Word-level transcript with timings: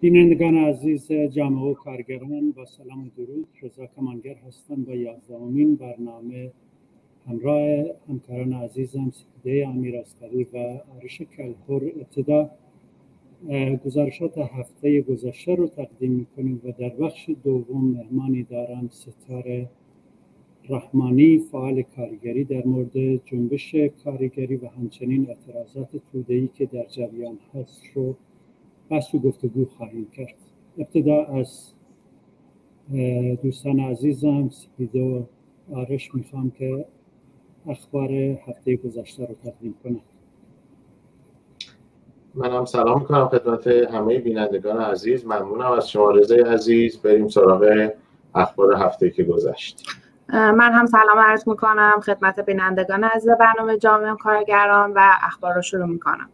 بینندگان 0.00 0.56
عزیز 0.56 1.12
جامعه 1.12 1.70
و 1.70 1.74
کارگران 1.74 2.50
با 2.50 2.64
سلام 2.64 3.06
و 3.06 3.08
درود. 3.16 3.48
رضا 3.62 3.86
کمانگر 3.86 4.34
هستم 4.34 4.82
با 4.82 4.92
یازدهمین 4.94 5.76
برنامه. 5.76 6.50
همراه 7.26 7.84
همکاران 8.08 8.52
عزیزم 8.52 9.10
سپیده 9.10 9.68
امیر 9.68 9.96
اسکری 9.96 10.44
و 10.44 10.56
آرش 10.96 11.22
کلپور 11.22 11.82
ابتدا. 11.84 12.50
گزارشات 13.84 14.38
هفته 14.38 15.00
گذشته 15.00 15.54
رو 15.54 15.66
تقدیم 15.66 16.12
می‌کنیم 16.12 16.60
و 16.64 16.72
در 16.78 16.88
بخش 16.88 17.30
دوم 17.44 17.84
مهمانی 17.84 18.42
دارم 18.42 18.88
ستاره 18.88 19.68
رحمانی 20.68 21.38
فعال 21.38 21.82
کارگری 21.82 22.44
در 22.44 22.64
مورد 22.64 23.24
جنبش 23.24 23.74
کارگری 24.04 24.56
و 24.56 24.66
همچنین 24.66 25.28
اعتراضات 25.28 25.88
تودهی 26.12 26.48
که 26.54 26.66
در 26.66 26.86
جریان 26.86 27.38
هست 27.54 27.82
رو 27.94 28.16
بحث 28.90 29.14
و 29.14 29.18
گفتگو 29.18 29.64
خواهیم 29.64 30.10
کرد. 30.16 30.34
ابتدا 30.78 31.24
از 31.24 31.72
دوستان 33.42 33.80
عزیزم 33.80 34.48
سپیده 34.48 35.02
و 35.02 35.22
آرش 35.74 36.14
می‌خوام 36.14 36.50
که 36.50 36.86
اخبار 37.68 38.10
هفته 38.48 38.76
گذشته 38.76 39.26
رو 39.26 39.34
تقدیم 39.44 39.74
کنم. 39.84 40.00
من 42.34 42.50
هم 42.50 42.64
سلام 42.64 43.00
می‌کنم 43.00 43.28
خدمت 43.28 43.66
همه 43.66 44.18
بینندگان 44.18 44.80
عزیز. 44.80 45.24
ممنونم 45.26 45.72
از 45.72 45.90
شما 45.90 46.10
رضای 46.10 46.40
عزیز. 46.40 47.02
بریم 47.02 47.28
سراغ 47.28 47.90
اخبار 48.34 48.74
هفته 48.74 49.10
که 49.10 49.24
گذشت. 49.24 49.86
من 50.32 50.72
هم 50.72 50.86
سلام 50.86 51.18
عرض 51.18 51.48
می‌کنم 51.48 52.00
خدمت 52.04 52.40
بینندگان 52.40 53.04
عزیز 53.04 53.30
برنامه 53.30 53.78
جامعه 53.78 54.14
کارگران 54.14 54.92
و 54.92 55.00
اخبار 55.22 55.54
رو 55.54 55.62
شروع 55.62 55.86
می‌کنم. 55.86 56.28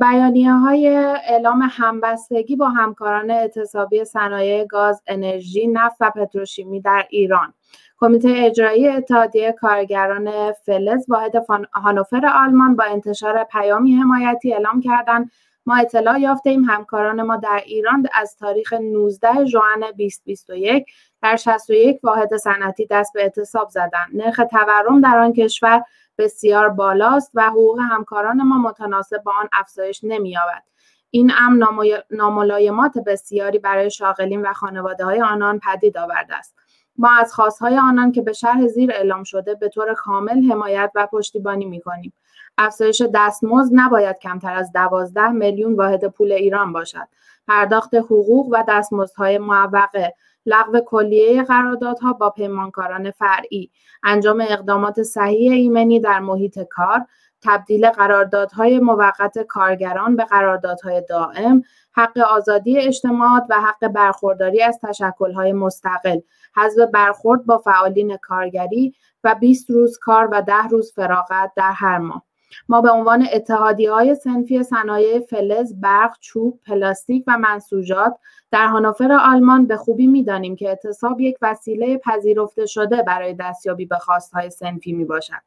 بیانیه 0.00 0.52
های 0.52 0.96
اعلام 0.96 1.68
همبستگی 1.70 2.56
با 2.56 2.68
همکاران 2.68 3.30
اعتصابی 3.30 4.04
صنایع 4.04 4.64
گاز، 4.64 5.02
انرژی، 5.06 5.66
نفت 5.66 5.96
و 6.00 6.10
پتروشیمی 6.10 6.80
در 6.80 7.06
ایران 7.10 7.54
کمیته 7.98 8.28
اجرایی 8.36 8.88
اتحادیه 8.88 9.52
کارگران 9.52 10.52
فلز 10.52 11.04
واحد 11.08 11.32
هانوفر 11.74 12.26
آلمان 12.26 12.76
با 12.76 12.84
انتشار 12.84 13.44
پیامی 13.44 13.96
حمایتی 13.96 14.52
اعلام 14.52 14.80
کردند 14.80 15.30
ما 15.66 15.76
اطلاع 15.76 16.20
یافته 16.20 16.50
ایم 16.50 16.64
همکاران 16.64 17.22
ما 17.22 17.36
در 17.36 17.62
ایران 17.66 18.06
از 18.14 18.36
تاریخ 18.36 18.72
19 18.72 19.44
ژوئن 19.44 19.80
2021 19.80 20.86
در 21.22 21.36
61 21.36 22.00
واحد 22.02 22.36
صنعتی 22.36 22.86
دست 22.90 23.12
به 23.12 23.22
اعتصاب 23.22 23.68
زدند. 23.68 24.08
نرخ 24.12 24.40
تورم 24.50 25.00
در 25.00 25.18
آن 25.18 25.32
کشور 25.32 25.82
بسیار 26.18 26.68
بالاست 26.68 27.30
و 27.34 27.50
حقوق 27.50 27.78
همکاران 27.80 28.42
ما 28.42 28.58
متناسب 28.58 29.22
با 29.22 29.32
آن 29.32 29.48
افزایش 29.52 30.00
نمی‌یابد. 30.02 30.62
این 31.10 31.32
امر 31.38 31.66
ناملایمات 32.10 32.98
بسیاری 32.98 33.58
برای 33.58 33.90
شاغلین 33.90 34.42
و 34.42 34.52
خانواده 34.52 35.04
های 35.04 35.22
آنان 35.22 35.58
پدید 35.58 35.98
آورده 35.98 36.34
است. 36.34 36.54
ما 36.96 37.10
از 37.10 37.34
خواستهای 37.34 37.78
آنان 37.78 38.12
که 38.12 38.22
به 38.22 38.32
شرح 38.32 38.66
زیر 38.66 38.92
اعلام 38.92 39.24
شده 39.24 39.54
به 39.54 39.68
طور 39.68 39.94
کامل 39.94 40.50
حمایت 40.52 40.90
و 40.94 41.06
پشتیبانی 41.06 41.64
می 41.64 41.80
کنیم. 41.80 42.12
افزایش 42.58 43.02
دستمزد 43.14 43.72
نباید 43.74 44.18
کمتر 44.18 44.54
از 44.54 44.72
دوازده 44.72 45.28
میلیون 45.28 45.74
واحد 45.74 46.08
پول 46.08 46.32
ایران 46.32 46.72
باشد. 46.72 47.08
پرداخت 47.48 47.94
حقوق 47.94 48.48
و 48.52 48.64
دستمزدهای 48.68 49.38
معوقه 49.38 50.14
لغو 50.46 50.80
کلیه 50.80 51.42
قراردادها 51.42 52.12
با 52.12 52.30
پیمانکاران 52.30 53.10
فرعی. 53.10 53.70
انجام 54.02 54.44
اقدامات 54.48 55.02
صحیح 55.02 55.52
ایمنی 55.52 56.00
در 56.00 56.20
محیط 56.20 56.58
کار 56.58 57.06
تبدیل 57.42 57.90
قراردادهای 57.90 58.78
موقت 58.78 59.38
کارگران 59.38 60.16
به 60.16 60.24
قراردادهای 60.24 61.02
دائم 61.08 61.62
حق 61.92 62.18
آزادی 62.18 62.78
اجتماعات 62.78 63.42
و 63.50 63.60
حق 63.60 63.88
برخورداری 63.88 64.62
از 64.62 64.78
تشکلهای 64.82 65.52
مستقل 65.52 66.20
حذف 66.56 66.88
برخورد 66.92 67.46
با 67.46 67.58
فعالین 67.58 68.16
کارگری 68.16 68.94
و 69.24 69.34
20 69.34 69.70
روز 69.70 69.98
کار 69.98 70.28
و 70.32 70.42
10 70.42 70.54
روز 70.70 70.92
فراغت 70.92 71.52
در 71.56 71.72
هر 71.72 71.98
ماه. 71.98 72.27
ما 72.68 72.80
به 72.80 72.90
عنوان 72.90 73.28
اتحادی 73.32 73.86
های 73.86 74.14
سنفی 74.14 74.62
صنایع 74.62 75.20
فلز، 75.20 75.80
برق، 75.80 76.16
چوب، 76.20 76.60
پلاستیک 76.66 77.24
و 77.26 77.38
منسوجات 77.38 78.18
در 78.50 78.66
هانوفر 78.66 79.12
آلمان 79.12 79.66
به 79.66 79.76
خوبی 79.76 80.06
می‌دانیم 80.06 80.56
که 80.56 80.68
اعتصاب 80.68 81.20
یک 81.20 81.36
وسیله 81.42 81.98
پذیرفته 81.98 82.66
شده 82.66 83.02
برای 83.02 83.34
دستیابی 83.34 83.86
به 83.86 83.96
خواستهای 83.96 84.50
سنفی 84.50 84.92
می 84.92 85.04
باشد. 85.04 85.42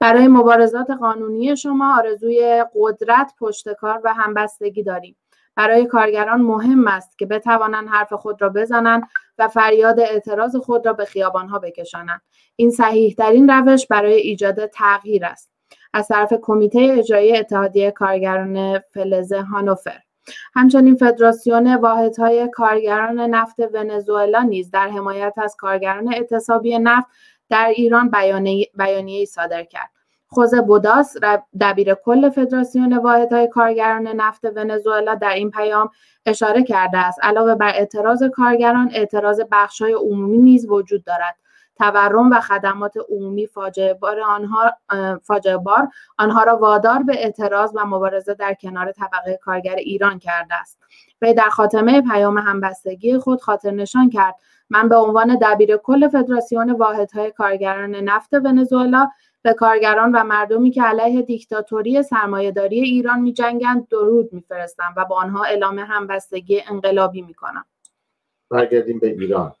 برای 0.00 0.28
مبارزات 0.28 0.90
قانونی 0.90 1.56
شما 1.56 1.98
آرزوی 1.98 2.64
قدرت، 2.74 3.32
پشتکار 3.40 4.00
و 4.04 4.14
همبستگی 4.14 4.82
داریم. 4.82 5.16
برای 5.54 5.86
کارگران 5.86 6.40
مهم 6.40 6.88
است 6.88 7.18
که 7.18 7.26
بتوانند 7.26 7.88
حرف 7.88 8.12
خود 8.12 8.42
را 8.42 8.48
بزنند 8.48 9.02
و 9.38 9.48
فریاد 9.48 10.00
اعتراض 10.00 10.56
خود 10.56 10.86
را 10.86 10.92
به 10.92 11.04
خیابانها 11.04 11.58
بکشانند. 11.58 12.20
این 12.56 12.70
صحیح 12.70 13.14
ترین 13.14 13.50
روش 13.50 13.86
برای 13.86 14.14
ایجاد 14.14 14.66
تغییر 14.66 15.24
است. 15.24 15.55
از 15.96 16.08
طرف 16.08 16.32
کمیته 16.42 16.94
اجرایی 16.98 17.36
اتحادیه 17.36 17.90
کارگران 17.90 18.78
فلز 18.78 19.32
هانوفر. 19.32 19.98
همچنین 20.54 20.96
فدراسیون 20.96 21.74
واحدهای 21.74 22.48
کارگران 22.52 23.20
نفت 23.20 23.56
ونزوئلا 23.74 24.42
نیز 24.42 24.70
در 24.70 24.88
حمایت 24.88 25.34
از 25.36 25.56
کارگران 25.58 26.14
اعتصابی 26.14 26.78
نفت 26.78 27.06
در 27.50 27.72
ایران 27.76 28.10
بیانیه 28.78 29.24
صادر 29.24 29.64
کرد. 29.64 29.90
خوزه 30.26 30.60
بوداس 30.60 31.16
دبیر 31.60 31.94
کل 31.94 32.30
فدراسیون 32.30 32.98
واحدهای 32.98 33.48
کارگران 33.48 34.08
نفت 34.08 34.44
ونزوئلا 34.56 35.14
در 35.14 35.34
این 35.34 35.50
پیام 35.50 35.90
اشاره 36.26 36.62
کرده 36.62 36.98
است. 36.98 37.18
علاوه 37.22 37.54
بر 37.54 37.72
اعتراض 37.74 38.22
کارگران 38.22 38.90
اعتراض 38.94 39.40
بخشهای 39.52 39.92
عمومی 39.92 40.38
نیز 40.38 40.66
وجود 40.70 41.04
دارد. 41.04 41.36
تورم 41.78 42.30
و 42.30 42.40
خدمات 42.40 42.94
عمومی 43.08 43.46
فاجعه 43.46 43.94
بار 43.94 44.20
آنها 44.20 44.72
فاجعه 45.22 45.56
بار 45.56 45.88
آنها 46.18 46.42
را 46.42 46.56
وادار 46.56 47.02
به 47.02 47.24
اعتراض 47.24 47.70
و 47.74 47.86
مبارزه 47.86 48.34
در 48.34 48.54
کنار 48.54 48.92
طبقه 48.92 49.38
کارگر 49.42 49.74
ایران 49.74 50.18
کرده 50.18 50.54
است. 50.54 50.78
وی 51.22 51.34
در 51.34 51.48
خاتمه 51.48 52.00
پیام 52.00 52.38
همبستگی 52.38 53.18
خود 53.18 53.40
خاطر 53.40 53.70
نشان 53.70 54.10
کرد. 54.10 54.34
من 54.70 54.88
به 54.88 54.96
عنوان 54.96 55.38
دبیر 55.42 55.76
کل 55.76 56.08
فدراسیون 56.08 56.70
واحدهای 56.70 57.30
کارگران 57.30 57.94
نفت 57.94 58.34
ونزوئلا 58.34 59.08
به 59.42 59.54
کارگران 59.54 60.12
و 60.12 60.24
مردمی 60.24 60.70
که 60.70 60.82
علیه 60.82 61.22
دیکتاتوری 61.22 62.02
سرمایهداری 62.02 62.80
ایران 62.80 63.20
میجنگند 63.20 63.88
درود 63.88 64.32
میفرستم 64.32 64.94
و 64.96 65.04
با 65.04 65.16
آنها 65.16 65.44
اعلام 65.44 65.78
همبستگی 65.78 66.62
انقلابی 66.70 67.22
می‌کنم. 67.22 67.64
برگردیم 68.50 68.98
به 68.98 69.06
ایران. 69.06 69.52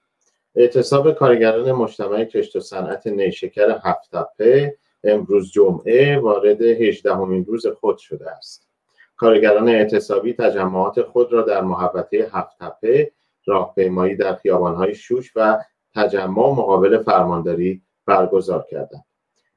اعتصاب 0.56 1.12
کارگران 1.12 1.72
مجتمع 1.72 2.24
کشت 2.24 2.56
و 2.56 2.60
صنعت 2.60 3.06
نیشکر 3.06 3.78
هفتپه 3.84 4.76
امروز 5.04 5.52
جمعه 5.52 6.18
وارد 6.18 6.62
18 6.62 7.14
همین 7.14 7.44
روز 7.44 7.66
خود 7.66 7.98
شده 7.98 8.30
است. 8.30 8.68
کارگران 9.16 9.68
اعتصابی 9.68 10.32
تجمعات 10.32 11.02
خود 11.02 11.32
را 11.32 11.42
در 11.42 11.60
محوطه 11.60 12.30
هفتپه 12.32 13.12
راهپیمایی 13.46 14.16
در 14.16 14.34
خیابانهای 14.34 14.94
شوش 14.94 15.32
و 15.36 15.58
تجمع 15.94 16.50
مقابل 16.50 17.02
فرمانداری 17.02 17.82
برگزار 18.06 18.66
کردند. 18.70 19.04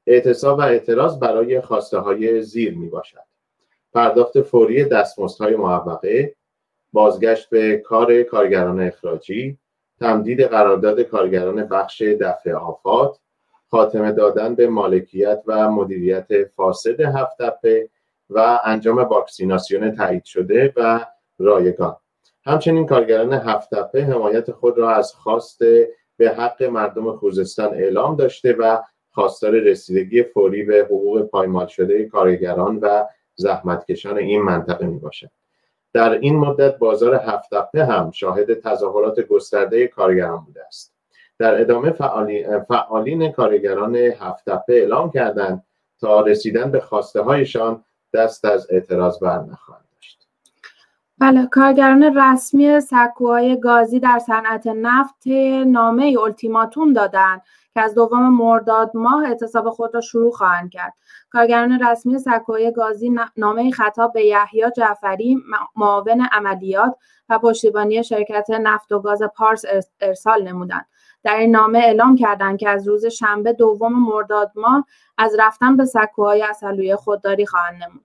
اعتصاب 0.06 0.58
و 0.58 0.62
اعتراض 0.62 1.18
برای 1.18 1.60
خواسته 1.60 1.98
های 1.98 2.42
زیر 2.42 2.78
می 2.78 2.88
باشد 2.88 3.30
پرداخت 3.92 4.42
فوری 4.42 4.84
دستمزدهای 4.84 5.56
معوقه 5.56 6.36
بازگشت 6.92 7.50
به 7.50 7.76
کار 7.76 8.22
کارگران 8.22 8.80
اخراجی 8.80 9.58
تمدید 10.00 10.42
قرارداد 10.42 11.00
کارگران 11.00 11.64
بخش 11.64 12.02
دفع 12.02 12.52
آفات 12.52 13.18
خاتمه 13.70 14.12
دادن 14.12 14.54
به 14.54 14.68
مالکیت 14.68 15.42
و 15.46 15.70
مدیریت 15.70 16.44
فاسد 16.56 17.00
هفت 17.00 17.42
دفعه 17.42 17.88
و 18.30 18.60
انجام 18.64 18.98
واکسیناسیون 18.98 19.96
تایید 19.96 20.24
شده 20.24 20.72
و 20.76 21.06
رایگان 21.38 21.96
همچنین 22.44 22.86
کارگران 22.86 23.32
هفت 23.32 23.74
دفعه 23.74 24.04
حمایت 24.04 24.50
خود 24.50 24.78
را 24.78 24.90
از 24.94 25.12
خواست 25.12 25.58
به 26.16 26.30
حق 26.30 26.62
مردم 26.62 27.16
خوزستان 27.16 27.74
اعلام 27.74 28.16
داشته 28.16 28.52
و 28.52 28.78
خواستار 29.10 29.50
رسیدگی 29.50 30.22
فوری 30.22 30.62
به 30.62 30.84
حقوق 30.84 31.22
پایمال 31.22 31.66
شده 31.66 32.04
کارگران 32.04 32.78
و 32.78 33.04
زحمتکشان 33.34 34.18
این 34.18 34.42
منطقه 34.42 34.86
می 34.86 34.98
باشد. 34.98 35.30
در 35.92 36.12
این 36.12 36.36
مدت 36.36 36.78
بازار 36.78 37.14
هفتپه 37.14 37.84
هم 37.84 38.10
شاهد 38.10 38.60
تظاهرات 38.60 39.20
گسترده 39.20 39.86
کارگران 39.86 40.44
بوده 40.44 40.66
است. 40.66 40.94
در 41.38 41.60
ادامه 41.60 41.90
فعالین 42.68 43.32
کارگران 43.32 43.96
هفتپه 43.96 44.72
اعلام 44.72 45.10
کردند 45.10 45.64
تا 46.00 46.20
رسیدن 46.20 46.70
به 46.70 46.80
خواسته 46.80 47.22
هایشان 47.22 47.84
دست 48.14 48.44
از 48.44 48.66
اعتراض 48.70 49.18
بر 49.18 49.38
نخواهند 49.38 49.84
داشت. 49.94 50.28
بله 51.18 51.46
کارگران 51.46 52.18
رسمی 52.18 52.80
سکوهای 52.80 53.60
گازی 53.60 54.00
در 54.00 54.18
صنعت 54.26 54.66
نفت 54.66 55.26
نامه 55.66 56.16
التیماتوم 56.22 56.92
دادند. 56.92 57.42
که 57.74 57.80
از 57.80 57.94
دوم 57.94 58.28
مرداد 58.28 58.90
ماه 58.94 59.24
اعتصاب 59.24 59.70
خود 59.70 59.94
را 59.94 60.00
شروع 60.00 60.32
خواهند 60.32 60.70
کرد. 60.70 60.94
کارگران 61.30 61.82
رسمی 61.82 62.18
سکوی 62.18 62.72
گازی 62.72 63.14
نامه 63.36 63.70
خطاب 63.70 64.12
به 64.12 64.24
یحیی 64.24 64.70
جعفری 64.76 65.38
معاون 65.76 66.28
عملیات 66.32 66.96
و 67.28 67.38
پشتیبانی 67.38 68.04
شرکت 68.04 68.50
نفت 68.50 68.92
و 68.92 69.00
گاز 69.00 69.22
پارس 69.36 69.64
ارسال 70.00 70.42
نمودند. 70.42 70.86
در 71.24 71.36
این 71.36 71.50
نامه 71.50 71.78
اعلام 71.78 72.16
کردند 72.16 72.58
که 72.58 72.68
از 72.68 72.88
روز 72.88 73.06
شنبه 73.06 73.52
دوم 73.52 73.92
مرداد 73.92 74.52
ماه 74.56 74.86
از 75.18 75.36
رفتن 75.38 75.76
به 75.76 75.84
سکوهای 75.84 76.42
اصلویه 76.42 76.96
خودداری 76.96 77.46
خواهند 77.46 77.82
نمود. 77.82 78.04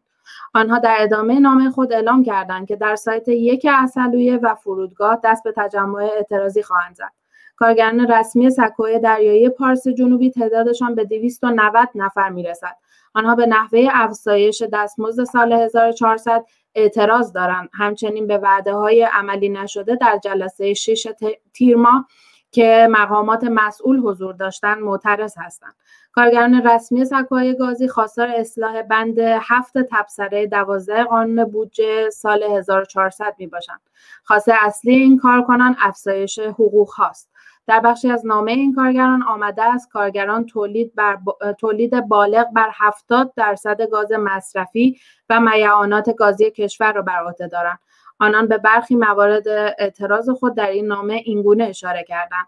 آنها 0.54 0.80
در 0.80 0.98
ادامه 1.00 1.40
نامه 1.40 1.70
خود 1.70 1.94
اعلام 1.94 2.24
کردند 2.24 2.68
که 2.68 2.76
در 2.76 2.96
سایت 2.96 3.28
یک 3.28 3.68
اصلویه 3.70 4.38
و 4.38 4.56
فرودگاه 4.56 5.20
دست 5.24 5.44
به 5.44 5.54
تجمع 5.58 6.04
اعتراضی 6.04 6.64
خواهند 6.64 6.96
زد. 6.96 7.12
کارگران 7.56 8.12
رسمی 8.12 8.50
سکوی 8.50 9.00
دریایی 9.00 9.50
پارس 9.50 9.88
جنوبی 9.88 10.31
تعدادشان 10.31 10.96
به 10.96 11.04
290 11.06 11.90
نفر 11.96 12.30
می‌رسد 12.30 12.75
آنها 13.13 13.36
به 13.36 13.46
نحوه 13.46 13.88
افزایش 13.92 14.63
دستمزد 14.74 15.24
سال 15.24 15.54
1400 15.54 16.46
اعتراض 16.75 17.31
دارند 17.31 17.69
همچنین 17.74 18.28
به 18.28 18.38
وعده 18.38 18.74
های 18.74 19.04
عملی 19.04 19.50
نشده 19.50 19.96
در 19.96 20.19
جلسه 20.24 20.74
6 20.74 21.07
تیر 21.54 21.78
ماه 21.78 22.07
که 22.52 22.88
مقامات 22.92 23.44
مسئول 23.44 24.00
حضور 24.00 24.34
داشتند 24.34 24.78
معترض 24.78 25.34
هستند 25.38 25.75
کارگران 26.16 26.68
رسمی 26.68 27.06
سکوهای 27.06 27.58
گازی 27.58 27.88
خواستار 27.88 28.28
اصلاح 28.28 28.81
بند 28.81 29.19
هفت 29.19 29.78
تبصره 29.78 30.48
دوازده 30.48 31.04
قانون 31.04 31.46
بودجه 31.46 32.10
سال 32.10 32.44
1400 32.44 33.36
می 33.38 33.48
باشند. 33.48 33.81
خواسته 34.24 34.54
اصلی 34.62 34.96
این 34.96 35.18
کارکنان 35.18 35.75
افزایش 35.80 36.40
حقوق 36.40 36.90
هاست. 36.90 37.30
در 37.68 37.80
بخشی 37.80 38.12
از 38.12 38.26
نامه 38.26 38.52
این 38.52 38.76
کارگران 38.76 39.24
آمده 39.24 39.64
است 39.64 39.90
کارگران 39.92 40.46
تولید, 40.46 40.96
بر 40.96 41.18
تولید 41.60 42.08
بالغ 42.08 42.46
بر 42.54 42.70
70 42.74 43.34
درصد 43.36 43.82
گاز 43.82 44.12
مصرفی 44.12 45.00
و 45.30 45.40
میعانات 45.40 46.16
گازی 46.16 46.52
کشور 46.52 46.94
را 46.94 47.02
بر 47.02 47.24
عهده 47.24 47.48
دارند. 47.48 47.80
آنان 48.20 48.48
به 48.48 48.58
برخی 48.58 48.96
موارد 48.96 49.48
اعتراض 49.78 50.30
خود 50.30 50.56
در 50.56 50.70
این 50.70 50.86
نامه 50.86 51.14
اینگونه 51.14 51.64
اشاره 51.64 52.04
کردند. 52.04 52.48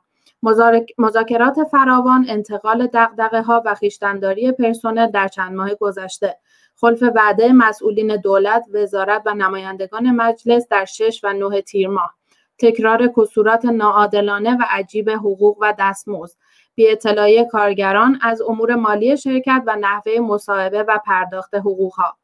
مذاکرات 0.98 1.64
فراوان 1.72 2.26
انتقال 2.30 2.88
دقدقه 2.88 3.42
ها 3.42 3.64
و 3.66 3.76
خیشتنداری 3.76 4.52
پرسنل 4.52 5.12
در 5.12 5.28
چند 5.28 5.54
ماه 5.54 5.76
گذشته 5.76 6.38
خلف 6.76 7.04
وعده 7.16 7.54
مسئولین 7.54 8.16
دولت 8.16 8.66
وزارت 8.74 9.22
و 9.26 9.34
نمایندگان 9.34 10.12
مجلس 10.12 10.68
در 10.70 10.86
شش 10.86 11.22
و 11.24 11.34
نه 11.34 11.62
تیر 11.62 11.88
ماه. 11.88 12.14
تکرار 12.60 13.08
کسورات 13.08 13.66
ناعادلانه 13.66 14.54
و 14.54 14.64
عجیب 14.70 15.10
حقوق 15.10 15.58
و 15.62 15.74
دستمزد. 15.80 16.38
بی 16.76 16.92
اطلاعی 16.92 17.46
کارگران 17.46 18.20
از 18.22 18.42
امور 18.42 18.76
مالی 18.76 19.18
شرکت 19.18 19.64
و 19.68 19.76
نحوه 19.76 20.20
مصاحبه 20.20 20.84
و 20.84 21.00
پرداخت 21.06 21.56
حقوقها. 21.56 22.18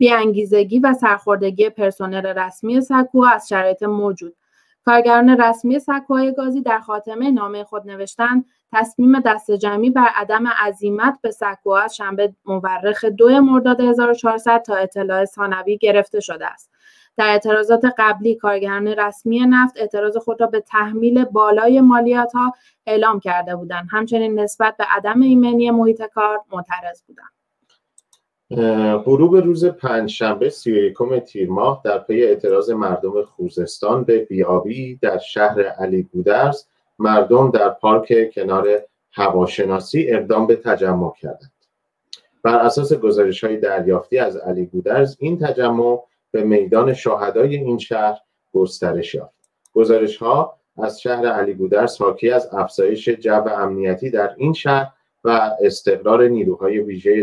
انگیزگی 0.00 0.78
و 0.78 0.94
سرخوردگی 0.94 1.70
پرسنل 1.70 2.26
رسمی 2.26 2.80
سکو 2.80 3.24
از 3.24 3.48
شرایط 3.48 3.82
موجود. 3.82 4.36
کارگران 4.84 5.40
رسمی 5.40 5.78
سکوهای 5.78 6.34
گازی 6.34 6.62
در 6.62 6.80
خاتمه 6.80 7.30
نامه 7.30 7.64
خود 7.64 7.86
نوشتند 7.86 8.44
تصمیم 8.72 9.20
دست 9.20 9.50
جمعی 9.50 9.90
بر 9.90 10.08
عدم 10.14 10.46
عزیمت 10.48 11.18
به 11.22 11.30
سکو 11.30 11.70
از 11.70 11.96
شنبه 11.96 12.34
مورخ 12.44 13.04
دو 13.04 13.40
مرداد 13.40 13.80
1400 13.80 14.62
تا 14.62 14.74
اطلاع 14.74 15.24
ثانوی 15.24 15.76
گرفته 15.76 16.20
شده 16.20 16.46
است. 16.46 16.70
در 17.18 17.28
اعتراضات 17.28 17.82
قبلی 17.98 18.34
کارگران 18.34 18.86
رسمی 18.86 19.40
نفت 19.40 19.76
اعتراض 19.76 20.16
خود 20.16 20.40
را 20.40 20.46
به 20.46 20.60
تحمیل 20.60 21.24
بالای 21.24 21.80
مالیات 21.80 22.32
ها 22.32 22.52
اعلام 22.86 23.20
کرده 23.20 23.56
بودند. 23.56 23.88
همچنین 23.90 24.40
نسبت 24.40 24.76
به 24.76 24.84
عدم 24.84 25.20
ایمنی 25.20 25.70
محیط 25.70 26.02
کار 26.02 26.40
معترض 26.52 27.02
بودند. 27.02 27.28
غروب 29.04 29.36
روز 29.36 29.64
پنجشنبه 29.64 30.50
سی 30.50 30.72
و 30.72 30.76
یکم 30.76 31.18
تیر 31.18 31.50
ماه 31.50 31.80
در 31.84 31.98
پی 31.98 32.22
اعتراض 32.22 32.70
مردم 32.70 33.22
خوزستان 33.22 34.04
به 34.04 34.18
بیابی 34.18 34.96
در 34.96 35.18
شهر 35.18 35.62
علی 35.62 36.02
گودرز 36.02 36.64
مردم 36.98 37.50
در 37.50 37.68
پارک 37.68 38.30
کنار 38.34 38.68
هواشناسی 39.12 40.10
اقدام 40.10 40.46
به 40.46 40.56
تجمع 40.56 41.12
کردند. 41.20 41.52
بر 42.42 42.58
اساس 42.58 42.92
گزارش 42.92 43.44
های 43.44 43.56
دریافتی 43.56 44.18
از 44.18 44.36
علی 44.36 44.66
گودرز 44.66 45.16
این 45.20 45.38
تجمع 45.38 46.07
به 46.30 46.44
میدان 46.44 46.94
شاهدای 46.94 47.56
این 47.56 47.78
شهر 47.78 48.18
گسترش 48.52 49.14
یافت. 49.14 49.34
گزارش 49.72 50.16
ها 50.16 50.58
از 50.76 51.00
شهر 51.00 51.26
علی 51.26 51.54
گودرز 51.54 51.96
حاکی 51.96 52.30
از 52.30 52.48
افزایش 52.52 53.08
جو 53.08 53.48
امنیتی 53.48 54.10
در 54.10 54.34
این 54.36 54.52
شهر 54.52 54.92
و 55.24 55.50
استقرار 55.60 56.28
نیروهای 56.28 56.78
ویژه 56.78 57.22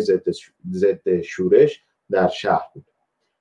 ضد 0.72 1.22
شورش 1.22 1.84
در 2.12 2.28
شهر 2.28 2.68
بود. 2.74 2.86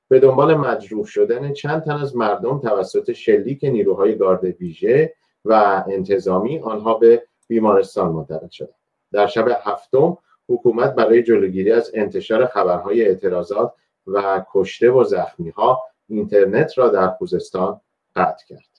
به 0.08 0.20
دنبال 0.20 0.54
مجروح 0.54 1.06
شدن 1.06 1.52
چند 1.52 1.82
تن 1.82 1.92
از 1.92 2.16
مردم 2.16 2.58
توسط 2.58 3.12
شلیک 3.12 3.64
نیروهای 3.64 4.16
گارد 4.16 4.44
ویژه 4.44 5.14
و 5.44 5.84
انتظامی 5.88 6.58
آنها 6.58 6.94
به 6.94 7.22
بیمارستان 7.48 8.12
منتقل 8.12 8.48
شدند. 8.48 8.74
در 9.12 9.26
شب 9.26 9.60
هفتم 9.62 10.18
حکومت 10.48 10.94
برای 10.94 11.22
جلوگیری 11.22 11.72
از 11.72 11.90
انتشار 11.94 12.46
خبرهای 12.46 13.04
اعتراضات 13.04 13.72
و 14.06 14.44
کشته 14.52 14.90
و 14.90 15.04
زخمی 15.04 15.50
ها 15.50 15.82
اینترنت 16.08 16.78
را 16.78 16.88
در 16.88 17.08
خوزستان 17.08 17.80
قطع 18.16 18.46
کرد. 18.48 18.74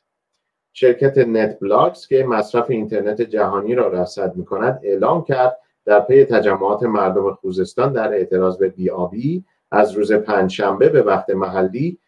شرکت 0.73 1.17
NetBlocks 1.17 2.07
که 2.07 2.23
مصرف 2.23 2.69
اینترنت 2.69 3.21
جهانی 3.21 3.75
را 3.75 3.87
رصد 3.87 4.35
می 4.35 4.45
کند 4.45 4.79
اعلام 4.83 5.23
کرد 5.23 5.57
در 5.85 5.99
پی 5.99 6.25
تجمعات 6.25 6.83
مردم 6.83 7.33
خوزستان 7.33 7.93
در 7.93 8.13
اعتراض 8.13 8.57
به 8.57 8.69
بیابی 8.69 9.45
از 9.71 9.91
روز 9.91 10.11
پنجشنبه 10.11 10.89
به 10.89 11.01
وقت 11.01 11.29
محلی 11.29 11.99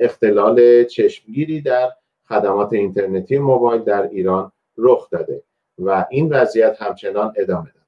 اختلال 0.00 0.84
چشمگیری 0.84 1.60
در 1.60 1.92
خدمات 2.28 2.72
اینترنتی 2.72 3.38
موبایل 3.38 3.82
در 3.82 4.02
ایران 4.02 4.52
رخ 4.76 5.10
داده 5.10 5.42
و 5.78 6.06
این 6.10 6.28
وضعیت 6.32 6.82
همچنان 6.82 7.32
ادامه 7.36 7.70
دارد 7.74 7.81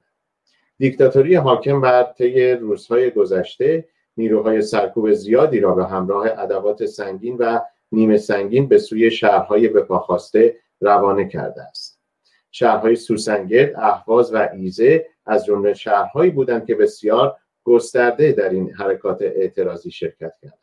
دیکتاتوری 0.77 1.35
حاکم 1.35 1.81
بر 1.81 2.03
طی 2.03 2.51
روزهای 2.51 3.11
گذشته 3.11 3.87
نیروهای 4.17 4.61
سرکوب 4.61 5.11
زیادی 5.11 5.59
را 5.59 5.75
به 5.75 5.85
همراه 5.85 6.27
ادوات 6.37 6.85
سنگین 6.85 7.37
و 7.37 7.59
نیمه 7.91 8.17
سنگین 8.17 8.67
به 8.67 8.77
سوی 8.77 9.11
شهرهای 9.11 9.67
بپاخواسته 9.67 10.55
روانه 10.81 11.27
کرده 11.27 11.61
است 11.61 11.95
شهرهای 12.51 12.95
سوسنگرد، 12.95 13.75
اهواز 13.75 14.33
و 14.33 14.49
ایزه 14.53 15.05
از 15.25 15.45
جمله 15.45 15.73
شهرهایی 15.73 16.31
بودند 16.31 16.65
که 16.65 16.75
بسیار 16.75 17.37
گسترده 17.63 18.31
در 18.31 18.49
این 18.49 18.73
حرکات 18.73 19.21
اعتراضی 19.21 19.91
شرکت 19.91 20.33
کردند. 20.41 20.59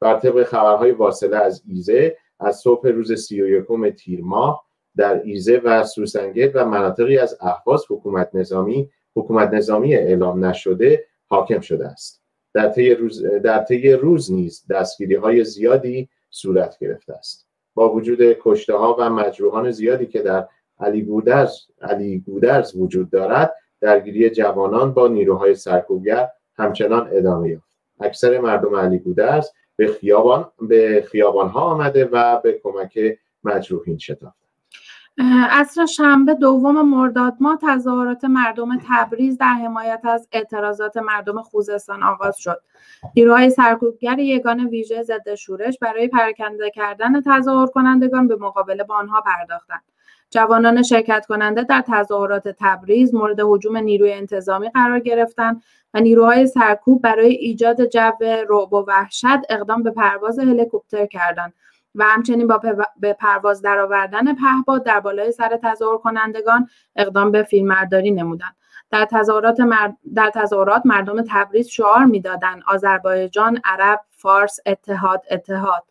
بر 0.00 0.18
طبق 0.18 0.42
خبرهای 0.44 0.90
واصله 0.90 1.36
از 1.36 1.62
ایزه 1.68 2.16
از 2.40 2.56
صبح 2.56 2.88
روز 2.88 3.12
سی 3.12 3.42
و 3.42 3.48
یکم 3.48 3.90
تیر 3.90 4.20
ماه 4.22 4.66
در 4.96 5.22
ایزه 5.24 5.60
و 5.64 5.84
سوسنگرد 5.84 6.50
و 6.54 6.64
مناطقی 6.64 7.18
از 7.18 7.38
اهواز 7.40 7.84
حکومت 7.90 8.30
نظامی 8.34 8.90
حکومت 9.16 9.50
نظامی 9.50 9.94
اعلام 9.94 10.44
نشده 10.44 11.04
حاکم 11.26 11.60
شده 11.60 11.86
است. 11.86 12.22
در 12.54 12.68
طی 12.68 12.94
روز 12.94 13.24
در 13.24 13.64
طی 13.64 13.92
روز 13.92 14.32
نیز 14.32 14.64
دستگیری 14.70 15.14
های 15.14 15.44
زیادی 15.44 16.08
صورت 16.30 16.78
گرفته 16.78 17.14
است. 17.14 17.46
با 17.74 17.92
وجود 17.92 18.18
کشته 18.20 18.74
ها 18.74 18.96
و 18.98 19.10
مجروحان 19.10 19.70
زیادی 19.70 20.06
که 20.06 20.22
در 20.22 20.48
علی 20.80 21.02
گودرز 21.02 21.56
علی 21.80 22.18
گودرز 22.18 22.76
وجود 22.76 23.10
دارد 23.10 23.54
درگیری 23.80 24.30
جوانان 24.30 24.94
با 24.94 25.08
نیروهای 25.08 25.54
سرکوبگر 25.54 26.28
همچنان 26.54 27.08
ادامه 27.12 27.48
یافت. 27.48 27.66
اکثر 28.00 28.40
مردم 28.40 28.76
علی 28.76 28.98
گودرز 28.98 29.48
به 29.76 29.86
خیابان 29.86 30.52
به 30.60 31.04
خیابان 31.08 31.48
ها 31.48 31.60
آمده 31.60 32.04
و 32.04 32.40
به 32.40 32.60
کمک 32.62 33.18
مجروحین 33.44 33.98
شتافت. 33.98 34.45
اصر 35.50 35.86
شنبه 35.86 36.34
دوم 36.34 36.88
مرداد 36.88 37.36
ما 37.40 37.58
تظاهرات 37.62 38.24
مردم 38.24 38.78
تبریز 38.88 39.38
در 39.38 39.46
حمایت 39.46 40.00
از 40.04 40.28
اعتراضات 40.32 40.96
مردم 40.96 41.42
خوزستان 41.42 42.02
آغاز 42.02 42.38
شد. 42.38 42.62
نیروهای 43.16 43.50
سرکوبگر 43.50 44.18
یگان 44.18 44.66
ویژه 44.66 45.02
ضد 45.02 45.34
شورش 45.34 45.78
برای 45.78 46.08
پراکنده 46.08 46.70
کردن 46.70 47.20
تظاهر 47.20 47.66
کنندگان 47.66 48.28
به 48.28 48.36
مقابله 48.36 48.84
با 48.84 48.94
آنها 48.94 49.20
پرداختند. 49.20 49.82
جوانان 50.30 50.82
شرکت 50.82 51.26
کننده 51.26 51.62
در 51.62 51.84
تظاهرات 51.86 52.48
تبریز 52.60 53.14
مورد 53.14 53.40
حجوم 53.40 53.76
نیروی 53.76 54.12
انتظامی 54.12 54.70
قرار 54.70 55.00
گرفتند 55.00 55.62
و 55.94 56.00
نیروهای 56.00 56.46
سرکوب 56.46 57.02
برای 57.02 57.34
ایجاد 57.34 57.84
جو 57.84 58.12
رعب 58.48 58.72
و 58.72 58.84
وحشت 58.88 59.38
اقدام 59.50 59.82
به 59.82 59.90
پرواز 59.90 60.38
هلیکوپتر 60.38 61.06
کردند 61.06 61.54
و 61.96 62.04
همچنین 62.04 62.46
با 62.46 62.60
به 63.00 63.12
پرواز 63.12 63.62
درآوردن 63.62 64.34
پهپاد 64.34 64.84
در 64.84 65.00
بالای 65.00 65.32
سر 65.32 65.58
تظاهر 65.62 65.98
کنندگان 65.98 66.68
اقدام 66.96 67.30
به 67.30 67.42
فیلمبرداری 67.42 68.10
نمودند. 68.10 68.56
در 68.90 69.04
تظاهرات, 69.04 69.56
در 70.14 70.30
تظاهرات 70.34 70.82
مردم 70.84 71.22
تبریز 71.28 71.68
شعار 71.68 72.04
می‌دادند. 72.04 72.62
آذربایجان 72.68 73.60
عرب 73.64 74.00
فارس 74.10 74.60
اتحاد 74.66 75.22
اتحاد. 75.30 75.84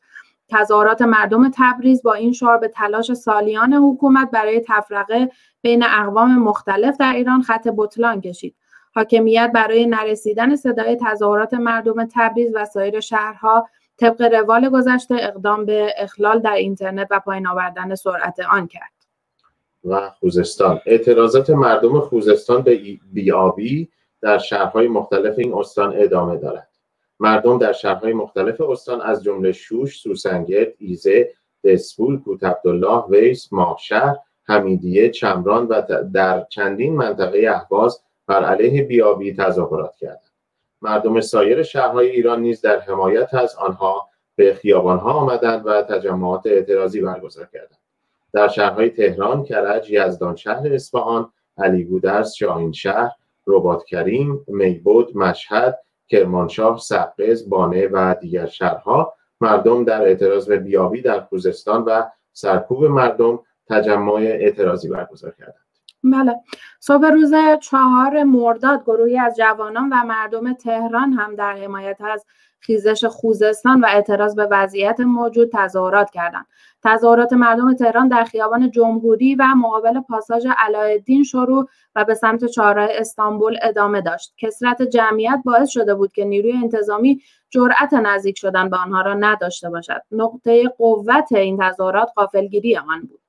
تظاهرات 0.49 1.01
مردم 1.01 1.51
تبریز 1.53 2.03
با 2.03 2.13
این 2.13 2.33
شعار 2.33 2.57
به 2.57 2.67
تلاش 2.67 3.13
سالیان 3.13 3.73
حکومت 3.73 4.31
برای 4.31 4.61
تفرقه 4.67 5.31
بین 5.61 5.83
اقوام 5.83 6.39
مختلف 6.39 6.97
در 6.97 7.13
ایران 7.13 7.41
خط 7.41 7.67
بطلان 7.77 8.21
کشید. 8.21 8.55
حاکمیت 8.95 9.51
برای 9.53 9.85
نرسیدن 9.85 10.55
صدای 10.55 10.97
تظاهرات 11.01 11.53
مردم 11.53 12.05
تبریز 12.05 12.51
و 12.55 12.65
سایر 12.65 12.99
شهرها 12.99 13.67
طبق 13.97 14.21
روال 14.21 14.69
گذشته 14.69 15.15
اقدام 15.19 15.65
به 15.65 15.93
اخلال 15.97 16.39
در 16.39 16.53
اینترنت 16.53 17.07
و 17.11 17.19
پایین 17.19 17.47
آوردن 17.47 17.95
سرعت 17.95 18.39
آن 18.39 18.67
کرد. 18.67 18.91
و 19.85 20.09
خوزستان. 20.09 20.81
اعتراضات 20.85 21.49
مردم 21.49 21.99
خوزستان 21.99 22.61
به 22.61 22.79
بیابی 23.13 23.89
در 24.21 24.37
شهرهای 24.37 24.87
مختلف 24.87 25.39
این 25.39 25.53
استان 25.53 25.93
ادامه 25.95 26.37
دارد. 26.37 26.69
مردم 27.19 27.57
در 27.57 27.73
شهرهای 27.73 28.13
مختلف 28.13 28.61
استان 28.61 29.01
از 29.01 29.23
جمله 29.23 29.51
شوش، 29.51 29.99
سوسنگرد، 29.99 30.73
ایزه، 30.77 31.33
دسپول، 31.63 32.19
کوت 32.19 32.43
عبدالله، 32.43 33.03
ویس، 33.09 33.53
ماهشهر، 33.53 34.17
حمیدیه، 34.43 35.09
چمران 35.09 35.67
و 35.67 35.81
در 36.13 36.43
چندین 36.43 36.95
منطقه 36.95 37.47
اهواز 37.49 38.01
بر 38.27 38.43
علیه 38.43 38.83
بیابی 38.83 39.33
تظاهرات 39.33 39.95
کردند. 39.95 40.24
مردم 40.81 41.21
سایر 41.21 41.63
شهرهای 41.63 42.09
ایران 42.09 42.41
نیز 42.41 42.61
در 42.61 42.79
حمایت 42.79 43.33
از 43.33 43.55
آنها 43.55 44.09
به 44.35 44.53
خیابانها 44.53 45.13
آمدند 45.13 45.67
و 45.67 45.81
تجمعات 45.81 46.41
اعتراضی 46.45 47.01
برگزار 47.01 47.49
کردند. 47.53 47.79
در 48.33 48.47
شهرهای 48.47 48.89
تهران، 48.89 49.43
کرج، 49.43 49.91
یزدان 49.91 50.35
شهر 50.35 50.73
اصفهان، 50.73 51.31
علیگودرز، 51.57 52.33
شاهینشهر، 52.33 53.11
رباط 53.47 53.83
کریم، 53.83 54.45
میبود، 54.47 55.17
مشهد، 55.17 55.79
کرمانشاه، 56.07 56.79
سقز، 56.79 57.49
بانه 57.49 57.87
و 57.87 58.15
دیگر 58.21 58.45
شهرها 58.45 59.13
مردم 59.41 59.83
در 59.83 60.01
اعتراض 60.01 60.49
به 60.49 60.57
بیابی 60.57 61.01
در 61.01 61.21
خوزستان 61.21 61.83
و 61.83 62.03
سرکوب 62.33 62.85
مردم 62.85 63.39
تجمع 63.69 64.13
اعتراضی 64.13 64.89
برگزار 64.89 65.31
کردند. 65.31 65.64
بله. 66.11 66.35
صبح 66.79 67.07
روز 67.07 67.33
چهار 67.61 68.23
مرداد 68.23 68.83
گروهی 68.83 69.19
از 69.19 69.35
جوانان 69.37 69.89
و 69.89 70.03
مردم 70.03 70.53
تهران 70.53 71.13
هم 71.13 71.35
در 71.35 71.53
حمایت 71.53 72.01
از 72.01 72.25
خیزش 72.59 73.05
خوزستان 73.05 73.81
و 73.81 73.85
اعتراض 73.89 74.35
به 74.35 74.47
وضعیت 74.51 74.99
موجود 74.99 75.49
تظاهرات 75.53 76.09
کردند. 76.09 76.45
تظاهرات 76.83 77.33
مردم 77.33 77.73
تهران 77.73 78.07
در 78.07 78.23
خیابان 78.23 78.71
جمهوری 78.71 79.35
و 79.35 79.43
مقابل 79.55 79.99
پاساژ 79.99 80.47
علایالدین 80.57 81.23
شروع 81.23 81.67
و 81.95 82.05
به 82.05 82.13
سمت 82.13 82.45
چهارراه 82.45 82.89
استانبول 82.91 83.57
ادامه 83.61 84.01
داشت. 84.01 84.33
کسرت 84.37 84.81
جمعیت 84.81 85.41
باعث 85.45 85.69
شده 85.69 85.95
بود 85.95 86.11
که 86.11 86.25
نیروی 86.25 86.51
انتظامی 86.51 87.21
جرأت 87.49 87.93
نزدیک 87.93 88.37
شدن 88.37 88.69
به 88.69 88.77
آنها 88.77 89.01
را 89.01 89.13
نداشته 89.13 89.69
باشد. 89.69 90.01
نقطه 90.11 90.67
قوت 90.67 91.31
این 91.31 91.57
تظاهرات 91.61 92.09
قافلگیری 92.15 92.77
آن 92.77 93.01
بود. 93.01 93.24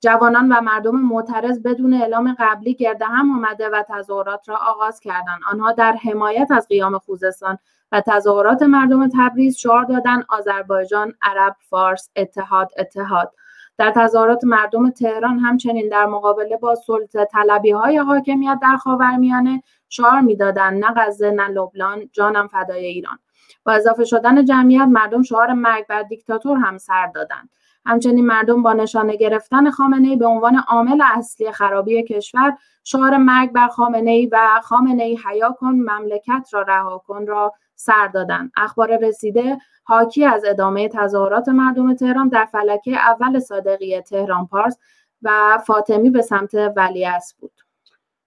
جوانان 0.00 0.52
و 0.52 0.60
مردم 0.60 0.96
معترض 0.96 1.62
بدون 1.62 1.94
اعلام 1.94 2.36
قبلی 2.38 2.74
گرد 2.74 3.02
هم 3.02 3.30
آمده 3.30 3.68
و 3.68 3.82
تظاهرات 3.88 4.48
را 4.48 4.56
آغاز 4.56 5.00
کردند. 5.00 5.40
آنها 5.52 5.72
در 5.72 5.92
حمایت 5.92 6.50
از 6.50 6.68
قیام 6.68 6.98
خوزستان 6.98 7.58
و 7.92 8.02
تظاهرات 8.06 8.62
مردم 8.62 9.08
تبریز 9.08 9.56
شعار 9.56 9.84
دادن 9.84 10.22
آذربایجان 10.28 11.12
عرب 11.22 11.56
فارس 11.60 12.10
اتحاد 12.16 12.70
اتحاد. 12.78 13.32
در 13.78 13.90
تظاهرات 13.90 14.44
مردم 14.44 14.90
تهران 14.90 15.38
همچنین 15.38 15.88
در 15.88 16.06
مقابله 16.06 16.56
با 16.56 16.74
سلطه 16.74 17.24
طلبی 17.24 17.70
های 17.70 17.96
حاکمیت 17.96 18.58
در 18.62 18.76
خاورمیانه 18.76 19.62
شعار 19.88 20.20
می‌دادند 20.20 20.84
نه 20.84 20.92
غزه 20.96 21.30
نه 21.30 21.48
لبنان 21.48 22.08
جانم 22.12 22.48
فدای 22.48 22.86
ایران. 22.86 23.18
با 23.64 23.72
اضافه 23.72 24.04
شدن 24.04 24.44
جمعیت 24.44 24.86
مردم 24.88 25.22
شعار 25.22 25.52
مرگ 25.52 25.86
بر 25.86 26.02
دیکتاتور 26.02 26.58
هم 26.58 26.78
سر 26.78 27.06
دادند. 27.06 27.48
همچنین 27.86 28.26
مردم 28.26 28.62
با 28.62 28.72
نشانه 28.72 29.16
گرفتن 29.16 29.70
خامنه 29.70 30.08
ای 30.08 30.16
به 30.16 30.26
عنوان 30.26 30.56
عامل 30.68 31.02
اصلی 31.14 31.52
خرابی 31.52 32.02
کشور 32.02 32.56
شعار 32.84 33.16
مرگ 33.16 33.52
بر 33.52 33.68
خامنه 33.68 34.10
ای 34.10 34.26
و 34.26 34.38
خامنه 34.62 35.02
ای 35.02 35.18
حیا 35.24 35.56
کن 35.58 35.72
مملکت 35.72 36.48
را 36.52 36.62
رها 36.62 37.02
کن 37.06 37.26
را 37.26 37.52
سر 37.74 38.08
دادن. 38.08 38.50
اخبار 38.56 38.96
رسیده 38.96 39.58
حاکی 39.84 40.24
از 40.24 40.44
ادامه 40.44 40.88
تظاهرات 40.88 41.48
مردم 41.48 41.94
تهران 41.94 42.28
در 42.28 42.44
فلکه 42.44 42.96
اول 42.96 43.38
صادقی 43.38 44.00
تهران 44.00 44.46
پارس 44.46 44.78
و 45.22 45.58
فاطمی 45.66 46.10
به 46.10 46.22
سمت 46.22 46.54
ولیعصر 46.76 47.34
بود. 47.40 47.52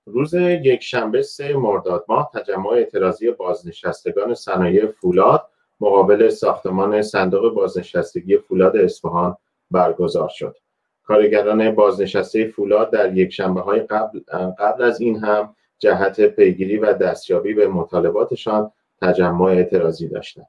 روز 0.05 0.33
یک 0.33 0.83
شنبه 0.83 1.21
سه 1.21 1.53
مرداد 1.57 2.05
ماه 2.09 2.31
تجمع 2.33 2.69
اعتراضی 2.69 3.31
بازنشستگان 3.31 4.33
صنایع 4.33 4.85
فولاد 4.85 5.47
مقابل 5.79 6.29
ساختمان 6.29 7.01
صندوق 7.01 7.53
بازنشستگی 7.53 8.37
فولاد 8.37 8.77
اصفهان 8.77 9.37
برگزار 9.71 10.29
شد. 10.29 10.57
کارگران 11.03 11.75
بازنشسته 11.75 12.47
فولاد 12.47 12.91
در 12.91 13.17
یک 13.17 13.29
شنبه 13.29 13.61
های 13.61 13.79
قبل, 13.79 14.19
قبل 14.59 14.83
از 14.83 15.01
این 15.01 15.17
هم 15.17 15.55
جهت 15.79 16.21
پیگیری 16.21 16.77
و 16.77 16.93
دستیابی 16.93 17.53
به 17.53 17.67
مطالباتشان 17.67 18.71
تجمع 19.01 19.45
اعتراضی 19.45 20.07
داشتند. 20.07 20.47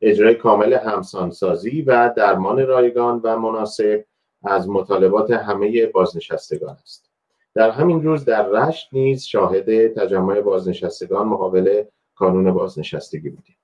اجرای 0.00 0.34
کامل 0.34 0.74
همسانسازی 0.74 1.82
و 1.82 2.12
درمان 2.16 2.66
رایگان 2.66 3.20
و 3.24 3.38
مناسب 3.38 4.04
از 4.44 4.68
مطالبات 4.68 5.30
همه 5.30 5.86
بازنشستگان 5.86 6.76
است. 6.82 7.10
در 7.54 7.70
همین 7.70 8.02
روز 8.02 8.24
در 8.24 8.48
رشت 8.48 8.88
نیز 8.92 9.22
شاهد 9.24 9.94
تجمع 9.94 10.40
بازنشستگان 10.40 11.28
مقابل 11.28 11.84
کانون 12.14 12.52
بازنشستگی 12.52 13.30
بودیم. 13.30 13.56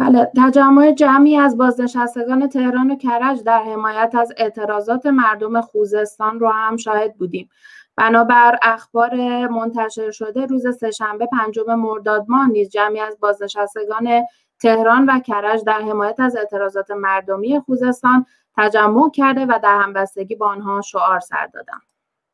بله 0.00 0.30
تجمع 0.36 0.92
جمعی 0.92 1.36
از 1.36 1.56
بازنشستگان 1.56 2.48
تهران 2.48 2.90
و 2.90 2.96
کرج 2.96 3.42
در 3.42 3.62
حمایت 3.62 4.14
از 4.18 4.32
اعتراضات 4.36 5.06
مردم 5.06 5.60
خوزستان 5.60 6.40
رو 6.40 6.48
هم 6.48 6.76
شاهد 6.76 7.14
بودیم. 7.14 7.48
بنابر 7.96 8.58
اخبار 8.62 9.14
منتشر 9.48 10.10
شده 10.10 10.46
روز 10.46 10.78
سهشنبه 10.78 11.26
پنجم 11.26 11.74
مرداد 11.74 12.24
ماه 12.28 12.48
نیز 12.48 12.70
جمعی 12.70 13.00
از 13.00 13.16
بازنشستگان 13.20 14.22
تهران 14.60 15.06
و 15.06 15.18
کرج 15.18 15.64
در 15.64 15.80
حمایت 15.80 16.20
از 16.20 16.36
اعتراضات 16.36 16.90
مردمی 16.90 17.60
خوزستان 17.60 18.26
تجمع 18.56 19.10
کرده 19.10 19.46
و 19.46 19.58
در 19.62 19.80
همبستگی 19.80 20.34
با 20.34 20.46
آنها 20.46 20.80
شعار 20.80 21.20
سر 21.20 21.46
دادند. 21.46 21.82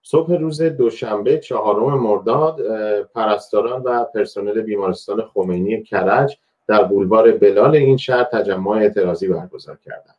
صبح 0.03 0.33
روز 0.33 0.63
دوشنبه 0.63 1.39
چهارم 1.39 1.99
مرداد 1.99 2.61
پرستاران 3.03 3.83
و 3.83 4.05
پرسنل 4.05 4.63
بیمارستان 4.63 5.23
خمینی 5.35 5.83
کرج 5.83 6.37
در 6.69 6.85
بولوار 6.85 7.33
بلال 7.33 7.77
این 7.77 7.97
شهر 7.97 8.25
تجمع 8.25 8.71
اعتراضی 8.71 9.29
برگزار 9.29 9.79
کردند. 9.85 10.17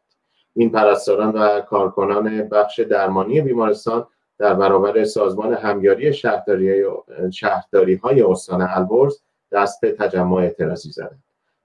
این 0.55 0.71
پرستاران 0.71 1.31
و 1.31 1.61
کارکنان 1.61 2.49
بخش 2.49 2.79
درمانی 2.79 3.41
بیمارستان 3.41 4.07
در 4.39 4.53
برابر 4.53 5.03
سازمان 5.03 5.53
همیاری 5.53 6.13
شهرداری, 6.13 6.83
شهرداری 7.31 7.95
های 7.95 8.21
استان 8.21 8.61
البرز 8.61 9.21
دست 9.51 9.81
به 9.81 9.91
تجمع 9.91 10.35
اعتراضی 10.35 10.91
زدند. 10.91 11.23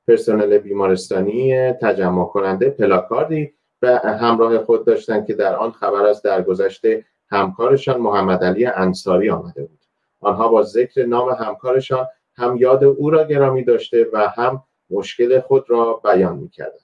پرسنل 0.09 0.59
بیمارستانی 0.59 1.73
تجمع 1.73 2.25
کننده 2.25 2.71
پلاکاردی 2.71 3.55
به 3.81 3.99
همراه 3.99 4.59
خود 4.59 4.87
داشتند 4.87 5.27
که 5.27 5.35
در 5.35 5.57
آن 5.57 5.71
خبر 5.71 6.07
از 6.07 6.23
درگذشت 6.23 6.83
همکارشان 7.31 8.01
محمد 8.01 8.45
علی 8.45 8.67
انصاری 8.67 9.31
آمده 9.31 9.65
بود. 9.65 9.85
آنها 10.21 10.49
با 10.49 10.63
ذکر 10.63 11.07
نام 11.07 11.29
همکارشان 11.29 12.07
هم 12.37 12.57
یاد 12.57 12.85
او 12.85 13.11
را 13.11 13.25
گرامی 13.25 13.65
داشته 13.65 14.07
و 14.13 14.29
هم 14.29 14.63
مشکل 14.93 15.41
خود 15.41 15.71
را 15.71 16.01
بیان 16.05 16.37
می 16.37 16.49
کردند. 16.49 16.81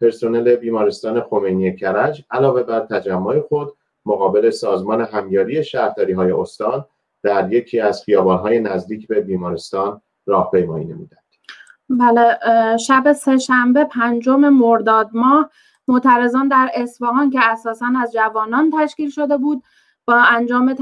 پرسنل 0.00 0.56
بیمارستان 0.56 1.20
خمینی 1.20 1.76
کرج 1.76 2.24
علاوه 2.30 2.62
بر 2.62 2.80
تجمع 2.80 3.40
خود 3.40 3.72
مقابل 4.06 4.50
سازمان 4.50 5.00
همیاری 5.00 5.64
شهرداری 5.64 6.12
های 6.12 6.32
استان 6.32 6.84
در 7.22 7.52
یکی 7.52 7.80
از 7.80 8.02
خیابان 8.04 8.38
های 8.38 8.60
نزدیک 8.60 9.08
به 9.08 9.20
بیمارستان 9.20 10.00
راهپیمایی 10.26 10.84
نمودند. 10.84 11.26
بله 11.90 12.38
شب 12.76 13.12
سهشنبه 13.12 13.84
پنجم 13.84 14.40
مرداد 14.40 15.10
ماه 15.12 15.50
معترضان 15.88 16.48
در 16.48 16.70
اصفهان 16.74 17.30
که 17.30 17.40
اساسا 17.42 17.86
از 18.02 18.12
جوانان 18.12 18.72
تشکیل 18.78 19.10
شده 19.10 19.36
بود 19.36 19.62
با 20.04 20.14
انجام 20.14 20.74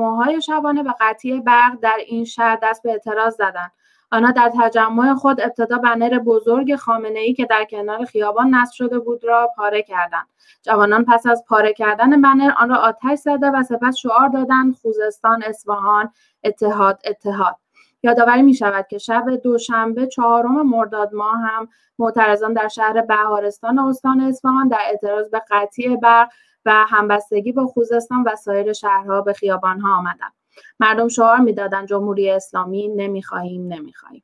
های 0.00 0.42
شبانه 0.42 0.82
به 0.82 0.94
قطعی 1.00 1.40
برق 1.40 1.80
در 1.82 1.96
این 2.06 2.24
شهر 2.24 2.58
دست 2.62 2.82
به 2.82 2.90
اعتراض 2.90 3.34
زدند 3.34 3.72
آنها 4.12 4.30
در 4.30 4.52
تجمع 4.60 5.14
خود 5.14 5.40
ابتدا 5.40 5.78
بنر 5.78 6.18
بزرگ 6.18 6.76
خامنه 6.76 7.18
ای 7.18 7.34
که 7.34 7.46
در 7.46 7.64
کنار 7.64 8.04
خیابان 8.04 8.54
نصب 8.54 8.72
شده 8.72 8.98
بود 8.98 9.24
را 9.24 9.50
پاره 9.56 9.82
کردند. 9.82 10.26
جوانان 10.62 11.04
پس 11.04 11.26
از 11.26 11.44
پاره 11.48 11.72
کردن 11.72 12.20
بنر 12.20 12.52
آن 12.58 12.68
را 12.68 12.76
آتش 12.76 13.18
زده 13.18 13.50
و 13.50 13.62
سپس 13.62 13.96
شعار 13.96 14.28
دادند 14.28 14.74
خوزستان 14.74 15.42
اصفهان 15.42 16.10
اتحاد 16.44 17.00
اتحاد. 17.04 17.56
یادآوری 18.02 18.42
می 18.42 18.54
شود 18.54 18.86
که 18.86 18.98
شب 18.98 19.24
دوشنبه 19.42 20.06
چهارم 20.06 20.68
مرداد 20.68 21.14
ماه 21.14 21.38
هم 21.38 21.68
معترضان 21.98 22.52
در 22.52 22.68
شهر 22.68 23.00
بهارستان 23.00 23.78
استان 23.78 24.20
اصفهان 24.20 24.68
در 24.68 24.80
اعتراض 24.86 25.30
به 25.30 25.42
قطعی 25.50 25.96
برق 25.96 26.28
و 26.64 26.72
همبستگی 26.88 27.52
با 27.52 27.66
خوزستان 27.66 28.22
و 28.22 28.36
سایر 28.36 28.72
شهرها 28.72 29.20
به 29.20 29.32
خیابانها 29.32 29.98
آمدند. 29.98 30.41
مردم 30.80 31.08
شعار 31.08 31.38
می‌دادن 31.38 31.86
جمهوری 31.86 32.30
اسلامی 32.30 32.88
نمی‌خواهیم 32.88 33.72
نمی‌خواهیم. 33.72 34.22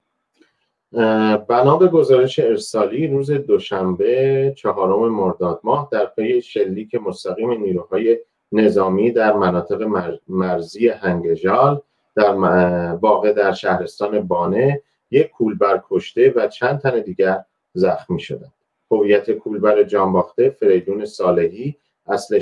بنا 1.49 1.77
به 1.77 1.89
گزارش 1.89 2.39
ارسالی 2.39 3.07
روز 3.07 3.31
دوشنبه 3.31 4.55
چهارم 4.57 5.13
مرداد 5.13 5.61
ماه 5.65 5.89
در 5.93 6.07
پی 6.07 6.43
شلیک 6.43 6.95
مستقیم 6.95 7.51
نیروهای 7.51 8.19
نظامی 8.53 9.11
در 9.11 9.33
مناطق 9.33 9.89
مرزی 10.29 10.89
هنگجال 10.89 11.81
در 12.15 12.35
واقع 12.95 13.33
در 13.33 13.53
شهرستان 13.53 14.21
بانه 14.21 14.83
یک 15.11 15.31
کولبر 15.31 15.83
کشته 15.91 16.33
و 16.37 16.49
چند 16.49 16.81
تن 16.81 17.01
دیگر 17.01 17.45
زخمی 17.75 18.21
شدند. 18.21 18.53
هویت 18.91 19.31
کولبر 19.31 19.83
جانباخته 19.83 20.51
فریدون 20.51 21.05
صالحی 21.05 21.77
اصل 22.07 22.41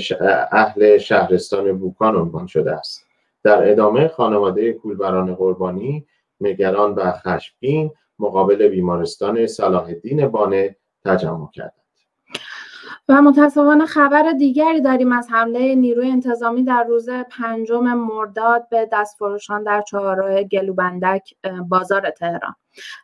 اهل 0.53 0.99
شهرستان 0.99 1.79
بوکان 1.79 2.17
عنوان 2.17 2.47
شده 2.47 2.73
است. 2.73 3.06
در 3.47 3.71
ادامه 3.71 4.09
خانواده 4.09 4.73
کولبران 4.73 5.35
قربانی 5.35 6.07
نگران 6.41 6.95
و 6.95 7.13
خشمگین 7.13 7.91
مقابل 8.19 8.69
بیمارستان 8.69 9.47
صلاح 9.47 9.85
الدین 9.85 10.29
بانه 10.29 10.77
تجمع 11.05 11.51
کردند. 11.53 11.73
و 13.09 13.23
متاسفانه 13.23 13.87
خبر 13.87 14.33
دیگری 14.33 14.81
داریم 14.81 15.13
از 15.13 15.29
حمله 15.31 15.75
نیروی 15.75 16.11
انتظامی 16.11 16.65
در 16.65 16.85
روز 16.85 17.09
پنجم 17.11 17.95
مرداد 17.95 18.69
به 18.69 18.89
دستفروشان 18.93 19.63
در 19.63 19.83
چهارراه 19.83 20.43
گلوبندک 20.43 21.35
بازار 21.69 22.11
تهران. 22.11 22.55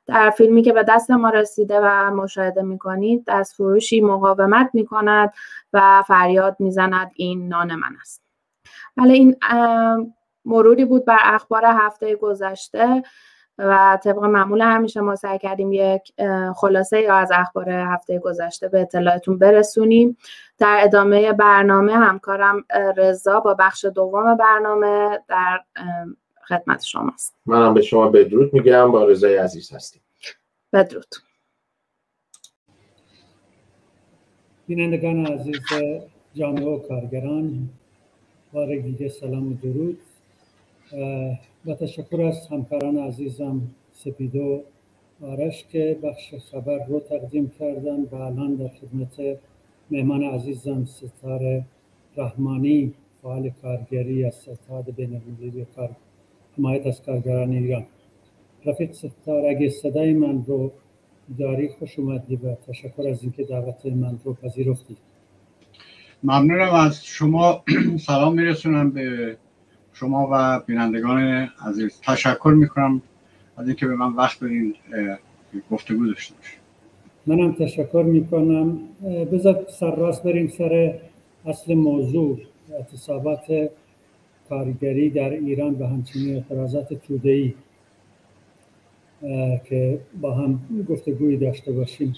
در 0.07 0.31
فیلمی 0.31 0.63
که 0.63 0.73
به 0.73 0.85
دست 0.89 1.11
ما 1.11 1.31
رسیده 1.31 1.81
و 1.83 2.11
مشاهده 2.11 2.63
می‌کنید 2.63 3.25
دستفروشی 3.27 4.01
مقاومت 4.01 4.71
می‌کند 4.75 5.33
و 5.73 6.03
فریاد 6.07 6.57
می‌زند 6.59 7.11
این 7.17 7.49
نان 7.49 7.75
من 7.75 7.97
است. 8.01 8.23
ولی 8.97 9.13
این 9.13 9.37
مروری 10.45 10.85
بود 10.85 11.05
بر 11.05 11.19
اخبار 11.23 11.63
هفته 11.67 12.17
گذشته 12.17 13.03
و 13.59 13.99
طبق 14.05 14.19
معمول 14.19 14.61
همیشه 14.61 15.01
ما 15.01 15.17
سعی 15.17 15.39
کردیم 15.39 15.73
یک 15.73 16.13
خلاصه 16.57 17.01
یا 17.01 17.17
از 17.17 17.31
اخبار 17.35 17.71
هفته 17.71 18.19
گذشته 18.19 18.69
به 18.69 18.81
اطلاعتون 18.81 19.39
برسونیم. 19.39 20.17
در 20.59 20.81
ادامه 20.83 21.33
برنامه 21.33 21.93
همکارم 21.93 22.65
رضا 22.97 23.41
با 23.41 23.55
بخش 23.55 23.85
دوم 23.85 24.37
برنامه 24.37 25.21
در 25.29 25.61
خدمت 26.49 26.83
شماست. 26.83 27.35
منم 27.47 27.75
به 27.75 27.83
شما 27.83 28.09
بدرود 28.09 28.55
میگم. 28.55 28.93
با 28.93 29.05
رضای 29.05 29.37
عزیز 29.37 29.73
هستیم. 29.73 30.03
بدرود. 30.73 31.15
بینندگان 34.67 35.27
عزیز 35.27 35.61
جامعه 36.35 36.65
و 36.65 36.79
کارگران 36.89 37.69
بار 38.53 38.67
دیگه 38.67 39.09
سلام 39.09 39.53
و 39.53 39.55
درود. 39.55 39.99
و 41.67 41.75
تشکر 41.75 42.23
از 42.23 42.47
همکاران 42.49 42.99
عزیزم 42.99 43.63
سپیدو 43.93 44.63
آرش 45.23 45.65
که 45.73 45.99
بخش 46.03 46.35
خبر 46.35 46.87
رو 46.87 47.01
تقدیم 47.01 47.53
کردن 47.59 48.03
و 48.13 48.15
الان 48.15 48.55
در 48.55 48.69
خدمت 48.69 49.39
مهمان 49.91 50.23
عزیزم 50.23 50.85
ستاره 50.85 51.65
رحمانی 52.17 52.95
فعال 53.23 53.51
کارگری 53.63 54.25
از 54.25 54.35
ستاد 54.35 54.91
بین 54.91 55.21
کار 55.77 55.91
حمایت 56.59 56.87
از 56.87 57.03
کارگران 57.03 57.51
ایران. 57.51 57.87
رفیق 58.65 58.93
ستاره 58.93 59.49
اگه 59.51 59.69
صدای 59.69 60.13
من 60.13 60.45
رو 60.47 60.73
داری 61.39 61.69
خوش 61.69 61.99
اومدی 61.99 62.37
و 62.37 62.55
تشکر 62.55 63.09
از 63.09 63.23
اینکه 63.23 63.45
دعوت 63.45 63.87
من 63.87 64.19
رو 64.25 64.35
پذیرفتی. 64.35 64.97
ممنونم 66.23 66.75
از 66.75 67.05
شما. 67.05 67.65
سلام 68.07 68.35
میرسونم 68.35 68.91
به 68.91 69.37
شما 69.95 70.29
و 70.33 70.61
بینندگان 70.67 71.49
عزیز 71.69 72.01
تشکر 72.07 72.55
می‌کنم 72.57 73.03
از 73.57 73.67
اینکه 73.67 73.87
به 73.87 73.97
من 73.97 74.13
وقت 74.13 74.45
بدین 74.45 74.75
گفتگو 75.71 76.07
داشته 76.07 76.35
باشیم 76.35 76.59
منم 77.27 77.53
تشکر 77.53 78.05
می‌کنم. 78.07 78.79
بذار 79.33 79.67
سر 79.69 79.95
راست 79.97 80.23
بریم 80.23 80.49
سر 80.49 80.95
اصل 81.47 81.75
موضوع. 81.75 82.39
اعتصابات 82.73 83.71
کارگری 84.49 85.11
در 85.11 85.31
ایران 85.31 85.75
و 85.75 85.87
همچنین 85.87 86.35
اعتراضات 86.35 86.95
تودهی 86.95 87.55
که 89.65 89.99
با 90.21 90.35
هم 90.35 90.61
گفتگوی 90.89 91.37
داشته 91.37 91.73
باشیم. 91.73 92.17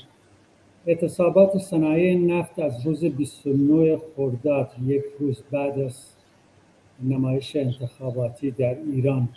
اعتصابات 0.86 1.58
صنایع 1.58 2.18
نفت 2.18 2.58
از 2.58 2.86
روز 2.86 3.04
29 3.04 3.98
خرداد 4.16 4.70
یک 4.86 5.02
روز 5.20 5.42
بعد 5.50 5.78
از 5.78 6.13
نمایش 7.02 7.56
انتخاباتی 7.56 8.50
در 8.50 8.76
ایران 8.92 9.28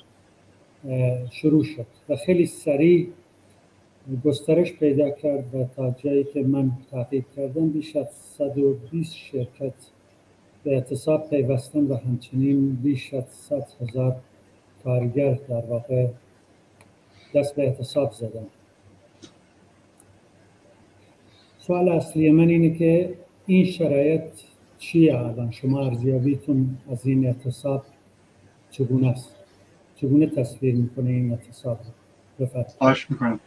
شروع 1.32 1.64
شد 1.64 1.86
و 2.10 2.16
خیلی 2.16 2.46
سریع 2.46 3.08
گسترش 4.26 4.74
پیدا 4.74 5.10
کرد 5.10 5.56
و 5.56 5.64
تا 5.76 5.92
جایی 5.92 6.24
که 6.24 6.44
من 6.44 6.72
تحقیق 6.92 7.26
کردم 7.36 7.70
بیش 7.70 7.96
از 7.96 8.08
120 8.12 9.16
شرکت 9.16 9.74
به 10.64 10.74
اعتصاب 10.76 11.30
پیوستن 11.30 11.84
و 11.84 11.96
همچنین 11.96 12.76
بیش 12.76 13.14
از 13.14 13.26
100 13.30 13.68
هزار 13.82 14.16
کارگر 14.84 15.34
در 15.34 15.66
واقع 15.66 16.08
دست 17.36 17.56
به 17.56 17.64
اعتصاب 17.64 18.12
زدن 18.12 18.46
سوال 21.58 21.90
اصلی 21.90 22.32
من 22.32 22.48
اینه 22.48 22.78
که 22.78 23.14
این 23.46 23.66
شرایط 23.66 24.24
چیه 24.78 25.18
الان 25.20 25.52
شما 25.52 25.86
ارزیابیتون 25.86 26.78
از 26.92 27.06
این 27.06 27.26
اعتصاب 27.28 27.86
چگونه 28.72 29.08
است؟ 29.08 29.36
چگونه 29.96 30.28
تصویر 30.28 30.76
می‌کنه 30.76 31.10
این 31.10 31.32
اعتصاب 31.32 31.80
آش 32.80 33.12
می‌کنم. 33.12 33.40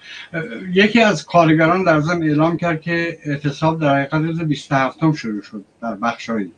یکی 0.72 1.00
از 1.00 1.24
کارگران 1.24 1.84
در 1.84 2.00
ضمن 2.00 2.22
اعلام 2.22 2.56
کرد 2.56 2.80
که 2.80 3.18
اعتصاب 3.24 3.80
در 3.80 3.94
حقیقت 3.94 4.14
روز 4.14 4.40
27 4.40 5.12
شروع 5.16 5.42
شد 5.42 5.64
در 5.82 5.94
بخشایی 5.94 6.52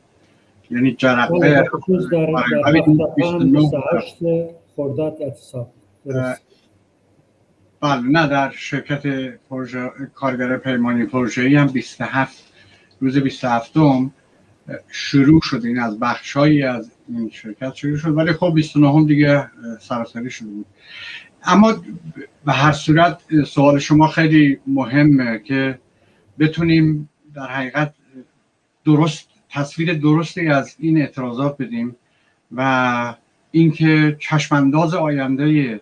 یعنی 0.71 0.93
جرقه 0.93 1.69
28 3.45 4.17
خرداد 4.77 5.17
اعتصاب. 5.21 5.71
بله 7.81 8.03
نه 8.03 8.29
در 8.29 8.51
شرکت 8.51 9.07
پروژه 9.51 9.91
کارگر 10.15 10.57
پیمانی 10.57 11.05
پروژه‌ای 11.05 11.57
هم 11.57 11.67
27 11.67 12.53
روز 13.01 13.19
27 13.19 13.73
شروع 14.89 15.41
شد. 15.41 15.65
این 15.65 15.79
از 15.79 15.99
بخشهایی 15.99 16.63
از 16.63 16.91
این 17.09 17.31
شرکت 17.31 17.75
شروع 17.75 17.97
شد 17.97 18.17
ولی 18.17 18.33
خب 18.33 18.53
29 18.55 19.07
دیگه 19.07 19.51
سراسری 19.81 20.31
شده 20.31 20.49
بود. 20.49 20.67
اما 21.45 21.75
به 22.45 22.53
هر 22.53 22.73
صورت 22.73 23.21
سوال 23.45 23.79
شما 23.79 24.09
خیلی 24.09 24.59
مهمه 24.67 25.39
که 25.39 25.79
بتونیم 26.39 27.09
در 27.35 27.47
حقیقت 27.47 27.95
درست 28.85 29.29
تصویر 29.51 29.95
درستی 29.95 30.49
از 30.49 30.77
این 30.79 30.99
اعتراضات 30.99 31.57
بدیم 31.59 31.97
و 32.53 33.15
اینکه 33.51 34.17
چشمانداز 34.21 34.95
آینده 34.95 35.81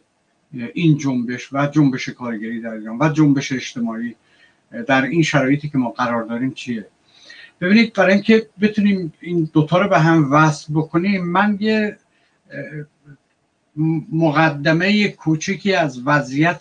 این 0.75 0.99
جنبش 0.99 1.53
و 1.53 1.66
جنبش 1.66 2.09
کارگری 2.09 2.61
در 2.61 2.71
ایران 2.71 2.99
و 3.01 3.09
جنبش 3.09 3.53
اجتماعی 3.53 4.14
در 4.87 5.03
این 5.03 5.23
شرایطی 5.23 5.69
که 5.69 5.79
ما 5.79 5.90
قرار 5.90 6.23
داریم 6.23 6.53
چیه؟ 6.53 6.87
ببینید 7.61 7.92
برای 7.92 8.12
اینکه 8.14 8.46
بتونیم 8.61 9.12
این 9.20 9.51
دوتا 9.53 9.79
رو 9.79 9.88
به 9.88 9.99
هم 9.99 10.33
وصل 10.33 10.75
بکنیم 10.75 11.25
من 11.25 11.57
یه 11.61 11.96
مقدمه 14.12 15.09
کوچکی 15.09 15.75
از 15.75 16.03
وضعیت 16.07 16.61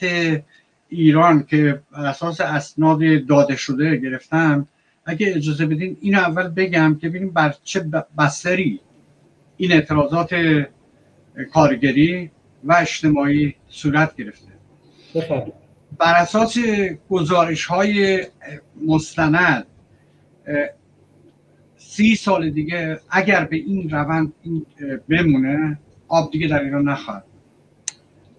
ایران 0.89 1.43
که 1.43 1.81
بر 1.91 2.05
اساس 2.05 2.41
اسناد 2.41 2.99
داده 3.27 3.55
شده 3.55 3.95
گرفتم. 3.97 4.67
اگه 5.05 5.33
اجازه 5.35 5.65
بدین 5.65 5.97
اینو 6.01 6.19
اول 6.19 6.47
بگم 6.47 6.97
که 7.01 7.09
ببینیم 7.09 7.29
بر 7.29 7.55
چه 7.63 7.85
بستری 8.17 8.79
این 9.57 9.71
اعتراضات 9.71 10.29
کارگری 11.53 12.31
و 12.63 12.73
اجتماعی 12.73 13.55
صورت 13.69 14.15
گرفته. 14.15 14.51
بر 15.97 16.13
اساس 16.15 16.57
گزارش 17.09 17.65
های 17.65 18.25
مستند 18.87 19.65
سی 21.99 22.15
سال 22.15 22.49
دیگه 22.49 22.99
اگر 23.09 23.45
به 23.45 23.55
این 23.55 23.89
روند 23.89 24.33
بمونه 25.09 25.79
آب 26.07 26.31
دیگه 26.31 26.47
در 26.47 26.63
ایران 26.63 26.89
نخواهد 26.89 27.23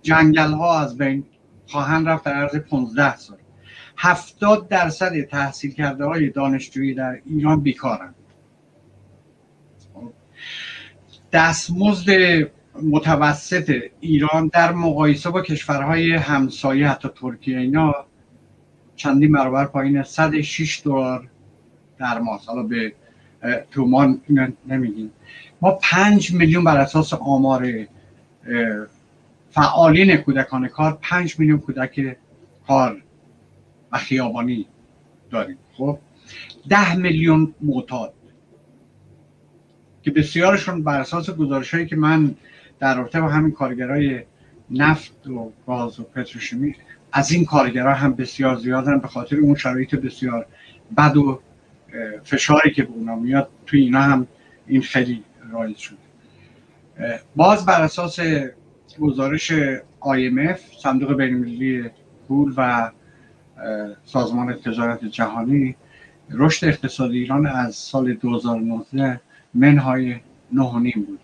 جنگل 0.03 0.53
ها 0.53 0.81
از 0.81 0.99
بین 0.99 1.25
خواهند 1.67 2.09
رفت 2.09 2.25
در 2.25 2.33
عرض 2.33 2.57
15 2.57 3.17
سال. 3.17 3.37
هفتاد 3.97 4.69
درصد 4.69 5.21
تحصیل 5.21 5.73
کرده 5.73 6.05
های 6.05 6.31
دانشجویی 6.31 6.95
در 6.95 7.21
ایران 7.27 7.61
بیکارند. 7.61 8.15
دستمزد 11.33 12.11
متوسط 12.83 13.83
ایران 14.01 14.51
در 14.53 14.73
مقایسه 14.73 15.31
با 15.31 15.43
کشورهای 15.43 16.13
همسایه 16.13 16.89
حتی 16.89 17.09
ترکیه 17.21 17.59
اینا 17.59 17.95
چندین 18.97 19.33
برابر 19.33 19.65
پایین 19.65 20.03
106 20.03 20.83
دلار 20.85 21.29
در 21.99 22.19
ماه. 22.19 22.41
حالا 22.47 22.63
به 22.63 22.93
تومان 23.71 24.21
نمیگیم. 24.67 25.11
ما 25.61 25.71
پنج 25.83 26.33
میلیون 26.33 26.65
بر 26.65 26.77
اساس 26.77 27.15
آمار 27.15 27.87
فعالین 29.51 30.17
کودکان 30.17 30.69
کار 30.69 30.99
پنج 31.03 31.39
میلیون 31.39 31.59
کودک 31.59 32.17
کار 32.67 33.03
و 33.93 33.99
خیابانی 33.99 34.67
داریم. 35.31 35.59
خب؟ 35.73 35.99
ده 36.69 36.95
میلیون 36.95 37.55
معتاد. 37.61 38.13
که 40.03 40.11
بسیارشون 40.11 40.83
بر 40.83 41.01
اساس 41.01 41.31
گزارش 41.31 41.75
هایی 41.75 41.87
که 41.87 41.97
من 41.97 42.35
در 42.79 42.97
رابطه 42.97 43.21
با 43.21 43.29
همین 43.29 43.53
کارگرای 43.53 44.23
نفت 44.71 45.27
و 45.27 45.53
گاز 45.67 46.01
و 46.01 46.03
پتروشیمی 46.03 46.75
از 47.13 47.33
این 47.33 47.45
کارگرها 47.45 47.95
هم 47.95 48.15
بسیار 48.15 48.57
زیادن 48.57 48.99
به 48.99 49.09
خاطر 49.09 49.37
اون 49.37 49.55
شرایط 49.55 49.95
بسیار 49.95 50.47
بد 50.97 51.17
و 51.17 51.41
فشاری 52.25 52.71
که 52.71 52.83
به 52.83 52.91
اونا 52.93 53.17
میاد 53.17 53.49
توی 53.67 53.81
اینا 53.81 54.01
هم 54.01 54.27
این 54.67 54.83
خیلی 54.83 55.25
رایج 55.53 55.77
شده. 55.77 55.97
باز 57.37 57.67
بر 57.67 57.83
اساس 57.83 58.21
گزارش 59.01 59.53
IMF 60.01 60.59
صندوق 60.83 61.17
بینالمللی 61.17 61.91
پول 62.29 62.55
و 62.57 62.91
سازمان 64.05 64.55
تجارت 64.55 65.05
جهانی 65.05 65.77
رشد 66.31 66.67
اقتصادی 66.67 67.19
ایران 67.19 67.47
از 67.47 67.75
سال 67.75 68.15
2019 68.15 69.21
منهای 69.55 70.17
نه 70.53 70.93
بود. 70.95 71.21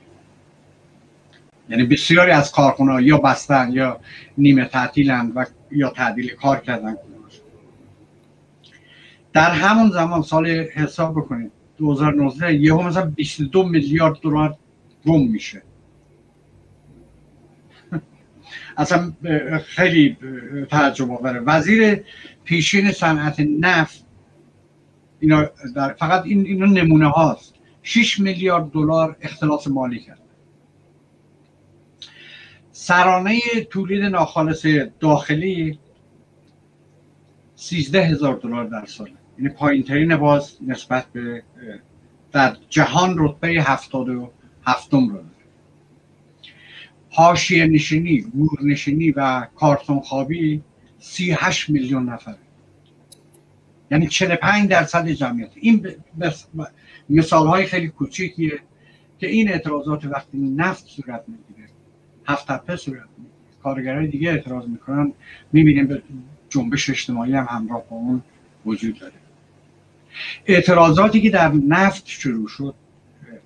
یعنی 1.69 1.85
بسیاری 1.85 2.31
از 2.31 2.53
کارخونه 2.53 3.03
یا 3.03 3.19
بستن 3.19 3.73
یا 3.73 4.01
نیمه 4.39 4.65
تعطیلند 4.65 5.33
و 5.35 5.45
یا 5.71 5.91
تعدیل 5.91 6.35
کار 6.35 6.61
کردن. 6.61 6.97
در 9.37 9.51
همون 9.51 9.91
زمان 9.91 10.23
سال 10.23 10.47
حساب 10.47 11.13
بکنید 11.13 11.53
2019 11.79 12.55
یهو 12.55 12.83
مثلا 12.83 13.07
22 13.07 13.63
میلیارد 13.63 14.21
دلار 14.21 14.57
گم 15.07 15.21
میشه. 15.21 15.63
اصلا 18.77 19.13
خیلی 19.65 20.17
تعجب 20.71 21.11
آوره. 21.11 21.41
وزیر 21.41 22.05
پیشین 22.45 22.93
صنعت 22.93 23.41
نفت 23.41 24.05
اینا 25.21 25.45
در 25.75 25.93
فقط 25.93 26.25
این 26.25 26.47
اینا 26.47 26.67
نمونه 26.67 27.09
هاست. 27.09 27.55
6 27.83 28.21
میلیارد 28.21 28.71
دلار 28.71 29.17
اختلاس 29.21 29.69
مالی 29.69 29.99
کرد. 30.01 30.23
سرانه 32.73 33.41
تولید 33.71 34.03
ناخالص 34.03 34.67
داخلی 35.01 35.79
13 37.55 38.03
هزار 38.03 38.35
دلار 38.35 38.65
در 38.65 38.87
سال. 38.87 39.11
یعنی 39.39 39.49
پایین 39.49 40.17
باز 40.17 40.57
نسبت 40.67 41.07
به 41.13 41.43
در 42.33 42.57
جهان 42.69 43.15
رتبه 43.19 43.49
هفتاد 43.49 44.09
و 44.09 44.31
هفتم 44.67 45.09
رو 45.09 45.15
داره. 45.15 45.27
حاشیه 47.11 47.67
نشینی 47.67 48.21
گور 48.21 48.59
نشینی 48.63 49.11
و 49.11 49.47
کارتون 49.57 50.01
خوابی 50.01 50.63
38 50.99 51.71
میلیون 51.71 52.09
نفر 52.09 52.35
یعنی 53.91 54.07
45 54.07 54.71
درصد 54.71 55.09
جمعیت. 55.09 55.51
این 55.55 55.87
مثال 57.09 57.47
های 57.47 57.67
خیلی 57.67 57.89
کوچیکیه 57.89 58.61
که 59.19 59.27
این 59.27 59.49
اعتراضات 59.49 60.05
وقتی 60.05 60.39
نفت 60.39 60.87
صورت 60.87 61.25
می‌گیره 61.29 61.69
هفت 62.27 62.47
تپه 62.49 62.77
صورت 62.77 63.09
می‌گیره 63.19 63.37
کارگرای 63.63 64.07
دیگه 64.07 64.31
اعتراض 64.31 64.69
می‌کنن 64.69 65.13
می‌بینیم 65.53 65.87
به 65.87 66.03
جنبش 66.49 66.91
اجتماعی 66.91 67.33
هم 67.33 67.47
همراه 67.51 67.85
با 67.91 67.97
اون 67.97 68.23
وجود 68.67 68.99
داره. 68.99 69.26
اعتراضاتی 70.47 71.21
که 71.21 71.31
در 71.31 71.53
نفت 71.53 72.07
شروع 72.07 72.49
شد 72.49 72.75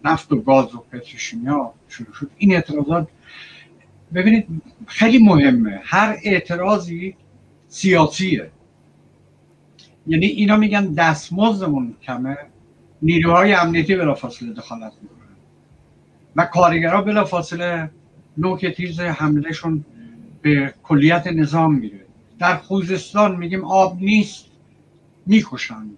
نفت 0.05 0.33
و 0.33 0.41
گاز 0.41 0.75
و 0.75 0.79
پتروشیمیا 0.79 1.73
شروع 1.89 2.13
شد 2.13 2.31
این 2.37 2.55
اعتراضات 2.55 3.09
ببینید 4.15 4.47
خیلی 4.87 5.19
مهمه. 5.19 5.81
هر 5.85 6.19
اعتراضی 6.25 7.17
سیاسیه. 7.69 8.51
یعنی 10.07 10.27
اینا 10.27 10.57
میگن 10.57 10.93
دستمزدمون 10.93 11.95
کمه 12.03 12.37
نیروهای 13.03 13.53
امنیتی 13.53 13.97
بلافاصله 13.97 14.53
دخالت 14.53 14.93
می‌کنن 15.03 15.37
و 16.37 16.45
کارگرها 16.45 17.03
بلافاصله 17.03 17.91
نوک 18.37 18.67
تیز 18.67 19.01
حملهشون 19.01 19.85
به 20.43 20.75
کلیت 20.83 21.27
نظام 21.27 21.75
میره. 21.75 22.01
در 22.39 22.57
خوزستان 22.57 23.37
میگیم 23.37 23.65
آب 23.65 24.01
نیست 24.01 24.45
می‌کشند. 25.27 25.97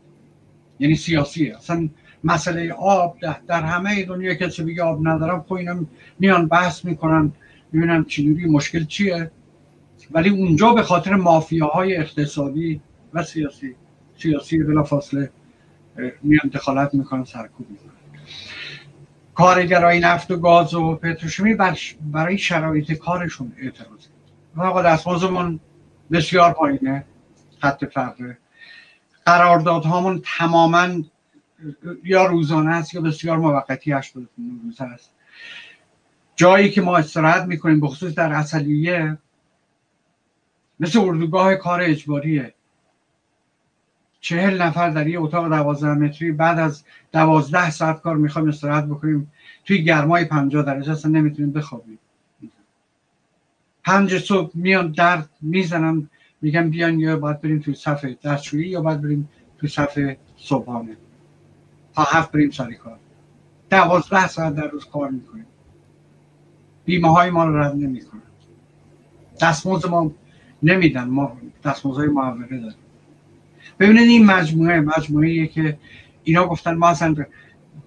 یعنی 0.83 0.95
سیاسیه 0.95 1.57
اصلا 1.57 1.89
مسئله 2.25 2.73
آب 2.73 3.17
در 3.47 3.63
همه 3.63 4.05
دنیا 4.05 4.35
کسی 4.35 4.63
بگه 4.65 4.83
آب 4.83 5.09
ندارم 5.09 5.45
خب 5.49 5.53
اینا 5.53 5.87
میان 6.19 6.49
بحث 6.49 6.85
می‌کنن. 6.85 7.33
می‌بینن 7.73 8.05
چجوری 8.05 8.47
مشکل 8.47 8.85
چیه؟ 8.85 9.31
ولی 10.11 10.31
اونجا 10.31 10.73
به 10.73 10.83
خاطر 10.83 11.15
مافیاهای 11.15 11.97
اقتصادی 11.97 12.81
و 13.15 13.23
سیاسی 13.23 13.75
سیاسی 14.19 14.63
بلا 14.63 14.83
فاصله 14.83 15.31
میان 16.23 16.51
دخالت 16.55 16.95
می‌کنن 16.95 17.25
سرکوب 17.25 17.71
می‌کنن. 17.71 17.93
کارگرای 19.35 20.01
نفت 20.01 20.31
و 20.31 20.37
گاز 20.37 20.75
و 20.75 20.95
پتروشیمی 20.95 21.57
برای 22.01 22.39
شرایط 22.39 22.93
کارشون 22.93 23.53
اعتراض 23.59 24.07
و 24.57 24.63
آقا 24.63 24.83
دستمازمون 24.83 25.61
بسیار 26.13 26.53
پایینه 26.53 27.05
خط 27.59 27.85
فقره. 27.85 28.39
قراردادهامون 29.27 30.23
تماما 30.39 30.89
یا 32.05 32.27
روزانه 32.27 32.71
است 32.71 32.95
یا 32.95 33.01
بسیار 33.01 33.39
موقتی 33.39 33.93
80 33.93 34.29
روز 34.65 34.81
است. 34.81 35.11
جایی 36.37 36.71
که 36.71 36.81
ما 36.81 36.97
استراحت 36.97 37.43
می‌کنیم 37.43 37.81
به 37.81 37.87
خصوص 37.87 38.15
در 38.15 38.33
اصلیه 38.33 39.19
مثل 40.81 40.99
اردوگاه 40.99 41.55
کار 41.55 41.81
اجباریه. 41.81 42.55
چهل 44.21 44.63
نفر 44.63 44.91
در 44.91 45.07
یه 45.07 45.21
اتاق 45.21 45.49
دوازده 45.49 45.95
متری 45.95 46.33
بعد 46.33 46.59
از 46.59 46.85
دوازده 47.13 47.71
ساعت 47.71 48.01
کار 48.01 48.17
می‌خوایم 48.17 48.49
استراحت 48.49 48.85
بکنیم. 48.85 49.33
توی 49.65 49.85
گرمای 49.85 50.25
پنجاه 50.25 50.65
درجه 50.65 50.93
اصلا 50.93 51.11
نمی‌تونیم 51.11 51.53
بخوابیم. 51.53 51.99
پنج 53.85 54.19
صبح 54.19 54.51
میان 54.55 54.93
درد 54.93 55.31
می‌زنم 55.41 56.11
میگم 56.43 56.71
بیان 56.71 57.01
یا 57.01 57.17
باید 57.17 57.41
بریم 57.41 57.59
توی 57.59 57.75
صفحه 57.75 58.17
دستشویی 58.25 58.69
یا 58.69 58.81
باید 58.81 59.03
بریم 59.03 59.29
توی 59.59 59.69
صفحه 59.69 60.17
صبحانه. 60.37 60.97
تا 61.95 62.03
هفت 62.03 62.33
بریم 62.33 62.51
سر 62.51 62.73
کار. 62.73 62.99
دوازده 63.71 64.27
ساعت 64.27 64.55
در 64.55 64.69
روز 64.69 64.85
کار 64.85 65.11
می‌کنیم. 65.11 65.47
بیمه 66.85 67.09
های 67.09 67.31
ما 67.31 67.45
رو 67.45 67.59
رد 67.59 67.75
نمی‌کنن. 67.75 68.23
دستموز 69.41 69.87
ما 69.87 70.13
نمیدن. 70.63 71.05
ما 71.05 71.37
دستموز 71.65 71.97
های 71.97 72.09
محوره 72.09 72.59
داریم. 72.59 72.77
ببینید 73.79 74.09
این 74.09 74.27
مجموعه 74.27 74.81
مجموعه 74.81 75.47
که 75.47 75.79
اینا 76.25 76.47
گفتن 76.47 76.75
ما 76.75 76.89
اصلا 76.89 77.15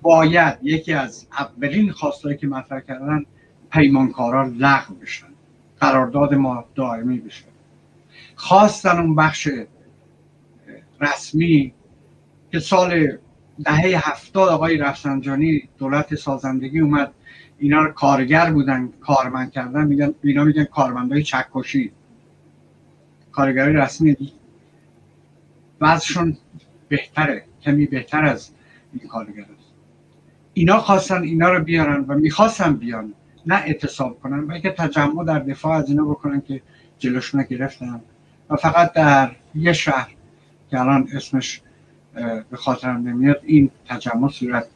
باید 0.02 0.58
یکی 0.62 0.94
از 0.94 1.28
اولین 1.40 1.92
خواستایی 1.92 2.38
که 2.38 2.48
مطرح 2.48 2.80
کردن 2.80 3.26
پیمانکارا 3.72 4.48
لغو 4.58 4.96
بشن. 4.96 5.28
قرارداد 5.80 6.34
ما 6.34 6.66
دائمی 6.76 7.18
بشه. 7.20 7.55
خواستن 8.36 8.98
اون 9.00 9.16
بخش 9.16 9.50
رسمی 11.02 11.74
که 12.52 12.60
سال 12.60 13.18
دهه 13.64 14.10
هفتاد 14.10 14.50
آقای 14.50 14.78
رفسنجانی 14.78 15.70
دولت 15.78 16.16
سازندگی 16.16 16.80
اومد 16.80 17.12
اینا 17.58 17.84
رو 17.84 17.92
کارگر 17.92 18.52
بودن 18.52 18.94
کارمند 19.02 19.52
کردن 19.52 19.88
میگن 19.88 20.14
اینا 20.24 20.44
میگن 20.44 20.64
کارمندای 20.64 21.24
چکشی 21.24 21.92
کارگرای 23.32 23.74
رسمی. 23.74 24.18
وضعشون 25.82 26.38
بهتره 26.90 27.44
کمی 27.62 27.86
بهتر 27.86 28.26
از 28.26 28.50
این 28.94 29.10
کارگر 29.10 29.42
است. 29.42 29.74
اینا 30.54 30.80
خواستن 30.80 31.22
اینا 31.22 31.54
رو 31.54 31.64
بیارن 31.64 32.06
و 32.08 32.14
می‌خواستن 32.14 32.76
بیان 32.76 33.14
نه 33.46 33.56
اعتصاب 33.56 34.20
کنن 34.20 34.48
بلکه 34.48 34.70
تجمع 34.70 35.26
در 35.26 35.40
دفاع 35.40 35.78
از 35.78 35.90
اینا 35.90 36.06
بکنن 36.06 36.42
که 36.42 36.62
جلوشون 37.00 37.44
گرفتن. 37.44 38.02
و 38.50 38.56
فقط 38.56 38.94
در 38.94 39.36
یه 39.56 39.74
شهر 39.74 40.10
که 40.70 40.80
الان 40.80 41.10
اسمش 41.14 41.62
به 42.50 42.58
خاطرم 42.58 43.08
نمیاد 43.08 43.42
این 43.44 43.72
تجمع 43.86 44.30
صورت 44.30 44.68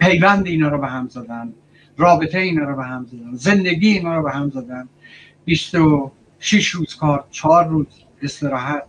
پیوند 0.00 0.46
اینا 0.46 0.68
رو 0.68 0.78
به 0.78 0.86
هم 0.86 1.08
زدن 1.08 1.52
رابطه 1.96 2.38
اینا 2.38 2.64
رو 2.64 2.76
به 2.76 2.84
هم 2.84 3.04
زدن 3.04 3.34
زندگی 3.34 3.88
اینا 3.88 4.16
رو 4.16 4.22
به 4.22 4.30
هم 4.30 4.50
زدن. 4.50 4.88
26 5.44 6.68
روز 6.68 6.96
کار 6.96 7.24
چهار 7.30 7.68
روز 7.68 7.86
استراحت. 8.22 8.82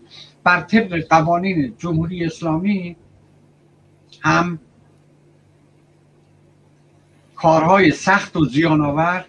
بر 0.44 0.62
طبق 0.62 1.08
قوانین 1.10 1.76
جمهوری 1.78 2.26
اسلامی 2.26 2.96
هم 4.22 4.60
کارهای 7.36 7.92
سخت 7.92 8.38
و 8.38 8.46
زیان 8.46 8.82
آور 8.82 9.26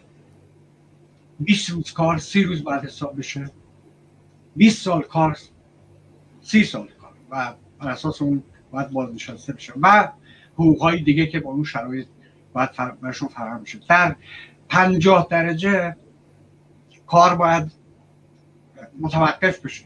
20 1.40 1.70
روز 1.70 1.92
کار 1.92 2.18
سی 2.18 2.44
روز 2.44 2.64
بعد 2.64 2.84
حساب 2.84 3.18
بشه. 3.18 3.50
20 4.56 4.82
سال 4.82 5.02
کار 5.02 5.38
سی 6.40 6.64
سال 6.64 6.88
کار 7.00 7.12
و 7.30 7.54
بر 7.78 7.90
اساس 7.90 8.22
اون 8.22 8.42
باید 8.70 8.90
بازنشسته 8.90 9.52
بشه 9.52 9.72
و 9.82 10.08
حقوقهای 10.54 11.02
دیگه 11.02 11.26
که 11.26 11.40
با 11.40 11.50
اون 11.50 11.64
شرایط 11.64 12.06
باید 12.52 12.70
برشون 13.00 13.28
فراهم 13.28 13.64
شد 13.64 13.82
در 13.88 14.16
پنجاه 14.68 15.26
درجه 15.30 15.96
کار 17.06 17.34
باید 17.34 17.72
متوقف 19.00 19.64
بشه. 19.64 19.84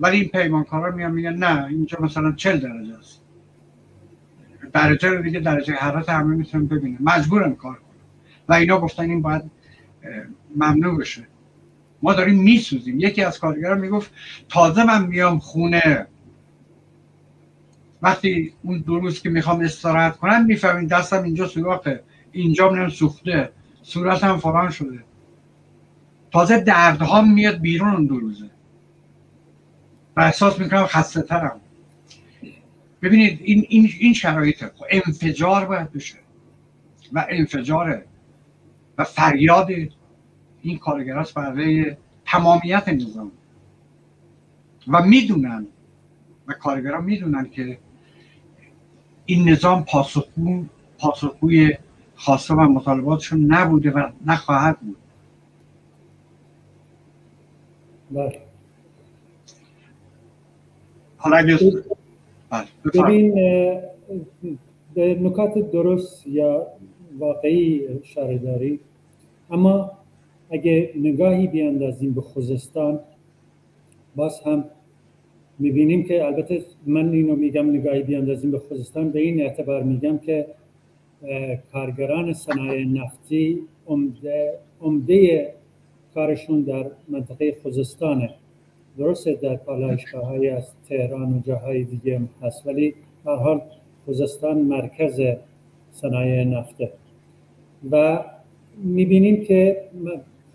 ولی 0.00 0.20
این 0.20 0.28
پیمانکارا 0.28 0.96
میان 0.96 1.12
میگن 1.12 1.34
نه 1.34 1.66
اینجا 1.66 1.98
مثلا 2.00 2.32
40 2.32 2.58
درجه 2.58 2.98
است. 2.98 3.22
درجه 4.72 5.08
رو 5.08 5.22
دیگه 5.22 5.40
درجه 5.40 5.74
حرارت 5.74 6.08
همه 6.08 6.36
می‌تونن 6.36 6.66
ببینن. 6.66 6.98
مجبورن 7.00 7.54
کار 7.54 7.74
کنن. 7.74 7.82
و 8.48 8.52
اینا 8.52 8.80
گفتن 8.80 9.10
این 9.10 9.22
باید 9.22 9.42
ممنوع 10.56 10.98
بشه. 10.98 11.26
ما 12.02 12.12
داریم 12.14 12.42
میسوزیم. 12.42 13.00
یکی 13.00 13.22
از 13.22 13.38
کارگران 13.38 13.80
می‌گفت 13.80 14.10
تازه 14.48 14.84
من 14.84 15.06
میام 15.06 15.38
خونه. 15.38 16.06
وقتی 18.02 18.52
اون 18.62 18.78
دو 18.78 18.98
روز 19.00 19.22
که 19.22 19.30
می‌خوام 19.30 19.60
استراحت 19.60 20.16
کنم 20.16 20.44
می‌فهمین 20.44 20.86
دستم 20.86 21.22
اینجا 21.22 21.46
سوراخه. 21.46 22.02
اینجا 22.32 22.70
من 22.70 22.88
سوخته. 22.88 23.50
صورتم 23.82 24.36
فلان 24.36 24.70
شده. 24.70 25.04
تازه 26.32 26.60
دردها 26.60 27.22
میاد 27.22 27.60
بیرون 27.60 27.94
اون 27.94 28.06
دو 28.06 28.18
روزه. 28.18 28.50
و 30.16 30.20
احساس 30.20 30.58
می‌کنم 30.58 30.86
خسته 30.86 31.22
ترم 31.22 31.60
ببینید 33.02 33.40
این, 33.42 33.66
این, 33.68 33.90
این 33.98 34.14
شرایطه 34.14 34.66
خب 34.76 34.84
انفجار 34.90 35.64
باید 35.64 35.92
بشه. 35.92 36.16
و 37.12 37.26
انفجاره. 37.28 38.04
و 38.98 39.04
فریاد 39.04 39.68
این 40.66 40.78
کارگراست 40.78 41.34
برای 41.34 41.96
تمامیت 42.24 42.88
نظام. 42.88 43.30
و 44.88 45.02
می‌دونن 45.02 45.66
و 46.46 46.52
کارگران 46.52 47.04
می‌دونن 47.04 47.50
که 47.50 47.78
این 49.26 49.48
نظام 49.48 49.84
پاسخگو 49.84 50.64
پاسخگوی 50.98 51.74
خواسته 52.14 52.54
و 52.54 52.60
مطالباتشون 52.60 53.40
نبوده 53.52 53.90
و 53.90 54.10
نخواهد 54.26 54.80
بود. 54.80 54.96
بله. 58.10 58.42
حالا 61.16 61.58
بله، 62.50 62.66
ببین 62.94 63.34
به 64.94 65.14
نکات 65.20 65.70
درست 65.70 66.26
یا 66.26 66.66
واقعی 67.18 67.86
اشاره 67.86 68.38
داری 68.38 68.80
اما 69.50 70.05
اگه 70.50 70.90
نگاهی 70.96 71.46
بیاندازیم 71.46 72.12
به 72.14 72.20
خوزستان 72.20 73.00
باز 74.16 74.40
هم 74.40 74.64
می‌بینیم 75.58 76.04
که 76.04 76.24
البته 76.24 76.62
من 76.86 77.12
اینو 77.12 77.36
میگم 77.36 77.70
نگاهی 77.70 78.02
بیاندازیم 78.02 78.50
به 78.50 78.58
خوزستان 78.58 79.10
به 79.10 79.20
این 79.20 79.40
اعتبار 79.40 79.82
میگم 79.82 80.18
که 80.18 80.46
کارگران 81.72 82.32
صنایع 82.32 82.86
نفتی 82.86 83.62
عمده, 83.86 84.52
عمده 84.80 85.52
کارشون 86.14 86.62
در 86.62 86.86
منطقه 87.08 87.56
خوزستانه. 87.62 88.30
درسته 88.98 89.34
در 89.34 89.56
پالایشگاه 89.56 90.26
های 90.26 90.48
از 90.48 90.70
تهران 90.88 91.32
و 91.32 91.40
جاهای 91.40 91.84
دیگه 91.84 92.20
هست 92.42 92.66
ولی 92.66 92.94
در 93.24 93.34
حال 93.34 93.60
خوزستان 94.04 94.58
مرکز 94.58 95.20
صنایع 95.92 96.44
نفته. 96.44 96.90
و 97.90 98.24
می‌بینیم 98.84 99.44
که 99.44 99.82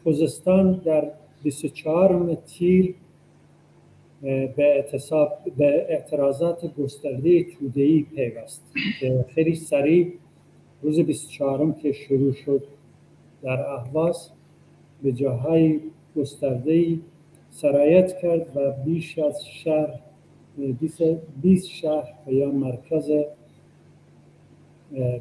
خوزستان 0.03 0.81
در 0.85 1.11
24 1.43 2.35
تیر 2.35 2.95
به 4.21 4.85
به 5.57 5.85
اعتراضات 5.89 6.75
گسترده 6.75 7.43
توده‌ای 7.43 8.05
پیوست 8.15 8.63
که 8.99 9.25
خیلی 9.35 9.55
سریع 9.55 10.13
روز 10.81 10.99
24 10.99 11.71
که 11.81 11.91
شروع 11.91 12.33
شد 12.33 12.63
در 13.43 13.69
اهواز 13.69 14.29
به 15.03 15.11
جاهای 15.11 15.79
گسترده 16.15 16.99
سرایت 17.49 18.17
کرد 18.21 18.57
و 18.57 18.71
بیش 18.85 19.19
از 19.19 19.45
شهر 19.47 19.99
20 21.41 21.67
شهر 21.67 22.13
یا 22.27 22.51
مرکز 22.51 23.11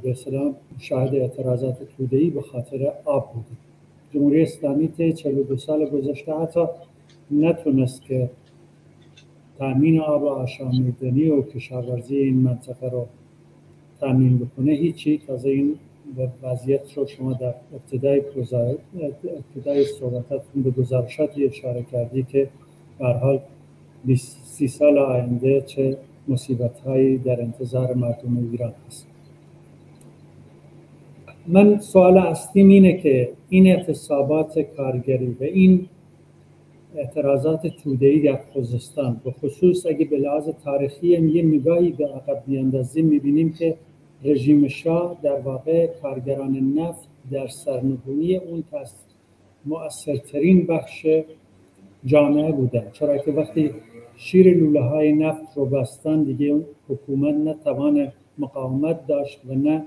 به 0.02 0.14
سلام 0.14 0.56
شاهد 0.78 1.14
اعتراضات 1.14 1.78
توده‌ای 1.96 2.30
به 2.30 2.42
خاطر 2.42 2.92
آب 3.04 3.32
بود 3.34 3.46
جمهوری 4.14 4.42
اسلامی 4.42 4.88
طی 4.88 5.12
42 5.12 5.56
سال 5.56 5.84
گذشته 5.84 6.34
حتی 6.34 6.64
نتونست 7.30 8.02
که 8.02 8.30
تامین 9.58 10.00
آب 10.00 10.24
آشامیدنی 10.24 11.30
و 11.30 11.42
کشاورزی 11.42 12.16
این 12.16 12.36
منطقه 12.36 12.90
رو 12.90 13.06
تامین 14.00 14.38
بکنه 14.38 14.72
هیچی 14.72 15.18
تازه 15.26 15.48
این 15.48 15.78
وضعیت 16.42 16.92
رو 16.98 17.06
شما 17.06 17.32
در 17.32 17.54
ابتدای 17.74 18.22
ابتدای 19.24 19.84
صحبتاتون 19.84 20.62
به 20.62 20.70
گزارشاتی 20.70 21.46
اشاره 21.46 21.82
کردی 21.82 22.22
که 22.22 22.48
به 22.98 23.06
حال 23.06 23.40
30 24.16 24.68
سال 24.68 24.98
آینده 24.98 25.60
چه 25.60 25.98
مصیبت 26.28 26.80
هایی 26.80 27.18
در 27.18 27.40
انتظار 27.40 27.94
مردم 27.94 28.48
ایران 28.50 28.74
هست. 28.86 29.09
من 31.46 31.78
سوال 31.78 32.18
اصلیم 32.18 32.68
اینه 32.68 32.96
که 32.96 33.32
این 33.48 33.66
اعتصابات 33.66 34.58
کارگری 34.58 35.36
و 35.40 35.44
این 35.44 35.88
اعتراضات 36.96 37.66
توده‌ای 37.66 38.20
در 38.20 38.40
خوزستان 38.52 39.20
به 39.24 39.30
خصوص 39.30 39.86
اگه 39.86 40.04
به 40.04 40.16
لحاظ 40.16 40.48
تاریخی 40.64 41.06
یه 41.06 41.42
نگاهی 41.42 41.92
به 41.92 42.06
عقب 42.06 42.42
بیاندازیم 42.46 43.06
می‌بینیم 43.06 43.52
که 43.52 43.76
رژیم 44.24 44.68
شاه 44.68 45.16
در 45.22 45.40
واقع 45.40 45.86
کارگران 45.86 46.56
نفت 46.56 47.08
در 47.30 47.46
سرنگونی 47.46 48.36
اون 48.36 48.64
مؤثرترین 49.66 50.66
بخش 50.66 51.06
جامعه 52.04 52.52
بودن. 52.52 52.84
چرا 52.92 53.18
که 53.18 53.32
وقتی 53.32 53.70
شیر 54.16 54.56
لوله 54.56 54.80
های 54.80 55.12
نفت 55.12 55.56
رو 55.56 55.66
بستن 55.66 56.22
دیگه 56.22 56.60
حکومت 56.88 57.34
نه 57.34 57.54
توان 57.64 58.12
مقاومت 58.38 59.06
داشت 59.06 59.40
و 59.48 59.54
نه 59.54 59.84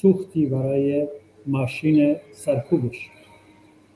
سوختی 0.00 0.46
برای 0.46 1.08
ماشین 1.46 2.16
سرکوبش. 2.32 3.10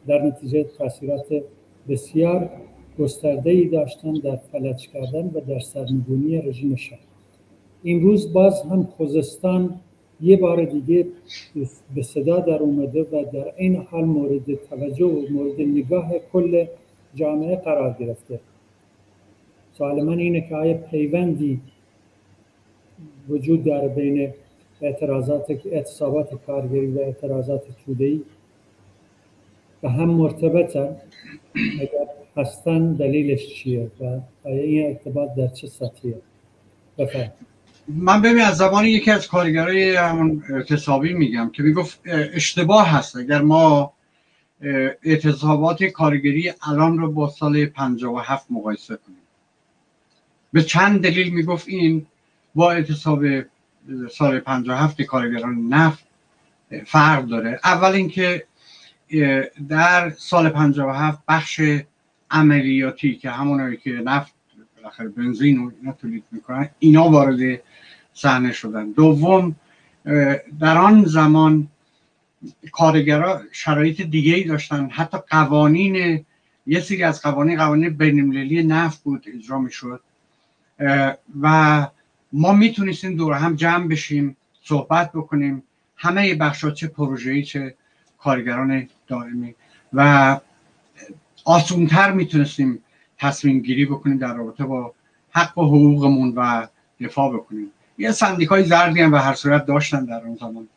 در 0.06 0.22
نتیجه 0.22 0.64
تاثیرات 0.64 1.42
بسیار 1.88 2.50
گسترده 2.98 3.50
ای 3.50 3.68
داشتن 3.68 4.12
در 4.12 4.36
فلج 4.36 4.88
کردن 4.88 5.30
و 5.34 5.40
در 5.40 5.58
سرنگونی 5.58 6.38
رژیم 6.38 6.76
شاه 6.76 6.98
روز 7.84 8.32
باز 8.32 8.62
هم 8.62 8.82
خوزستان 8.84 9.80
یه 10.20 10.36
بار 10.36 10.64
دیگه 10.64 11.06
به 11.94 12.02
صدا 12.02 12.40
در 12.40 12.58
اومده 12.58 13.02
و 13.02 13.24
در 13.32 13.52
این 13.56 13.76
حال 13.76 14.04
مورد 14.04 14.54
توجه 14.54 15.06
و 15.06 15.32
مورد 15.32 15.60
نگاه 15.60 16.12
کل 16.32 16.66
جامعه 17.14 17.56
قرار 17.56 17.96
گرفته. 18.00 18.40
سوال 19.72 20.02
من 20.02 20.18
اینه 20.18 20.48
که 20.48 20.56
آیا 20.56 20.74
پیوندی 20.74 21.60
وجود 23.28 23.64
داره 23.64 23.88
بین 23.88 24.32
اعتراضات 24.82 25.50
اعتصابات 25.50 26.44
کارگری 26.46 26.86
و 26.86 26.98
اعتراضات 26.98 27.62
توده‌ای 27.86 28.22
به 29.82 29.90
هم 29.90 30.10
مرتبطن. 30.10 30.96
اگر 31.80 32.08
هستن 32.36 32.92
دلیلش 32.92 33.54
چیه 33.54 33.90
و 34.00 34.04
آیا 34.44 34.62
این 34.62 34.86
ارتباط 34.86 35.30
در 35.36 35.48
چه 35.48 35.66
سطحیه؟ 35.66 36.14
بفرد 36.98 37.34
من 37.88 38.22
ببین 38.22 38.42
از 38.42 38.56
زمان 38.56 38.84
یکی 38.84 39.10
از 39.10 39.28
کارگرای 39.28 39.96
همون 39.96 40.42
اعتصابی 40.50 41.12
میگم 41.12 41.50
که 41.52 41.62
می‌گفت 41.62 42.00
اشتباه 42.34 42.88
هست. 42.88 43.16
اگر 43.16 43.42
ما 43.42 43.92
اعتصابات 45.04 45.84
کارگری 45.84 46.52
الان 46.62 46.98
رو 46.98 47.12
با 47.12 47.28
سال 47.28 47.66
57 47.66 48.46
مقایسه 48.50 48.96
کنیم. 48.96 49.18
به 50.52 50.62
چند 50.62 51.02
دلیل 51.02 51.34
می‌گفت 51.34 51.68
این؟ 51.68 52.06
با 52.54 52.72
اعتصاب 52.72 53.24
سال 54.10 54.40
57 54.40 55.02
کارگران 55.02 55.68
نفت 55.68 56.04
فرق 56.86 57.24
داره. 57.24 57.60
اول 57.64 57.92
اینکه 57.92 58.46
در 59.68 60.10
سال 60.10 60.48
57 60.48 61.22
بخش 61.28 61.60
عملیاتی 62.30 63.16
که 63.16 63.30
همونایی 63.30 63.76
که 63.76 63.90
نفت 63.90 64.34
بالاخره 64.76 65.08
بنزین 65.08 65.58
و 65.58 65.70
اینا 65.80 65.92
تولید 65.92 66.24
می‌کنن 66.32 66.68
اینا 66.78 67.08
وارد 67.08 67.60
صحنه 68.12 68.52
شدن. 68.52 68.90
دوم 68.90 69.56
در 70.60 70.78
آن 70.78 71.04
زمان 71.04 71.68
کارگرا 72.72 73.42
شرایط 73.52 74.02
دیگه 74.02 74.34
ای 74.34 74.44
داشتن. 74.44 74.88
حتی 74.90 75.18
قوانین 75.30 76.24
یه 76.66 76.80
سری 76.80 77.02
از 77.02 77.22
قوانین 77.22 77.58
قوانین 77.58 77.88
بینالمللی 77.88 78.62
نفت 78.62 79.02
بود 79.02 79.24
اجرا 79.34 79.58
می‌شد. 79.58 80.00
و 81.40 81.86
ما 82.32 82.52
می‌تونستیم 82.52 83.16
دور 83.16 83.34
هم 83.34 83.56
جمع 83.56 83.88
بشیم 83.88 84.36
صحبت 84.62 85.12
بکنیم 85.12 85.62
همه 85.96 86.34
بخشات 86.34 86.74
چه 86.74 86.88
پروژه‌ای 86.88 87.42
چه 87.42 87.74
کارگران 88.18 88.88
دائمی. 89.06 89.54
و 89.92 90.40
آسونتر 91.44 92.12
می‌تونستیم 92.12 92.84
تصمیم 93.18 93.60
گیری 93.60 93.84
بکنیم 93.86 94.18
در 94.18 94.34
رابطه 94.34 94.64
با 94.64 94.94
حق 95.30 95.58
و 95.58 95.66
حقوقمون 95.66 96.32
و 96.36 96.66
دفاع 97.00 97.34
بکنیم. 97.34 97.70
یه 97.98 98.12
سندیکای 98.12 98.64
زردی 98.64 99.00
هم 99.00 99.10
به 99.10 99.20
هر 99.20 99.34
صورت 99.34 99.66
داشتن 99.66 100.04
در 100.04 100.24
اون 100.24 100.36
زمان. 100.36 100.68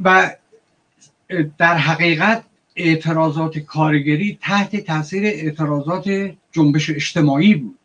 و 0.00 0.36
در 1.58 1.76
حقیقت 1.76 2.44
اعتراضات 2.76 3.58
کارگری 3.58 4.38
تحت 4.40 4.76
تاثیر 4.76 5.24
اعتراضات 5.24 6.34
جنبش 6.52 6.90
اجتماعی 6.90 7.54
بود. 7.54 7.78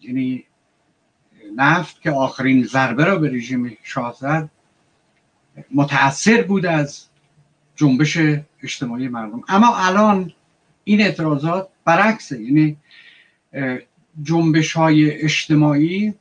یعنی 0.00 0.44
نفت 1.56 2.02
که 2.02 2.10
آخرین 2.10 2.64
ضربه 2.64 3.04
را 3.04 3.18
به 3.18 3.30
رژیم 3.30 3.78
شاه 3.82 4.16
زد 4.20 4.50
متاثر 5.74 6.42
بود 6.42 6.66
از 6.66 7.06
جنبش 7.76 8.18
اجتماعی 8.62 9.08
مردم. 9.08 9.42
اما 9.48 9.76
الان 9.76 10.32
این 10.84 11.00
اعتراضات 11.00 11.68
برعکسه 11.84 12.42
یعنی 12.42 12.76
جنبش 14.22 14.72
های 14.72 15.10
اجتماعی 15.10 16.14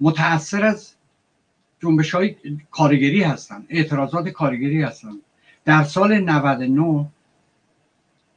متاثر 0.00 0.64
از 0.64 0.92
جنبش 1.82 2.14
های 2.14 2.36
کارگری 2.70 3.22
هستن 3.22 3.66
اعتراضات 3.68 4.28
کارگری 4.28 4.82
هستن 4.82 5.12
در 5.64 5.84
سال 5.84 6.18
99 6.20 7.06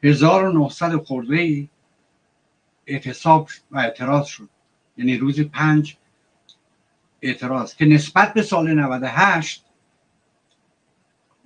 1900 0.03 0.95
خورده 0.95 1.35
ای 1.35 1.69
اعتصاب 2.87 3.49
و 3.71 3.77
اعتراض 3.77 4.25
شد. 4.25 4.49
یعنی 4.97 5.17
روز 5.17 5.41
پنج 5.41 5.97
اعتراض 7.23 7.75
که 7.75 7.85
نسبت 7.85 8.33
به 8.33 8.41
سال 8.41 8.73
98 8.73 9.65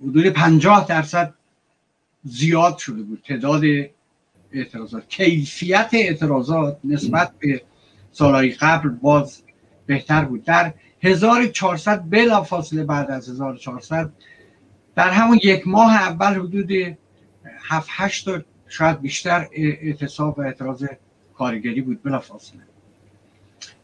حدود 0.02 0.26
50 0.26 0.86
درصد 0.88 1.34
زیاد 2.24 2.78
شده 2.78 3.02
بود. 3.02 3.22
تعداد 3.28 3.62
اعتراضات 4.52 5.08
کیفیت 5.08 5.90
اعتراضات 5.92 6.78
نسبت 6.84 7.32
به 7.38 7.62
سالهای 8.12 8.50
قبل 8.50 8.88
باز 8.88 9.42
بهتر 9.86 10.24
بود. 10.24 10.44
در 10.44 10.74
1400 11.02 12.04
بلا 12.10 12.42
فاصله 12.42 12.84
بعد 12.84 13.10
از 13.10 13.28
1400 13.28 14.12
در 14.94 15.10
همون 15.10 15.40
یک 15.44 15.68
ماه 15.68 15.94
اول 15.94 16.34
حدود 16.34 16.70
7 17.62 17.88
8 17.90 18.24
تا 18.24 18.42
شاید 18.68 19.00
بیشتر 19.00 19.48
اعتصاب 19.52 20.38
و 20.38 20.42
اعتراض 20.42 20.84
کارگری 21.34 21.80
بود 21.80 22.02
بلا 22.02 22.18
فاصله 22.18 22.60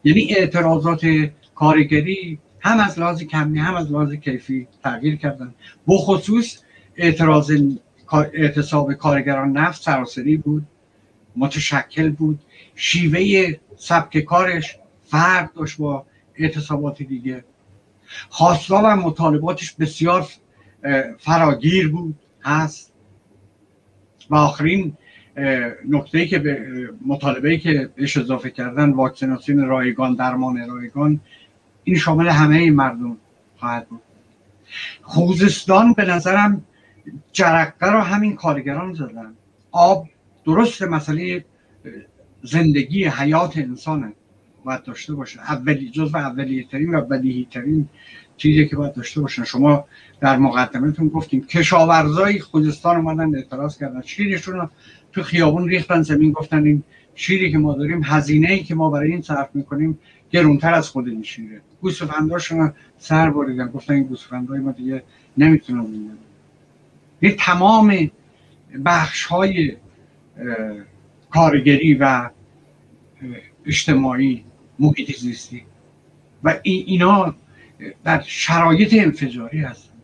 یعنی 0.05 0.35
اعتراضات 0.35 1.31
کارگری 1.55 2.39
هم 2.61 2.81
از 2.81 2.99
لحاظ 2.99 3.23
کمی 3.23 3.59
هم 3.59 3.75
از 3.75 3.93
لحاظ 3.93 4.13
کیفی 4.13 4.69
تغییر 4.85 5.17
کردن. 5.17 5.55
بخصوص 5.89 6.59
اعتراض 6.97 7.53
اعتصاب 8.13 8.93
کارگران 8.93 9.53
نفت 9.53 9.83
سراسری 9.83 10.37
بود 10.37 10.67
متشکل 11.37 12.11
بود 12.11 12.41
شیوه 12.75 13.53
سبک 13.77 14.19
کارش 14.19 14.79
فرق 15.05 15.53
داشت 15.55 15.79
با 15.79 16.07
اعتصابات 16.35 17.03
دیگه. 17.03 17.45
خواستا 18.29 18.83
و 18.85 18.97
مطالباتش 18.97 19.73
بسیار 19.73 20.27
فراگیر 21.19 21.89
بود 21.89 22.17
هست. 22.43 22.93
و 24.31 24.35
آخرین 24.35 24.97
نکته 25.89 26.27
که 26.27 26.39
به 26.39 26.67
مطالبه 27.07 27.59
که 27.59 27.91
بهش 27.97 28.17
اضافه 28.17 28.51
کردن 28.51 28.91
واکسیناسیون 28.91 29.67
رایگان 29.67 30.15
درمان 30.15 30.71
رایگان 30.71 31.21
این 31.85 31.97
شامل 31.97 32.29
همه 32.29 32.57
این 32.57 32.75
مردم 32.75 33.17
خواهد 33.57 33.89
بود. 33.89 34.01
خوزستان 35.03 35.93
به 35.93 36.05
نظرم 36.05 36.65
جرقه 37.33 37.93
رو 37.93 38.01
همین 38.01 38.37
کارگران 38.37 38.95
زدن. 38.95 39.35
آب 39.71 40.09
درست 40.45 40.83
مسئله 40.83 41.45
زندگی 42.43 43.05
حیات 43.05 43.59
انسانه. 43.59 44.13
باید 44.65 44.83
داشته 44.83 45.15
باشه. 45.15 45.41
اولی 45.41 45.91
جز 45.91 46.15
و 46.15 46.17
اولیه 46.17 46.65
ترین 46.65 46.95
و 46.95 47.01
بدیهی 47.01 47.49
ترین 47.51 47.89
چیزی 48.37 48.69
که 48.69 48.77
باید 48.77 48.95
داشته 48.95 49.21
باشن 49.21 49.45
شما 49.45 49.85
در 50.21 50.37
مقدمتون 50.37 51.09
گفتیم 51.09 51.47
کشاورزای 51.47 52.41
خوزستان 52.41 52.97
اومدن 52.97 53.37
اعتراض 53.37 53.79
کردن. 53.79 54.03
شیرشون 54.03 54.55
رو 54.55 54.71
تو 55.13 55.23
خیابون 55.23 55.69
ریختن 55.69 56.03
زمین 56.03 56.33
گفتن 56.33 56.65
این 56.65 56.83
شیری 57.15 57.53
که 57.53 57.59
ما 57.59 57.75
داریم 57.75 58.03
هزینه 58.05 58.53
ای 58.53 58.63
که 58.63 58.75
ما 58.75 58.91
برای 58.91 59.13
این 59.13 59.23
صرف 59.23 59.49
می‌کنیم 59.55 59.99
گرونتر 60.35 60.75
از 60.75 60.89
خود 60.89 61.09
این 61.09 61.23
شیره 61.23 61.61
گوسفنداشون 61.81 62.73
سر 62.99 63.31
بریدن 63.31 63.69
گفتن 63.69 63.95
این 63.95 64.03
گوسفندای 64.03 64.61
ما 64.61 64.73
دیگه 64.73 65.03
نمی‌تونن 65.37 66.19
این 67.21 67.37
تمام 67.39 68.11
بخش 68.85 69.25
های 69.25 69.77
کارگری 71.31 71.95
و 71.95 72.31
اجتماعی 73.67 74.45
محیط 74.79 75.17
زیستی. 75.17 75.65
و 76.45 76.61
اینا 76.63 77.35
در 78.05 78.23
شرایط 78.27 78.95
انفجاری 78.95 79.59
هستن. 79.59 79.95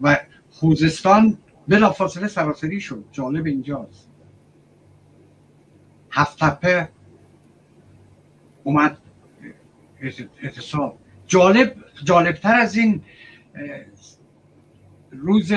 و 0.00 0.18
خوزستان 0.50 1.38
بلافاصله 1.68 2.28
سراسری 2.28 2.80
شد. 2.80 3.04
جالب 3.12 3.46
اینجاست. 3.46 4.08
هفت 6.10 6.38
تپه 6.38 6.88
اومد 8.64 8.98
اعتصاب 10.42 10.98
جالب 11.26 11.74
جالبتر 12.04 12.54
از 12.54 12.76
این 12.76 13.02
روز 15.12 15.52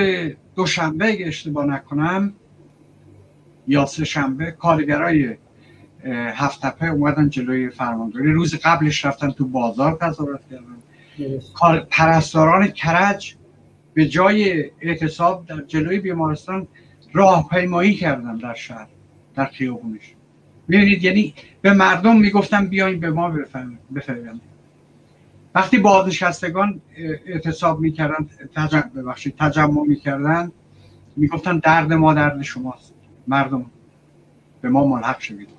دوشنبه 0.56 1.06
اگه 1.08 1.28
اشتباه 1.28 1.66
نکنم 1.66 2.34
یا 3.68 3.86
سه 3.86 4.06
شنبه 4.06 4.52
کارگرای 4.52 5.38
هفت 6.10 6.62
تپه 6.62 6.88
اومدن 6.88 7.30
جلوی 7.30 7.70
فرمانداری 7.70 8.32
روز 8.32 8.56
قبلش 8.56 9.06
رفتن 9.06 9.32
تو 9.32 9.48
بازار 9.48 9.98
تظاهرات 10.02 10.42
کردن. 10.50 10.78
پرستاران 11.90 12.68
کرج 12.68 13.36
به 13.94 14.08
جای 14.08 14.72
اعتصاب 14.82 15.46
در 15.46 15.62
جلوی 15.62 16.00
بیمارستان 16.00 16.68
راهپیمایی 17.14 17.96
کردن 17.96 18.38
در 18.38 18.54
شهر 18.54 18.88
در 19.36 19.46
خیابونش. 19.46 20.17
می‌بینید؟ 20.68 21.04
یعنی 21.04 21.34
به 21.62 21.74
مردم 21.74 22.18
می‌گفتن 22.18 22.66
بیاین 22.66 23.00
به 23.00 23.10
ما 23.10 23.30
بفهمید 23.30 24.42
وقتی 25.56 25.78
بازنشستگان 25.78 26.82
اعتصاب 27.26 27.80
می‌کردن 27.80 28.30
تجمع 28.56 28.90
ببخشید 28.96 29.36
تجمع 29.40 29.84
می‌کردن 29.88 30.52
می‌گفتن 31.16 31.58
درد 31.58 31.94
ما 31.94 32.14
درد 32.14 32.42
شماست. 32.42 32.94
مردم 33.28 33.66
به 34.62 34.70
ما 34.70 34.88
ملحق 34.88 35.22
شوید 35.22 35.50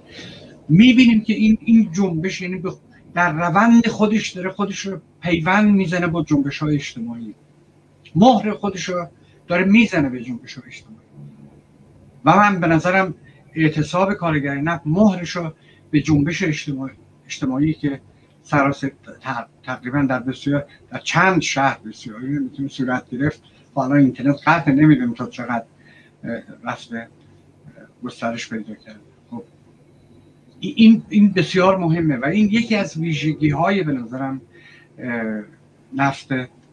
می‌بینیم 0.68 1.20
که 1.20 1.32
این 1.32 1.58
این 1.60 1.92
جنبش 1.92 2.40
یعنی 2.40 2.62
در 3.14 3.32
روند 3.32 3.86
خودش 3.86 4.30
داره 4.30 4.50
خودش 4.50 4.78
رو 4.78 5.00
پیوند 5.22 5.74
می‌زنه 5.74 6.06
با 6.06 6.22
جنبش 6.22 6.58
های 6.58 6.74
اجتماعی. 6.74 7.34
مهر 8.14 8.52
خودش 8.52 8.88
رو 8.88 9.06
داره 9.46 9.64
می‌زنه 9.64 10.08
به 10.08 10.22
جنبش 10.22 10.54
های 10.54 10.66
اجتماعی. 10.66 10.98
و 12.24 12.36
من 12.36 12.60
به 12.60 12.66
نظرم 12.66 13.14
اعتصاب 13.58 14.14
کارگری 14.14 14.62
نفت 14.62 14.82
مهرش 14.86 15.30
رو 15.30 15.52
به 15.90 16.00
جنبش 16.00 16.42
اجتماعی, 16.42 16.92
اجتماعی 17.26 17.74
که 17.74 18.00
سراسر 18.42 18.90
تقریبا 19.62 20.02
در 20.02 20.18
بسیار 20.18 20.66
در 20.90 20.98
چند 20.98 21.42
شهر 21.42 21.78
بسیاری 21.78 22.26
می‌تونه 22.26 22.68
صورت 22.68 23.10
گرفت. 23.10 23.42
حالا 23.74 23.94
اینترنت 23.94 24.36
قطع 24.46 24.70
نمی‌دونیم 24.70 25.14
تا 25.14 25.26
چقدر 25.26 25.64
رفته 26.64 27.08
گسترش 28.04 28.48
پیدا 28.48 28.74
کرده. 28.74 29.00
خب. 29.30 29.42
این 30.60 31.02
این 31.08 31.32
بسیار 31.32 31.78
مهمه 31.78 32.16
و 32.16 32.24
این 32.24 32.48
یکی 32.48 32.76
از 32.76 32.96
ویژگی 32.96 33.50
های 33.50 33.82
به 33.82 33.92
نظرم 33.92 34.40
نفت 35.94 36.28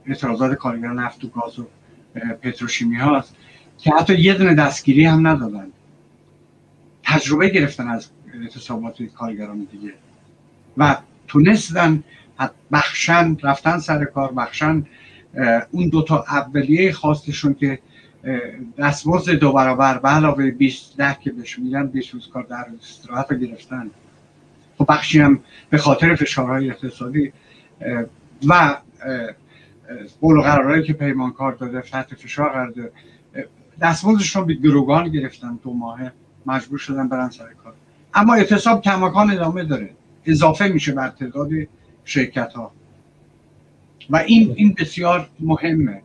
اعتراضات 0.06 0.54
کارگران 0.54 1.00
نفت 1.00 1.24
و 1.24 1.28
گاز 1.28 1.60
و 1.60 1.68
پتروشیمی 2.42 2.96
هاست 2.96 3.36
که 3.78 3.92
حتی 3.92 4.22
یه 4.22 4.34
دونه 4.34 4.56
دستگیری 4.56 5.06
هم 5.06 5.28
ندادن. 5.28 5.68
تجربه 7.06 7.50
گرفتن 7.50 7.88
از 7.88 8.08
اعتصابات 8.42 9.04
کارگران 9.04 9.68
دیگه. 9.72 9.94
و 10.78 10.98
تونستن 11.28 12.04
بخشن 12.72 13.38
رفتن 13.44 13.80
سر 13.80 14.06
کار 14.06 14.32
بخشن 14.34 14.86
اون 15.72 15.90
دوتا 15.90 16.26
اولیه 16.28 16.92
خواستشون 16.92 17.54
که 17.54 17.80
دستمزد 18.78 19.32
دو 19.32 19.52
برابر 19.52 19.98
به 19.98 20.10
علاوه 20.10 20.52
20 20.52 20.98
ده 20.98 21.18
که 21.22 21.32
بهش 21.32 21.60
میدن 21.60 21.88
20 21.88 22.14
روز 22.14 22.30
کار 22.30 22.44
در 22.44 22.66
استراحت 22.80 23.34
گرفتن. 23.34 23.92
خب 24.78 24.86
بخشی 24.90 25.20
هم 25.20 25.40
به 25.70 25.78
خاطر 25.78 26.16
فشارهای 26.16 26.70
اقتصادی 26.70 27.34
و 28.48 28.78
قول 30.22 30.38
و 30.38 30.42
قرارهایی 30.42 30.84
که 30.84 30.94
پیمانکار 30.94 31.52
داده 31.52 31.82
تحت 31.82 32.16
فشار 32.16 32.50
قرار 32.50 32.70
داده 32.70 32.92
دستمزدشون 33.82 34.46
به 34.46 34.54
گروگان 34.54 35.10
گرفتن 35.10 35.60
دو 35.64 35.74
ماهه. 35.74 36.12
مجبور 36.46 36.78
شدن 36.78 37.08
برن 37.08 37.30
سر 37.30 37.54
کار. 37.64 37.74
اما 38.14 38.34
اعتصاب 38.34 38.82
کماکان 38.82 39.32
ادامه 39.32 39.64
داره. 39.64 39.90
اضافه 40.26 40.68
میشه 40.68 40.92
بر 40.92 41.10
تعداد 41.10 41.50
شرکت 42.06 42.54
ها 42.54 42.72
و 44.10 44.16
این 44.16 44.54
این 44.56 44.76
بسیار 44.80 45.30
مهمه. 45.40 46.02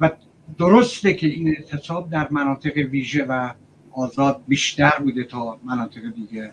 و 0.00 0.10
درسته 0.58 1.14
که 1.14 1.26
این 1.26 1.48
اعتصاب 1.48 2.10
در 2.10 2.28
مناطق 2.30 2.76
ویژه 2.76 3.24
و 3.24 3.50
آزاد 3.92 4.42
بیشتر 4.48 4.98
بوده 4.98 5.24
تا 5.24 5.58
مناطق 5.64 6.00
دیگه. 6.14 6.52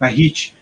و 0.00 0.08
هیچ 0.08 0.52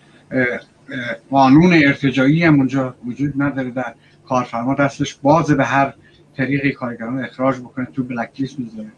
قانون 1.29 1.73
ارتجایی 1.73 2.43
هم 2.43 2.55
اونجا 2.55 2.95
وجود 3.05 3.41
نداره 3.41 3.71
در 3.71 3.93
کارفرما 4.25 4.75
دستش 4.75 5.15
باز 5.15 5.51
به 5.51 5.65
هر 5.65 5.93
طریقی 6.37 6.71
کارگران 6.71 7.23
اخراج 7.23 7.59
بکنه 7.59 7.85
تو 7.85 8.03
بلک 8.03 8.29
لیست 8.37 8.59
می‌ذاره. 8.59 8.91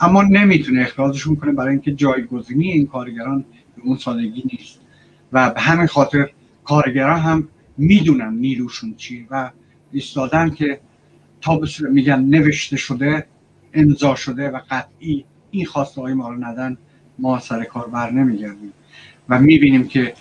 اما 0.00 0.22
نمی‌تونه 0.22 0.82
اخراجشون 0.82 1.36
کنه 1.36 1.52
برای 1.52 1.70
اینکه 1.70 1.92
جایگزینی 1.92 2.70
این 2.70 2.86
کارگران 2.86 3.44
به 3.76 3.82
اون 3.84 3.96
سادگی 3.96 4.44
نیست. 4.52 4.80
و 5.32 5.50
به 5.50 5.60
همین 5.60 5.86
خاطر 5.86 6.30
کارگران 6.64 7.20
هم 7.20 7.48
می‌دونن 7.78 8.34
نیروشون 8.34 8.94
چی 8.94 9.26
و 9.30 9.50
ایستادن 9.92 10.50
که 10.50 10.80
تا 11.40 11.60
میگن 11.90 12.20
نوشته 12.20 12.76
شده 12.76 13.26
امضا 13.74 14.14
شده 14.14 14.50
و 14.50 14.60
قطعی 14.70 15.24
این 15.50 15.66
خواسته 15.66 16.00
های 16.00 16.14
ما 16.14 16.28
رو 16.28 16.44
ندن 16.44 16.76
ما 17.18 17.38
سر 17.38 17.64
کار 17.64 17.88
بر 17.88 18.10
نمیگردیم. 18.10 18.72
و 19.28 19.38
می‌بینیم 19.38 19.88
که 19.88 20.14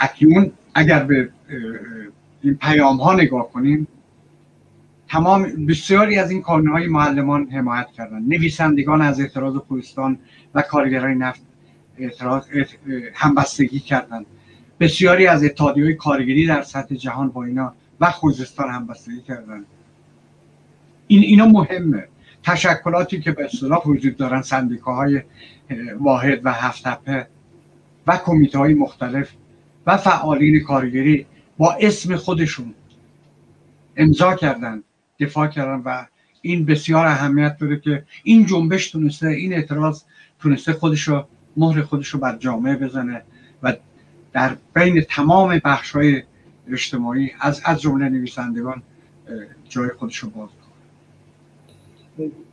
اکنون 0.00 0.52
اگر 0.74 1.04
به 1.04 1.28
این 2.42 2.54
پیام 2.54 2.96
ها 2.96 3.14
نگاه 3.14 3.52
کنیم 3.52 3.88
تمام 5.12 5.66
بسیاری 5.66 6.18
از 6.18 6.30
این 6.30 6.42
های 6.42 6.86
معلمان 6.86 7.50
حمایت 7.50 7.86
کردن 7.96 8.22
نویسندگان 8.22 9.02
از 9.02 9.20
اعتراض 9.20 9.56
کوهستان 9.56 10.18
و 10.54 10.62
کارگرای 10.62 11.14
نفت 11.14 11.42
اعتراض 11.98 12.44
همبستگی 13.14 13.80
کردند. 13.80 14.26
بسیاری 14.80 15.26
از 15.26 15.44
اتحادیه 15.44 15.94
کارگری 15.94 16.46
در 16.46 16.62
سطح 16.62 16.94
جهان 16.94 17.28
با 17.28 17.44
اینا 17.44 17.74
و 18.00 18.10
خوزستان 18.10 18.70
همبستگی 18.70 19.20
کردن 19.20 19.64
این 21.06 21.22
اینا 21.22 21.46
مهمه. 21.46 22.08
تشکلاتی 22.42 23.20
که 23.20 23.32
به 23.32 23.44
اصطلاح 23.44 23.82
وجود 23.86 24.16
دارن 24.16 24.42
سندیکاهای 24.42 25.22
واحد 26.00 26.40
و 26.44 26.52
هفت 26.52 26.86
و 28.06 28.16
کمیته 28.16 28.58
های 28.58 28.74
مختلف 28.74 29.32
و 29.86 29.96
فعالین 29.96 30.60
کارگری 30.60 31.26
با 31.58 31.76
اسم 31.80 32.16
خودشون 32.16 32.74
امضا 33.96 34.34
کردن 34.34 34.82
دفاع 35.20 35.46
کردن 35.46 35.82
و 35.84 36.06
این 36.42 36.64
بسیار 36.64 37.06
اهمیت 37.06 37.56
داره 37.58 37.80
که 37.80 38.02
این 38.24 38.46
جنبش 38.46 38.90
تونسته 38.90 39.26
این 39.28 39.52
اعتراض 39.52 40.02
تونسته 40.38 40.72
خودشو 40.72 41.24
مهر 41.56 41.82
خودشو 41.82 42.18
بر 42.18 42.36
جامعه 42.36 42.76
بزنه 42.76 43.22
و 43.62 43.76
در 44.32 44.56
بین 44.74 45.00
تمام 45.00 45.60
بخش 45.64 45.90
های 45.90 46.22
اجتماعی 46.72 47.30
از 47.40 47.62
از 47.64 47.80
جمله 47.80 48.08
نویسندگان 48.08 48.82
جای 49.68 49.88
خودشو 49.88 50.30
باز 50.30 50.48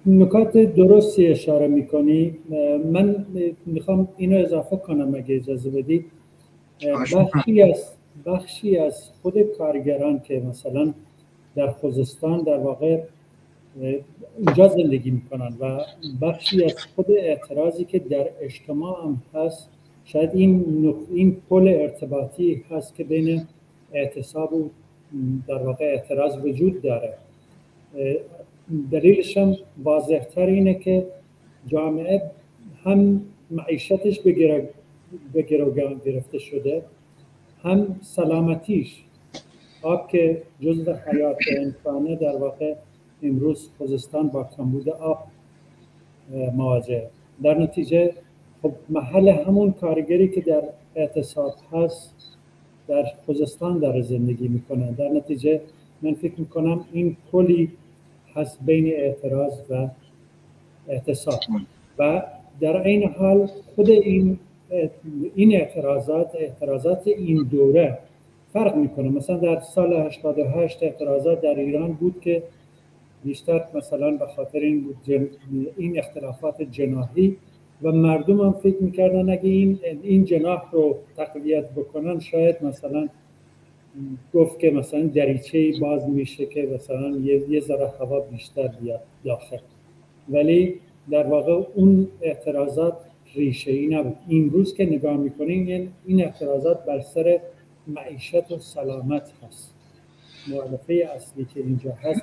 نکات 0.05 0.57
درستی 0.57 1.27
اشاره 1.27 1.67
می‌کنی. 1.67 2.37
من 2.91 3.25
می‌خوام 3.65 4.07
اینو 4.17 4.37
اضافه 4.45 4.77
کنم 4.77 5.15
اگه 5.15 5.35
اجازه 5.35 5.69
بدی. 5.69 6.05
بخشی 7.13 7.61
از 7.61 7.85
بخشی 8.25 8.77
از 8.77 9.09
خود 9.21 9.41
کارگران 9.57 10.19
که 10.19 10.43
مثلا 10.49 10.93
در 11.55 11.71
خوزستان 11.71 12.43
در 12.43 12.57
واقع 12.57 13.03
اونجا 14.37 14.67
زندگی 14.67 15.11
می‌کنن 15.11 15.53
و 15.59 15.79
بخشی 16.21 16.63
از 16.63 16.75
خود 16.95 17.11
اعتراضی 17.11 17.85
که 17.85 17.99
در 17.99 18.29
اجتماع 18.41 19.03
هم 19.03 19.21
هست 19.33 19.69
شاید 20.05 20.29
این 20.33 20.95
این 21.11 21.37
پل 21.49 21.67
ارتباطی 21.67 22.63
هست 22.69 22.95
که 22.95 23.03
بین 23.03 23.47
اعتصاب 23.93 24.53
و 24.53 24.69
در 25.47 25.63
واقع 25.63 25.85
اعتراض 25.85 26.37
وجود 26.45 26.81
داره. 26.81 27.13
دلیلش 28.91 29.37
هم 29.37 29.55
واضحتر 29.83 30.45
اینه 30.45 30.73
که 30.73 31.05
جامعه 31.67 32.31
هم 32.83 33.21
معیشتش 33.51 34.19
به 35.33 35.41
گروگان 35.41 36.01
گرفته 36.05 36.37
شده 36.37 36.81
هم 37.63 37.99
سلامتیش. 38.01 39.03
آب 39.81 40.07
که 40.07 40.41
جزء 40.61 40.93
حیات 40.93 41.37
انسانه 41.57 42.15
در 42.15 42.37
واقع 42.37 42.75
امروز 43.23 43.69
خوزستان 43.77 44.27
با 44.27 44.43
کمبود 44.57 44.89
آب 44.89 45.23
مواجه. 46.55 47.07
در 47.43 47.57
نتیجه 47.57 48.13
خب 48.61 48.71
محل 48.89 49.29
همون 49.29 49.71
کارگری 49.71 50.27
که 50.29 50.41
در 50.41 50.63
اعتصاب 50.95 51.53
هست 51.71 52.15
در 52.87 53.05
خوزستان 53.25 53.79
در 53.79 54.01
زندگی 54.01 54.47
می‌کنه. 54.47 54.91
در 54.91 55.07
نتیجه 55.07 55.61
من 56.01 56.13
فکر 56.13 56.33
می‌کنم 56.37 56.85
این 56.93 57.17
پلی 57.31 57.71
هست 58.35 58.59
بین 58.65 58.87
اعتراض 58.87 59.53
و 59.69 59.87
اعتصاب. 60.87 61.39
و 61.99 62.23
در 62.59 62.81
این 62.81 63.09
حال 63.09 63.49
خود 63.75 63.89
این 63.89 64.39
این 65.35 65.55
اعتراضات 65.55 66.35
اعتراضات 66.35 67.07
این 67.07 67.47
دوره 67.51 67.97
فرق 68.53 68.75
می‌کنه. 68.75 69.09
مثلا 69.09 69.37
در 69.37 69.59
سال 69.59 69.93
88 69.93 70.83
اعتراضات 70.83 71.41
در 71.41 71.55
ایران 71.55 71.93
بود 71.93 72.21
که 72.21 72.43
بیشتر 73.23 73.63
مثلا 73.73 74.11
به 74.11 74.25
خاطر 74.25 74.59
این 74.59 74.83
بود 74.83 75.29
این 75.77 75.99
اختلافات 75.99 76.61
جناحی 76.61 77.37
و 77.81 77.91
مردم 77.91 78.41
هم 78.41 78.51
فکر 78.51 78.83
می‌کردن 78.83 79.29
اگه 79.29 79.49
این 79.49 79.79
این 80.03 80.25
جناح 80.25 80.71
رو 80.71 80.97
تقویت 81.17 81.69
بکنن 81.69 82.19
شاید 82.19 82.55
مثلا 82.61 83.07
گفت 84.33 84.59
که 84.59 84.71
مثلا 84.71 85.07
دریچه 85.07 85.71
باز 85.81 86.09
میشه 86.09 86.45
که 86.45 86.69
مثلا 86.75 87.09
یه, 87.09 87.49
یه 87.49 87.59
ذره 87.59 87.91
هوا 87.99 88.19
بیشتر 88.19 88.67
بیاد 88.67 89.01
داخل. 89.25 89.57
ولی 90.29 90.75
در 91.11 91.27
واقع 91.27 91.63
اون 91.75 92.07
اعتراضات 92.21 92.97
ریشه 93.35 93.71
ای 93.71 93.87
نبود 93.87 94.17
روز 94.51 94.73
که 94.73 94.85
نگاه 94.85 95.17
می‌کنیم 95.17 95.93
این 96.05 96.23
اعتراضات 96.23 96.85
بر 96.85 96.99
سر 96.99 97.39
معیشت 97.95 98.51
و 98.51 98.59
سلامت 98.59 99.31
هست. 99.47 99.73
معرفه 100.47 101.09
اصلی 101.15 101.45
که 101.53 101.59
اینجا 101.59 101.91
هست. 101.91 102.21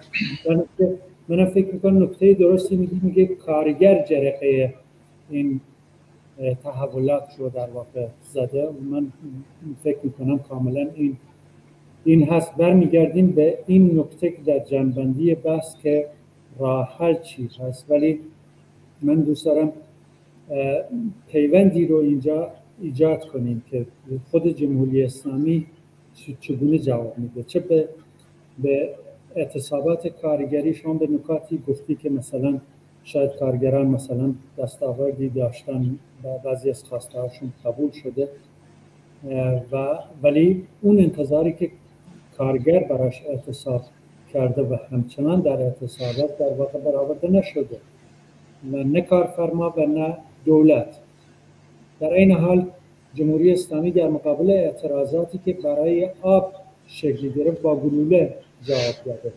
من 1.28 1.46
فکر 1.46 1.74
می‌کنم 1.74 2.02
نکته 2.02 2.34
درستی 2.34 2.76
میگه 2.76 2.94
میگه 3.02 3.26
کارگر 3.26 4.04
جرقه 4.04 4.74
این 5.30 5.60
تحولات 6.64 7.28
رو 7.38 7.48
در 7.48 7.70
واقع 7.70 8.06
زده. 8.32 8.70
من 8.90 9.12
فکر 9.84 9.98
می‌کنم 10.02 10.38
کاملا 10.38 10.88
این 10.94 11.16
این 12.04 12.28
هست. 12.28 12.54
برمیگردیم 12.54 13.30
به 13.30 13.58
این 13.66 13.98
نکته 13.98 14.30
که 14.30 14.42
در 14.46 14.58
جنبندی 14.58 15.34
بحث 15.34 15.76
که 15.82 16.06
راه 16.58 16.96
حل 16.98 17.22
چی 17.22 17.50
هست. 17.60 17.90
ولی 17.90 18.20
من 19.02 19.14
دوست 19.14 19.44
دارم 19.44 19.72
پیوندی 21.28 21.86
رو 21.86 21.96
اینجا 21.96 22.52
ایجاد 22.80 23.28
کنیم 23.28 23.62
که 23.70 23.86
خود 24.30 24.48
جمهوری 24.48 25.04
اسلامی 25.04 25.66
چگونه 26.40 26.78
جواب 26.78 27.18
میده؟ 27.18 27.42
چه 27.42 27.60
به 27.60 27.88
به 28.58 28.94
اعتصابات 29.36 30.06
کارگری 30.08 30.74
شما 30.74 30.94
به 30.94 31.06
نکاتی 31.06 31.62
گفتی 31.68 31.94
که 31.94 32.10
مثلا 32.10 32.60
شاید 33.04 33.30
کارگران 33.38 33.86
مثلا 33.86 34.34
دستاوردی 34.58 35.28
داشتن 35.28 35.98
و 36.24 36.38
بعضی 36.44 36.70
از 36.70 36.84
خواسته 36.84 37.20
هاشون 37.20 37.52
قبول 37.64 37.90
شده 37.90 38.28
و 39.72 39.98
ولی 40.22 40.66
اون 40.82 40.98
انتظاری 40.98 41.52
که 41.52 41.70
کارگر 42.38 42.78
براش 42.78 43.22
اعتصاب 43.26 43.82
کرده 44.32 44.62
و 44.62 44.76
همچنان 44.90 45.40
در 45.40 45.62
اعتصابات 45.62 46.38
در 46.38 46.52
واقع 46.52 46.78
برآورده 46.78 47.28
نشده. 47.28 47.80
و 48.72 48.76
نه 48.76 49.00
کارفرما 49.00 49.74
و 49.76 49.86
نه 49.86 50.18
دولت. 50.44 50.98
در 52.00 52.12
این 52.12 52.32
حال 52.32 52.70
جمهوری 53.14 53.52
اسلامی 53.52 53.90
در 53.90 54.08
مقابل 54.08 54.50
اعتراضاتی 54.50 55.40
که 55.44 55.52
برای 55.52 56.10
آب 56.22 56.52
شکل 56.86 57.28
گرفت 57.28 57.62
با 57.62 57.76
گلوله 57.76 58.34
جواب 58.62 58.94
داده. 59.04 59.32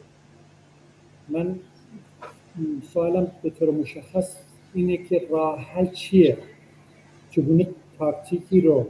من 1.29 1.59
سوالم 2.93 3.31
به 3.43 3.49
طور 3.49 3.71
مشخص 3.71 4.35
اینه 4.73 4.97
که 4.97 5.21
راه 5.29 5.59
حل 5.59 5.87
چیه؟ 5.87 6.37
چگونه 7.31 7.67
تاکتیکی 7.99 8.61
رو 8.61 8.87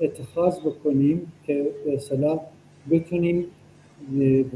اتخاذ 0.00 0.60
بکنیم 0.60 1.32
که 1.46 1.66
به 1.84 1.94
اصطلاح 1.94 2.40
بتونیم 2.90 3.44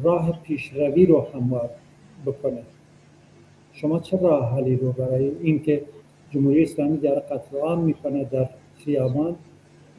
راه 0.03 0.43
پیشروی 0.43 1.07
رو 1.07 1.27
هموار 1.35 1.71
بکنه؟ 2.27 2.63
شما 3.73 3.99
چه 3.99 4.19
راه 4.19 4.55
حلی 4.55 4.77
رو 4.77 4.93
برای 4.93 5.33
اینکه 5.43 5.83
جمهوری 6.35 6.63
اسلامی 6.63 6.97
در 6.97 7.15
قتل 7.15 7.57
عام 7.57 7.85
می‌کنه 7.85 8.25
در 8.25 8.49
خیابان 8.85 9.37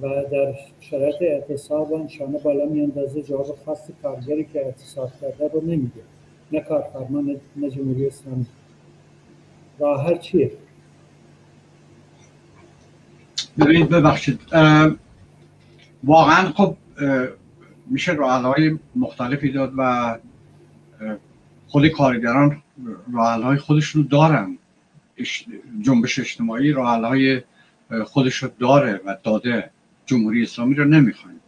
و 0.02 0.08
در 0.32 0.54
شرایط 0.80 1.16
اعتصاب 1.22 2.08
شانه 2.08 2.40
بالا 2.40 2.66
میاندازه 2.66 3.22
جواب 3.22 3.58
خاص 3.66 3.90
کارگری 4.04 4.46
که 4.54 4.66
اعتصاب 4.66 5.12
کرده 5.22 5.48
رو 5.54 5.62
نمیده 5.62 6.02
نه 6.52 6.60
کارفرما 6.60 7.22
نه 7.56 7.70
جمهوری 7.70 8.08
اسلامی. 8.08 8.46
راه 9.80 10.18
چیه 10.18 10.52
ببینید 13.60 13.90
ببخشید. 13.90 14.40
واقعا 16.04 16.50
خب 16.52 16.76
میشه 17.88 18.14
های 18.14 18.80
مختلفی 18.96 19.52
داد 19.52 19.74
و 19.78 20.18
خود 21.68 21.88
کارگران 21.88 22.62
های 23.16 23.58
خودشون 23.58 24.08
دارن. 24.12 24.58
جنبش 25.82 26.20
اجتماعی 26.20 26.72
های 26.72 27.42
خودش 28.06 28.36
رو 28.36 28.50
داره 28.60 29.02
و 29.06 29.18
داده 29.24 29.70
جمهوری 30.06 30.44
اسلامی 30.44 30.76
رو 30.76 30.86
نمی‌خوایم. 30.86 31.40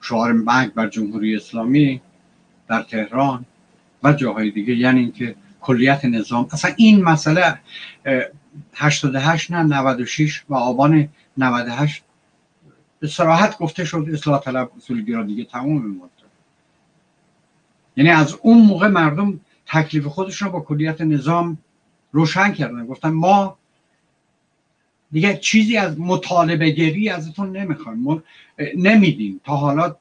شعار 0.00 0.32
مرگ 0.32 0.74
بر 0.74 0.88
جمهوری 0.88 1.36
اسلامی 1.36 2.00
در 2.68 2.82
تهران 2.82 3.44
و 4.02 4.12
جاهای 4.12 4.50
دیگه 4.50 4.74
یعنی 4.74 5.00
اینکه 5.00 5.34
کلیت 5.60 6.04
نظام. 6.04 6.48
اصلا 6.52 6.72
این 6.76 7.04
مسئله 7.04 7.58
88 8.74 9.50
نه 9.50 9.62
96 9.62 10.44
و 10.48 10.54
آبان 10.54 11.08
98 11.36 12.02
به 13.00 13.08
صراحت 13.08 13.58
گفته 13.58 13.84
شد 13.84 14.06
اصلاح 14.12 14.40
طلب 14.40 14.70
اصولگرا 14.76 15.22
دیگه 15.22 15.44
تمام 15.44 15.86
مدت 15.86 16.10
یعنی 17.96 18.10
از 18.10 18.38
اون 18.42 18.58
موقع 18.58 18.88
مردم 18.88 19.40
تکلیف 19.66 20.06
خودشون 20.06 20.48
با 20.48 20.60
کلیت 20.60 21.00
نظام 21.00 21.58
روشن 22.16 22.52
کردن. 22.52 22.86
گفتن 22.86 23.08
ما 23.08 23.58
دیگه 25.12 25.36
چیزی 25.36 25.76
از 25.76 26.00
مطالبه 26.00 26.70
گری 26.70 27.08
ازتون 27.08 27.56
نمی‌خوایم. 27.56 28.22
نمیدیم. 28.76 29.40
تا 29.44 29.56
حالا 29.56 29.96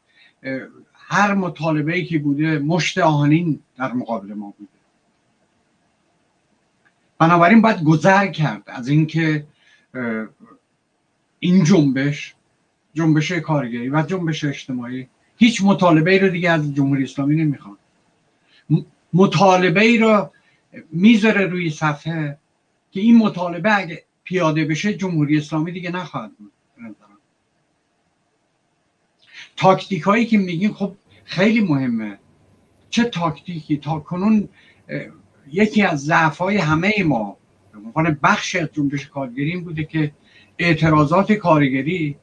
هر 0.93 1.33
مطالبه 1.33 1.93
ای 1.95 2.05
که 2.05 2.19
بوده 2.19 2.59
مشت 2.59 2.97
آهنین 2.97 3.59
در 3.77 3.93
مقابل 3.93 4.33
ما 4.33 4.53
بوده. 4.57 4.69
بنابراین 7.19 7.61
باید 7.61 7.83
گذر 7.83 8.27
کرد 8.27 8.63
از 8.65 8.87
اینکه 8.87 9.45
این 11.39 11.63
جنبش 11.63 12.35
جنبش 12.93 13.31
کارگری 13.31 13.89
و 13.89 14.01
جنبش 14.01 14.43
اجتماعی 14.43 15.07
هیچ 15.37 15.61
مطالبه 15.63 16.11
ای 16.11 16.19
رو 16.19 16.29
دیگه 16.29 16.51
از 16.51 16.73
جمهوری 16.75 17.03
اسلامی 17.03 17.35
نمی‌خوان 17.35 17.77
مطالبه 19.13 19.81
ای 19.81 19.97
رو 19.97 20.31
می‌ذاره 20.91 21.45
روی 21.45 21.69
صفحه 21.69 22.37
که 22.91 22.99
این 22.99 23.17
مطالبه 23.17 23.77
اگه 23.77 24.03
پیاده 24.23 24.65
بشه 24.65 24.93
جمهوری 24.93 25.37
اسلامی 25.37 25.71
دیگه 25.71 25.91
نخواهد 25.91 26.31
بود 26.37 26.51
تاکتیک 29.55 30.01
هایی 30.01 30.25
که 30.25 30.37
میگین 30.37 30.73
خب 30.73 30.95
خیلی 31.25 31.61
مهمه. 31.61 32.17
چه 32.89 33.03
تاکتیکی؟ 33.03 33.77
تا 33.77 33.99
کنون 33.99 34.49
یکی 35.51 35.83
از 35.83 36.05
ضعف 36.05 36.37
های 36.37 36.57
همه 36.57 36.91
ما 37.05 37.37
به 37.71 37.77
عنوان 37.77 38.19
بخش 38.23 38.55
از 38.55 38.69
جنبش 38.73 39.07
کارگری 39.07 39.51
این 39.51 39.63
بوده 39.63 39.83
که 39.83 40.11
اعتراضات 40.59 41.31
کارگری 41.31 42.17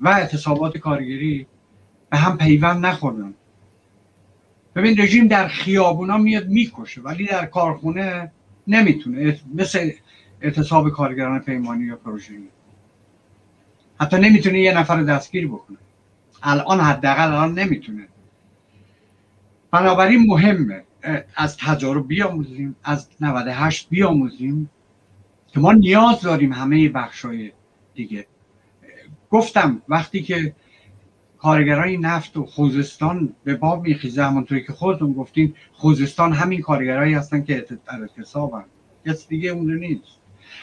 و 0.00 0.08
اعتصابات 0.08 0.78
کارگری 0.78 1.46
به 2.10 2.16
هم 2.16 2.38
پیوند 2.38 2.86
نخوردن. 2.86 3.34
ببین 4.76 4.98
رژیم 4.98 5.28
در 5.28 5.48
خیابونا 5.48 6.18
میاد 6.18 6.48
می‌کشه 6.48 7.00
ولی 7.00 7.26
در 7.26 7.46
کارخونه 7.46 8.32
نمی‌تونه. 8.66 9.40
مثل 9.54 9.90
اعتصاب 10.40 10.88
کارگران 10.90 11.38
پیمانی 11.38 11.84
یا 11.84 11.96
پروژه‌ای. 11.96 12.48
حتی 14.00 14.16
نمی‌تونه 14.16 14.60
یه 14.60 14.78
نفر 14.78 15.02
دستگیر 15.02 15.48
بکنه. 15.48 15.78
الان 16.42 16.80
حداقل 16.80 17.28
الان 17.28 17.58
نمی‌تونه. 17.58 18.08
بنابراین 19.70 20.26
مهمه. 20.26 20.84
از 21.36 21.56
تجارب 21.56 22.08
بیاموزیم 22.08 22.76
از 22.84 23.08
98 23.20 23.88
بیاموزیم 23.88 24.70
که 25.48 25.60
ما 25.60 25.72
نیاز 25.72 26.20
داریم 26.20 26.52
همه 26.52 26.88
بخشای 26.88 27.52
دیگه. 27.94 28.26
گفتم 29.30 29.82
وقتی 29.88 30.22
که 30.22 30.54
کارگرای 31.42 31.96
نفت 31.96 32.36
و 32.36 32.46
خوزستان 32.46 33.34
به 33.44 33.54
باب 33.54 33.82
میخیزه 33.82 34.24
همونطوری 34.24 34.64
که 34.64 34.72
خودتون 34.72 35.12
گفتین 35.12 35.54
خوزستان 35.72 36.32
همین 36.32 36.60
کارگرایی 36.60 37.14
هستن 37.14 37.42
که 37.44 37.66
در 37.86 38.00
اعتصابن. 38.00 38.64
کسی 39.06 39.28
دیگه 39.28 39.50
اون 39.50 39.74
نیست. 39.74 40.18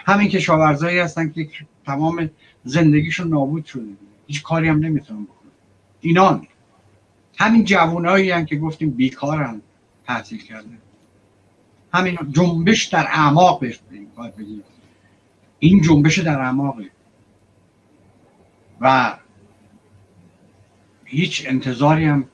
همین 0.05 0.27
کشاورزایی 0.27 0.99
هستن 0.99 1.29
که 1.29 1.47
تمام 1.85 2.29
زندگیشون 2.63 3.27
نابود 3.27 3.65
شده. 3.65 3.83
هیچ 4.27 4.43
کاری 4.43 4.67
هم 4.67 4.79
نمی‌تونن 4.79 5.23
بکنن. 5.23 5.51
اینان. 6.01 6.47
همین 7.37 7.63
جوانایی 7.63 8.31
هم 8.31 8.45
که 8.45 8.55
گفتیم 8.55 8.89
بیکارن 8.89 9.61
تحصیل 10.05 10.43
کرده. 10.43 10.77
همین 11.93 12.17
جنبش 12.31 12.85
در 12.85 13.07
اعماق 13.09 13.59
بهش 13.59 13.79
بگیم. 14.37 14.63
این 15.59 15.81
جنبش 15.81 16.19
در 16.19 16.39
اعماقه. 16.39 16.89
و 18.81 19.17
هیچ 21.09 21.45
انتظاری 21.47 22.05
هم 22.05 22.25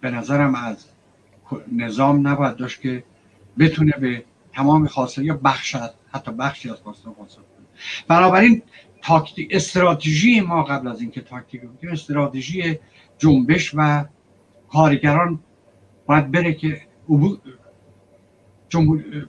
به 0.00 0.10
نظرم 0.10 0.54
از 0.54 0.84
نظام 1.72 2.28
نباید 2.28 2.56
داشت 2.56 2.80
که 2.80 3.04
بتونه 3.58 3.92
به 3.92 4.24
تمام 4.52 4.86
خواسته 4.86 5.24
یا 5.24 5.40
بخش 5.44 5.76
حتی 6.12 6.32
بخشی 6.32 6.70
از 6.70 6.76
خواسته 6.76 7.10
خواسته 7.10 7.40
بنابراین 8.08 8.62
تاکتیک 9.02 9.48
استراتژی 9.50 10.40
ما 10.40 10.62
قبل 10.62 10.88
از 10.88 11.00
اینکه 11.00 11.20
تاکتیک 11.20 11.60
بگیم 11.60 11.90
استراتژی 11.90 12.78
جنبش 13.18 13.72
و 13.74 14.04
کارگران 14.72 15.40
باید 16.06 16.30
بره 16.30 16.54
که 16.54 16.80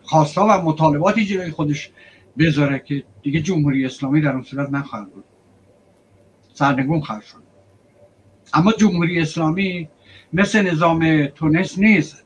خواستا 0.04 0.46
و 0.46 0.62
مطالباتی 0.62 1.26
جلوی 1.26 1.52
خودش 1.52 1.92
بذاره 2.38 2.80
که 2.80 3.04
دیگه 3.22 3.42
جمهوری 3.42 3.86
اسلامی 3.86 4.22
در 4.22 4.32
اون 4.32 4.44
صورت 4.44 4.70
نخواهد 4.70 5.12
بود. 5.14 5.24
سرنگون 6.54 7.02
خواهد 7.02 7.24
شد. 7.24 7.45
اما 8.56 8.72
جمهوری 8.72 9.22
اسلامی 9.22 9.90
مثل 10.34 10.72
نظام 10.72 11.28
تونس 11.28 11.80
نیست. 11.80 12.26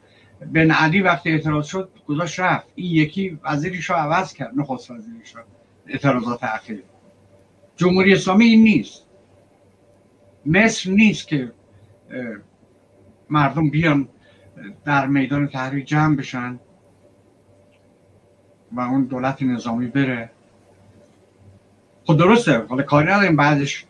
بن 0.53 0.71
علی 0.71 1.01
وقتی 1.01 1.31
اعتراض 1.31 1.65
شد 1.65 1.89
گذاشت 2.07 2.39
رفت. 2.39 2.67
این 2.75 2.91
یکی 2.95 3.39
وزیرش 3.43 3.89
رو 3.89 3.95
عوض 3.95 4.33
کرد 4.33 4.51
نخست 4.55 4.91
وزیرش 4.91 5.35
رو 5.35 5.41
اعتراضات 5.87 6.43
اخیر. 6.43 6.83
جمهوری 7.75 8.13
اسلامی 8.13 8.45
این 8.45 8.63
نیست. 8.63 9.05
مصر 10.45 10.89
نیست 10.89 11.27
که 11.27 11.51
مردم 13.29 13.69
بیان 13.69 14.07
در 14.85 15.07
میدان 15.07 15.47
تحریر 15.47 15.85
جمع 15.85 16.15
بشن 16.15 16.59
و 18.71 18.79
اون 18.79 19.03
دولت 19.03 19.41
نظامی 19.41 19.87
بره. 19.87 20.31
خب 22.05 22.17
درسته 22.17 22.57
حالا 22.57 22.83
کاری 22.83 23.07
نداریم 23.07 23.35
بعدش 23.35 23.85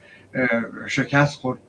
شکست 0.87 1.35
خورد. 1.35 1.59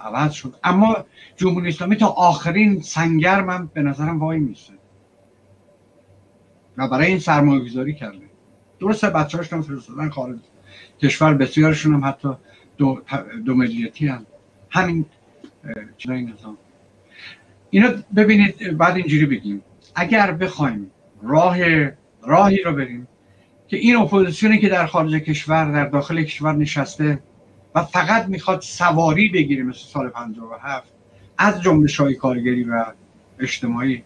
عوض 0.00 0.32
شد. 0.32 0.54
اما 0.64 0.96
جمهوری 1.36 1.68
اسلامی 1.68 1.96
تا 1.96 2.06
آخرین 2.06 2.80
سنگر 2.82 3.42
من 3.42 3.66
به 3.66 3.82
نظرم 3.82 4.18
وای 4.18 4.38
میسته 4.38 4.72
و 6.76 6.88
برای 6.88 7.06
این 7.06 7.18
سرمایه 7.18 7.64
گذاری 7.64 7.94
کرده. 7.94 8.30
درسته 8.80 9.10
بچه 9.10 9.38
هاشون 9.38 9.62
فرستادن 9.62 10.10
خارج. 10.10 10.38
کشور 11.02 11.34
بسیارشون 11.34 11.94
هم 11.94 12.04
حتی 12.04 12.28
دو, 12.78 13.02
دو 13.44 13.54
ملیتی 13.54 14.08
هم. 14.08 14.26
همین 14.70 15.06
چیزای 15.98 16.22
نظام. 16.22 16.56
اینا 17.70 17.88
ببینید 18.16 18.76
بعد 18.76 18.96
اینجوری 18.96 19.26
بگیم. 19.26 19.62
اگر 19.94 20.32
بخوایم 20.32 20.90
راه 21.22 21.58
راهی 22.22 22.62
رو 22.62 22.72
بریم 22.72 23.08
که 23.68 23.76
این 23.76 23.96
اپوزیسیونی 23.96 24.58
که 24.58 24.68
در 24.68 24.86
خارج 24.86 25.14
کشور 25.14 25.72
در 25.72 25.86
داخل 25.86 26.22
کشور 26.22 26.52
نشسته 26.52 27.22
و 27.74 27.84
فقط 27.84 28.26
می‌خواد 28.26 28.60
سواری 28.60 29.28
بگیره 29.28 29.62
مثل 29.62 29.78
سال 29.78 30.08
57 30.08 30.92
از 31.38 31.62
جنبش 31.62 32.00
های 32.00 32.14
کارگری 32.14 32.64
و 32.64 32.84
اجتماعی. 33.40 34.04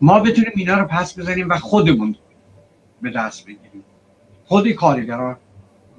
ما 0.00 0.20
بتونیم 0.20 0.52
اینا 0.56 0.78
رو 0.78 0.84
پس 0.84 1.18
بزنیم 1.18 1.48
و 1.48 1.58
خودمون 1.58 2.16
به 3.02 3.10
دست 3.10 3.46
بگیریم. 3.46 3.84
خود 4.44 4.70
کارگران 4.70 5.36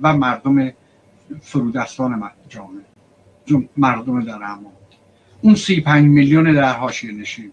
و 0.01 0.17
مردم 0.17 0.71
فرودستان 1.41 2.31
جامعه. 2.49 2.85
مردم 3.77 4.23
در 4.23 4.33
اما 4.33 4.71
اون 5.41 5.55
سی 5.55 5.81
پنج 5.81 6.05
میلیون 6.05 6.53
در 6.53 6.73
حاشیه 6.73 7.11
نشین. 7.11 7.51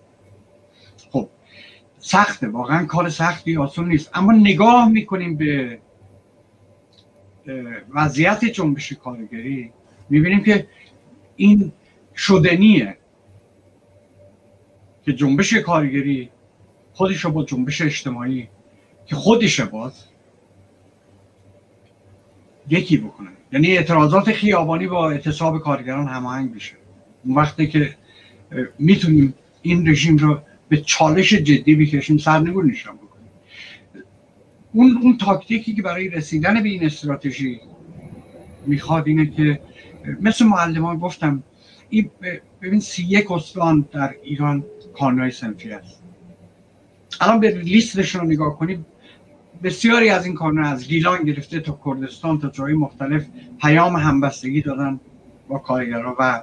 خب 1.11 1.29
سخته 1.99 2.49
واقعا 2.49 2.87
کار 2.87 3.09
سختی 3.09 3.57
آسون 3.57 3.89
نیست. 3.89 4.11
اما 4.15 4.33
نگاه 4.33 4.89
می‌کنیم 4.89 5.37
به 5.37 5.79
وضعیت 7.95 8.45
جنبش 8.45 8.93
کارگری؟ 8.93 9.71
می‌بینیم 10.11 10.43
که 10.43 10.67
این 11.37 11.73
شدنیه 12.17 12.97
که 15.05 15.13
جنبش 15.13 15.55
کارگری 15.55 16.31
خودش 16.93 17.27
با 17.27 17.45
جنبش 17.45 17.81
اجتماعی 17.81 18.49
که 19.07 19.17
خودش 19.17 19.61
باز 19.61 20.05
یکی 22.71 22.97
بکنه. 22.97 23.29
یعنی 23.53 23.77
اعتراضات 23.77 24.33
خیابانی 24.33 24.87
با 24.87 25.11
اعتصاب 25.11 25.59
کارگران 25.59 26.09
هماهنگ 26.09 26.55
بشه 26.55 26.75
اون 27.25 27.35
وقتی 27.35 27.67
که 27.67 27.95
می‌تونیم 28.79 29.35
این 29.63 29.89
رژیم 29.89 30.17
رو 30.17 30.41
به 30.69 30.77
چالش 30.77 31.33
جدی 31.35 31.77
بکشیم 31.77 32.19
سرنگون 32.19 32.69
بکنیم 32.69 33.02
اون 34.73 34.99
اون 35.03 35.19
تاکتیکی 35.19 35.75
که 35.75 35.83
برای 35.83 36.09
رسیدن 36.09 36.63
به 36.63 36.69
این 36.69 36.85
استراتژی 36.85 37.61
می‌خواد 38.67 39.09
اینه 39.09 39.27
که 39.27 39.61
مثل 40.21 40.45
معلمان 40.45 40.99
گفتم 40.99 41.43
این 41.89 42.11
ببین 42.63 42.81
سی 42.81 43.05
یک 43.09 43.33
استان 43.33 43.89
در 43.93 44.15
ایران 44.23 44.65
کانونهای 44.99 45.31
سنفی 45.31 45.71
هست 45.71 46.03
الان 47.21 47.41
به 47.41 47.51
لیستشون 47.51 48.21
رو 48.21 48.27
نگاه 48.27 48.59
کنیم 48.59 48.87
بسیاری 49.63 50.11
از 50.11 50.27
این 50.27 50.35
کانون 50.35 50.65
از 50.65 50.89
گیلان 50.89 51.23
گرفته 51.23 51.61
تا 51.61 51.81
کردستان 51.85 52.39
تا 52.39 52.49
جای 52.49 52.75
مختلف 52.75 53.27
پیام 53.61 53.97
همبستگی 53.97 54.63
دادن 54.63 55.01
با 55.49 55.59
کارگرها 55.59 56.17
و 56.19 56.43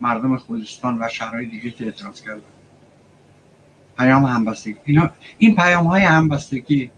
مردم 0.00 0.36
خوزستان 0.36 0.98
و 1.00 1.08
شهرهای 1.08 1.46
دیگه 1.46 1.70
که 1.70 1.84
اعتراض 1.84 2.22
کردن. 2.22 2.40
پیام 3.98 4.24
همبستگی. 4.24 4.76
اینا 4.84 5.10
این 5.38 5.56
پیام 5.56 5.86
های 5.86 6.02
همبستگی 6.02 6.90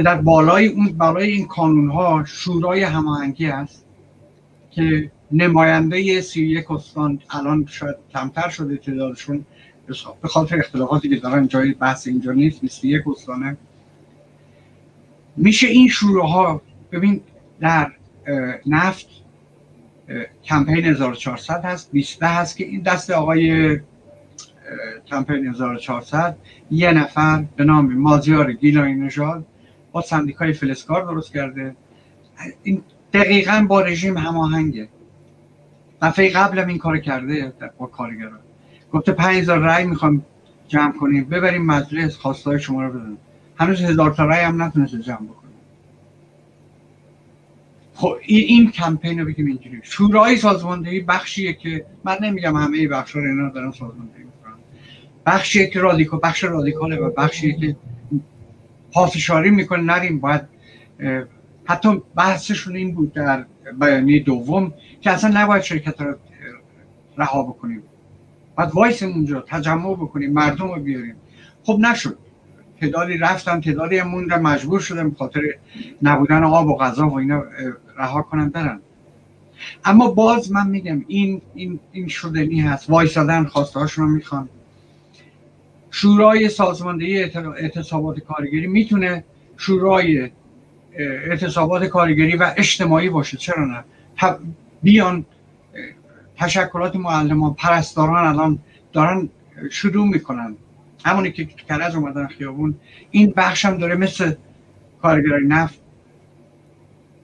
که 0.00 0.04
در 0.04 0.14
بالای 0.14 0.66
اون 0.66 0.86
بالای 0.86 1.32
این 1.32 1.46
کانون 1.46 1.90
ها 1.90 2.24
شورای 2.24 2.82
هماهنگی 2.82 3.46
است 3.46 3.84
که 4.70 5.10
نماینده 5.32 6.20
سی 6.20 6.46
یک 6.46 6.70
استان 6.70 7.20
الان 7.30 7.66
شاید 7.66 7.96
کمتر 8.12 8.48
شده 8.48 8.76
تعدادشون 8.76 9.44
به 10.22 10.28
خاطر 10.28 10.58
اختلافاتی 10.58 11.08
که 11.08 11.16
دارن 11.16 11.48
جای 11.48 11.72
بحث 11.72 12.06
اینجا 12.06 12.32
نیست 12.32 12.60
21 12.60 13.08
استانه 13.08 13.56
میشه 15.36 15.66
این 15.66 15.88
شوراها 15.88 16.62
ببین 16.92 17.20
در 17.60 17.92
نفت 18.66 19.06
کمپین 20.44 20.84
1400 20.84 21.64
هست 21.64 21.92
20 21.92 22.22
هست 22.22 22.56
که 22.56 22.64
این 22.64 22.82
دست 22.82 23.10
آقای 23.10 23.78
کمپین 25.06 25.46
1400 25.46 26.36
یه 26.70 26.92
نفر 26.92 27.44
به 27.56 27.64
نام 27.64 27.94
مازیار 27.94 28.52
گیلانی 28.52 28.94
نژاد 28.94 29.46
با 29.92 30.00
سندیکای 30.00 30.52
فلسکار 30.52 31.04
درست 31.04 31.32
کرده. 31.32 31.76
این 32.62 32.82
دقیقا 33.12 33.66
با 33.68 33.80
رژیم 33.80 34.18
هماهنگه. 34.18 34.88
دفعه 36.02 36.30
قبل 36.30 36.58
این 36.58 36.78
کار 36.78 36.98
کرده 36.98 37.52
با 37.78 37.86
کارگران. 37.86 38.38
گفته 38.92 39.12
5000 39.12 39.58
رای 39.58 39.84
می‌خوام 39.84 40.24
جمع 40.68 40.92
کنیم. 40.92 41.24
ببریم 41.24 41.66
مجلس 41.66 42.16
خواستای 42.16 42.60
شما 42.60 42.84
رو 42.84 42.92
بدن. 42.92 43.16
هنوز 43.56 43.80
هزار 43.80 44.10
تا 44.10 44.24
رای 44.24 44.40
هم 44.40 44.62
نتونسته 44.62 44.98
جمع 44.98 45.16
بکنیم 45.16 45.40
خب 47.94 48.16
این 48.22 48.70
کمپین 48.70 49.18
رو 49.18 49.26
بگیم 49.26 49.46
اینجوری. 49.46 49.80
شورای 49.82 50.36
سازماندهی 50.36 51.00
بخشیه 51.00 51.52
که 51.52 51.84
من 52.04 52.18
نمیگم 52.22 52.56
همه 52.56 52.88
بخش 52.88 53.10
رو 53.10 53.20
اینا 53.20 53.48
دارن 53.48 53.70
سازماندهی 53.70 54.24
می‌کنن. 54.24 54.54
بخشیه 55.26 55.66
که 55.66 55.80
رادیکال 55.80 56.20
بخش 56.22 56.44
رادیکاله 56.44 56.96
و 56.96 57.10
بخشیه 57.10 57.52
که 57.52 57.76
پافشاری 58.92 59.50
می‌کنه 59.50 59.82
نریم. 59.82 60.20
باید 60.20 60.42
حتی 61.64 62.02
بحثشون 62.16 62.76
این 62.76 62.94
بود 62.94 63.12
در 63.12 63.44
بیانیه 63.80 64.22
دوم 64.22 64.74
که 65.00 65.10
اصلا 65.10 65.42
نباید 65.42 65.62
شرکت 65.62 66.00
رو 66.00 66.14
رها 67.18 67.42
بکنیم. 67.42 67.82
باید 68.56 68.70
وایسیم 68.74 69.12
اونجا 69.12 69.40
تجمع 69.40 69.94
بکنیم 69.94 70.32
مردم 70.32 70.68
رو 70.68 70.80
بیاریم. 70.80 71.14
خب 71.64 71.78
نشد. 71.80 72.18
تعدادی 72.80 73.16
رفتن 73.16 73.60
تعدادی 73.60 73.98
هم 73.98 74.08
موندن 74.08 74.42
مجبور 74.42 74.80
شدن 74.80 75.10
خاطر 75.10 75.40
نبودن 76.02 76.44
آب 76.44 76.68
و 76.68 76.76
غذا 76.76 77.08
و 77.08 77.18
اینا 77.18 77.44
رها 77.98 78.22
کنن 78.22 78.48
برن. 78.48 78.80
اما 79.84 80.10
باز 80.10 80.52
من 80.52 80.66
میگم 80.66 81.04
این 81.08 81.42
این 81.54 81.80
این 81.92 82.08
شدنی 82.08 82.60
هست. 82.60 82.90
وایسادن 82.90 83.44
خواسته 83.44 83.80
هاشون 83.80 84.04
رو 84.04 84.10
می‌خوان. 84.10 84.48
شورای 85.90 86.48
سازماندهی 86.48 87.22
اعتصابات 87.56 88.20
کارگری 88.20 88.66
می‌تونه 88.66 89.24
شورای 89.56 90.30
اعتصابات 90.98 91.84
کارگری 91.84 92.36
و 92.36 92.54
اجتماعی 92.56 93.08
باشه. 93.08 93.36
چرا 93.36 93.64
نه؟ 93.64 93.84
بیان 94.82 95.26
تشکلات 96.36 96.96
معلمان 96.96 97.54
پرستاران 97.54 98.26
الان 98.26 98.58
دارن 98.92 99.28
شروع 99.70 100.08
می‌کنن. 100.08 100.56
همونی 101.04 101.32
که 101.32 101.44
کرج 101.44 101.96
اومدن 101.96 102.26
خیابون 102.26 102.74
این 103.10 103.32
بخش 103.36 103.64
هم 103.64 103.78
داره 103.78 103.96
مثل 103.96 104.32
کارگرای 105.02 105.46
نفت 105.46 105.80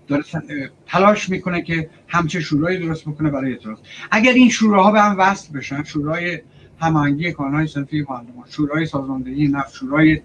داره 0.09 0.25
تلاش 0.87 1.29
می‌کنه 1.29 1.63
که 1.63 1.91
همچه 2.09 2.41
شورایی 2.41 2.79
درست 2.79 3.09
بکنه 3.09 3.31
برای 3.31 3.53
اعتراض. 3.53 3.79
اگر 4.11 4.33
این 4.33 4.49
شوراها 4.49 4.91
به 4.91 5.01
هم 5.01 5.19
وصل 5.19 5.59
بشن 5.59 5.83
شورای 5.83 6.41
هماهنگی 6.81 7.33
کانونهای 7.33 7.67
صنفی 7.67 8.07
معلمان 8.11 8.45
شورای 8.51 8.87
سازماندهی 8.87 9.49
نفت 9.49 9.75
شورای 9.75 10.21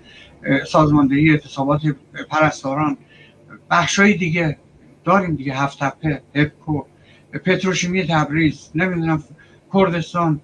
سازماندهی 0.67 1.29
اعتصابات 1.29 1.81
پرستاران. 2.29 2.97
بخشای 3.69 4.13
دیگه 4.13 4.57
داریم 5.03 5.35
دیگه 5.35 5.53
هفت 5.53 5.79
تپه 5.79 6.21
هپکو 6.35 6.83
پتروشیمی 7.45 8.07
تبریز 8.07 8.71
نمی‌دونم 8.75 9.23
کردستان. 9.73 10.41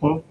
خب. 0.00 0.22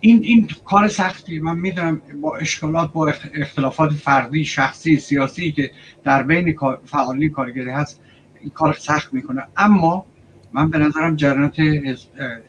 این 0.00 0.22
این 0.22 0.48
کار 0.64 0.88
سختی. 0.88 1.38
من 1.38 1.58
می‌دونم 1.58 2.02
با 2.20 2.36
اشکالات 2.36 2.92
با 2.92 3.12
اختلافات 3.34 3.92
فردی 3.92 4.44
شخصی 4.44 4.96
سیاسی 4.96 5.52
که 5.52 5.70
در 6.04 6.22
بین 6.22 6.56
فعالین 6.84 7.30
کارگری 7.30 7.70
هست 7.70 8.00
این 8.40 8.50
کار 8.50 8.72
سخت 8.72 9.14
می‌کنه. 9.14 9.42
اما 9.56 10.06
من 10.52 10.70
به 10.70 10.78
نظرم 10.78 11.16
جریانات 11.16 11.56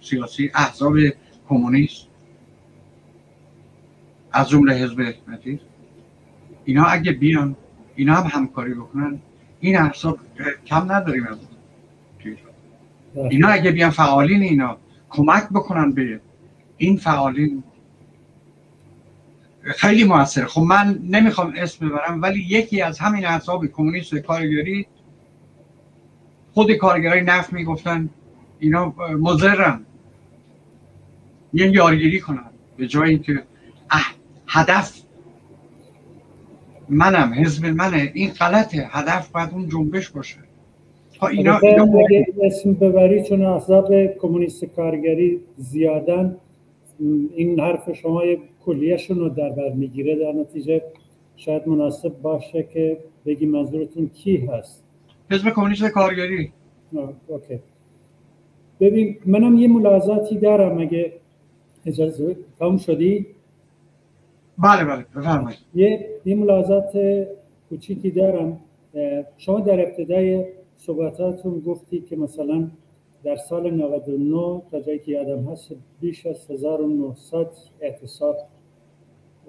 سیاسی 0.01 0.51
احزاب 0.55 0.97
کمونیست 1.49 2.07
از 4.31 4.49
جمله 4.49 4.73
حزب 4.73 5.01
حکمتی 5.01 5.59
اینا 6.65 6.85
اگه 6.85 7.11
بیان 7.11 7.55
اینا 7.95 8.15
هم 8.15 8.39
همکاری 8.41 8.73
بکنن 8.73 9.19
این 9.59 9.77
احزاب 9.77 10.19
کم 10.65 10.91
نداریم 10.91 11.27
از 11.27 11.37
اینا 13.15 13.47
اگه 13.47 13.71
بیان 13.71 13.89
فعالین 13.89 14.41
اینا 14.41 14.77
کمک 15.09 15.49
بکنن 15.49 15.91
به 15.91 16.21
این 16.77 16.97
فعالین 16.97 17.63
خیلی 19.63 20.03
موثره. 20.03 20.45
خب 20.45 20.61
من 20.61 20.99
نمی‌خوام 21.03 21.53
اسم 21.57 21.89
ببرم 21.89 22.21
ولی 22.21 22.39
یکی 22.39 22.81
از 22.81 22.99
همین 22.99 23.25
احزاب 23.25 23.65
کمونیست 23.65 24.15
کارگری 24.15 24.87
خود 26.57 26.71
کارگرای 26.71 27.21
نفت 27.21 27.53
می‌گفتن 27.53 28.09
اینا 28.59 28.93
مزرن 29.19 29.85
یه 31.53 31.71
یارگیری 31.71 32.19
کنن. 32.19 32.49
به 32.77 32.87
جایی 32.87 33.19
که 33.19 33.43
هدف. 34.47 35.01
منم 36.89 37.33
حزب 37.33 37.65
منه 37.65 38.11
این 38.13 38.29
غلطه 38.29 38.87
هدف 38.89 39.31
باید 39.31 39.49
اون 39.53 39.69
جنبش 39.69 40.09
باشه. 40.09 40.37
ها 41.21 41.27
اینا, 41.27 41.57
اینا 41.57 41.83
اگه 41.83 42.27
اسم 42.43 42.73
ببری 42.73 43.23
چون 43.23 43.45
احزاب 43.45 44.05
کمونیست 44.21 44.65
کارگری 44.65 45.39
زیادن 45.57 46.35
این 47.35 47.59
حرف 47.59 47.93
شما 47.93 48.21
کلیهشون 48.65 49.19
رو 49.19 49.29
در 49.29 49.49
بر 49.49 49.69
می‌گیره. 49.69 50.15
در 50.15 50.31
نتیجه 50.31 50.83
شاید 51.35 51.67
مناسب 51.67 52.21
باشه 52.21 52.63
که 52.63 52.97
بگی 53.25 53.45
منظورتون 53.45 54.09
کی 54.09 54.37
هست. 54.37 54.86
حزب 55.31 55.49
کمونیست 55.49 55.85
کارگری. 55.85 56.51
اوکی. 57.27 57.59
ببین 58.79 59.17
منم 59.25 59.57
یه 59.57 59.67
ملاحظاتی 59.67 60.37
دارم 60.37 60.77
اگه 60.77 61.13
اجازه 61.85 62.37
تموم 62.59 62.77
شدی؟ 62.77 63.27
بله 64.57 64.85
بله 64.85 65.05
بفرمایید. 65.15 65.59
یه 65.75 66.09
یه 66.25 66.35
ملاحظات 66.35 66.91
کوچیکی 67.69 68.11
دارم. 68.11 68.59
شما 69.37 69.59
در 69.59 69.81
ابتدای 69.81 70.45
صحبتاتون 70.77 71.59
گفتی 71.59 72.01
که 72.01 72.15
مثلا 72.15 72.67
در 73.23 73.35
سال 73.35 73.71
99 73.71 74.61
تا 74.71 74.79
جایی 74.79 74.99
که 74.99 75.11
یادم 75.11 75.51
هست 75.51 75.71
بیش 76.01 76.25
از 76.25 76.51
1900 76.51 77.47
اعتصاب 77.81 78.37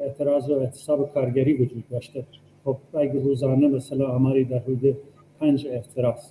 اعتراض 0.01 0.51
و 0.51 0.53
اعتصاب 0.53 1.15
کارگری 1.15 1.53
وجود 1.55 1.85
داشته. 1.91 2.25
خب 2.65 2.77
اگه 2.95 3.13
روزانه 3.13 3.69
مثلا 3.69 4.07
آماری 4.07 4.45
در 4.45 4.59
حدود 4.59 4.97
پنج 5.41 5.67
اعتراض. 5.67 6.31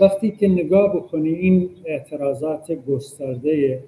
وقتی 0.00 0.30
که 0.30 0.48
نگاه 0.48 0.96
بکنی 0.96 1.28
این 1.28 1.70
اعتراضات 1.84 2.72
گسترده 2.72 3.82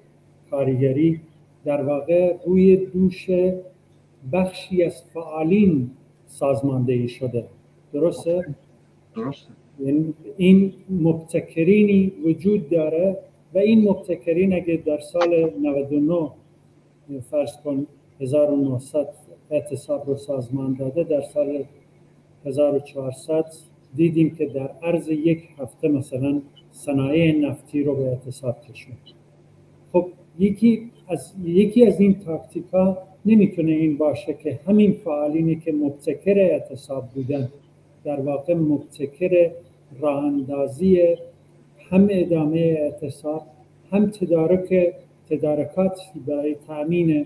کارگری 0.51 1.21
در 1.65 1.81
واقع 1.81 2.35
روی 2.45 2.75
دوش 2.75 3.29
بخشی 4.33 4.83
از 4.83 5.03
فعالین 5.13 5.89
سازماندهی 6.27 7.07
شده. 7.07 7.45
درسته؟ 7.93 8.55
درسته. 9.15 9.49
یعنی 9.79 10.13
این 10.37 10.73
مبتکرینی 10.89 12.11
وجود 12.25 12.69
داره 12.69 13.17
و 13.53 13.57
این 13.57 13.89
مبتکرین 13.89 14.53
اگه 14.53 14.81
در 14.85 14.99
سال 14.99 15.51
99 15.61 16.31
فرض 17.31 17.57
کن 17.63 17.87
1900 18.21 19.09
اعتصاب 19.51 20.07
رو 20.07 20.15
سازمان 20.15 20.73
داده 20.73 21.03
در 21.03 21.21
سال 21.21 21.63
1400 22.45 23.45
دیدیم 23.95 24.35
که 24.35 24.45
در 24.45 24.69
عرض 24.83 25.09
یک 25.09 25.43
هفته 25.57 25.87
مثلا 25.87 26.41
صنایع 26.71 27.39
نفتی 27.39 27.83
رو 27.83 27.95
به 27.95 28.03
اعتصاب 28.03 28.61
کشوند 28.61 28.97
خب 29.93 30.07
یکی 30.39 30.91
از 31.07 31.33
یکی 31.43 31.85
از 31.85 31.99
این 31.99 32.19
تاکتیکا 32.19 32.97
نمی‌تونه 33.25 33.71
این 33.71 33.97
باشه 33.97 34.33
که 34.33 34.59
همین 34.67 34.93
فعالینی 34.93 35.55
که 35.55 35.71
مبتکر 35.71 36.39
اعتصاب 36.39 37.09
بودن. 37.15 37.49
در 38.03 38.19
واقع 38.19 38.53
مبتکر 38.53 39.51
راه 39.99 40.25
اندازی 40.25 41.15
هم 41.89 42.07
ادامه 42.09 42.59
اعتصاب 42.59 43.41
هم 43.91 44.09
تدارک 44.09 44.93
تدارکات 45.29 45.99
برای 46.27 46.55
تامین 46.67 47.25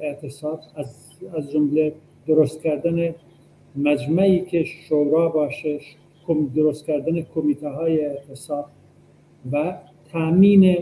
اعتصاب 0.00 0.60
از 0.76 1.10
از 1.36 1.52
جمله 1.52 1.92
درست 2.26 2.62
کردن 2.62 3.14
مجمعی 3.76 4.40
که 4.40 4.64
شورا 4.64 5.28
باشه 5.28 5.80
درست 6.54 6.86
کردن 6.86 7.22
کمیته 7.22 7.68
های 7.68 8.06
اعتصاب 8.06 8.66
و 9.52 9.76
تامین 10.12 10.76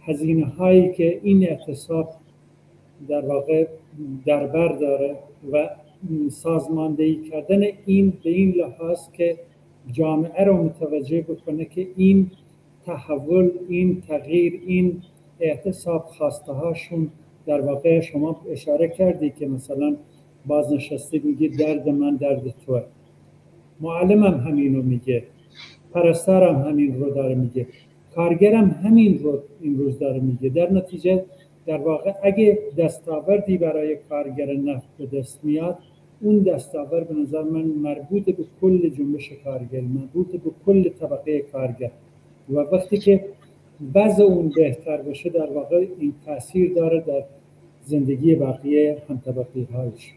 هزینه 0.00 0.46
هایی 0.46 0.92
که 0.92 1.20
این 1.22 1.48
اعتصاب 1.48 2.14
در 3.08 3.26
واقع 3.26 3.66
در 4.26 4.46
بر 4.46 4.68
داره 4.68 5.16
و 5.52 5.68
سازماندهی 6.30 7.16
کردن 7.30 7.62
این 7.86 8.12
به 8.24 8.30
این 8.30 8.50
لحاظ 8.50 8.98
که 9.12 9.38
جامعه 9.92 10.44
رو 10.44 10.62
متوجه 10.62 11.20
بکنه 11.20 11.64
که 11.64 11.86
این 11.96 12.30
تحول 12.86 13.50
این 13.68 14.00
تغییر 14.08 14.60
این 14.66 15.02
اعتصاب 15.40 16.04
خواسته 16.04 16.52
هاشون 16.52 17.10
در 17.46 17.60
واقع 17.60 18.00
شما 18.00 18.40
اشاره 18.50 18.88
کردی 18.88 19.30
که 19.30 19.46
مثلا 19.46 19.96
بازنشسته 20.46 21.20
میگه 21.24 21.48
درد 21.48 21.88
من 21.88 22.16
درد 22.16 22.54
توه. 22.66 22.82
معلمم 23.80 24.74
رو 24.74 24.82
میگه. 24.82 25.22
پرستارم 25.92 26.56
همین 26.56 27.00
رو 27.00 27.10
داره 27.10 27.34
میگه. 27.34 27.66
کارگرم 28.14 28.70
همین 28.70 29.18
رو 29.18 29.38
این 29.60 29.78
روز 29.78 29.98
داره 29.98 30.20
میگه. 30.20 30.48
در 30.48 30.72
نتیجه 30.72 31.24
در 31.66 31.78
واقع 31.78 32.12
اگه 32.22 32.58
دستاوردی 32.78 33.58
برای 33.58 33.96
کارگر 34.08 34.52
نفت 34.52 34.88
به 34.98 35.06
دست 35.06 35.40
میاد 35.44 35.78
اون 36.20 36.38
دستاورد 36.38 37.08
به 37.08 37.14
نظر 37.14 37.42
من 37.42 37.62
مربوط 37.62 38.24
به 38.24 38.44
کل 38.60 38.88
جنبش 38.88 39.32
کارگر 39.44 39.80
مربوط 39.80 40.30
به 40.36 40.50
کل 40.66 40.88
طبقه 40.88 41.40
کارگر. 41.40 41.90
و 42.48 42.58
وقتی 42.58 42.98
که 42.98 43.24
وضع 43.94 44.22
اون 44.22 44.52
بهتر 44.56 44.96
بشه 44.96 45.30
در 45.30 45.50
واقع 45.50 45.86
این 45.98 46.14
تاثیر 46.26 46.74
داره 46.74 47.00
در 47.00 47.24
زندگی 47.84 48.34
بقیه 48.34 49.02
هم 49.08 49.22
طبقه 49.24 49.66
هایش 49.72 50.12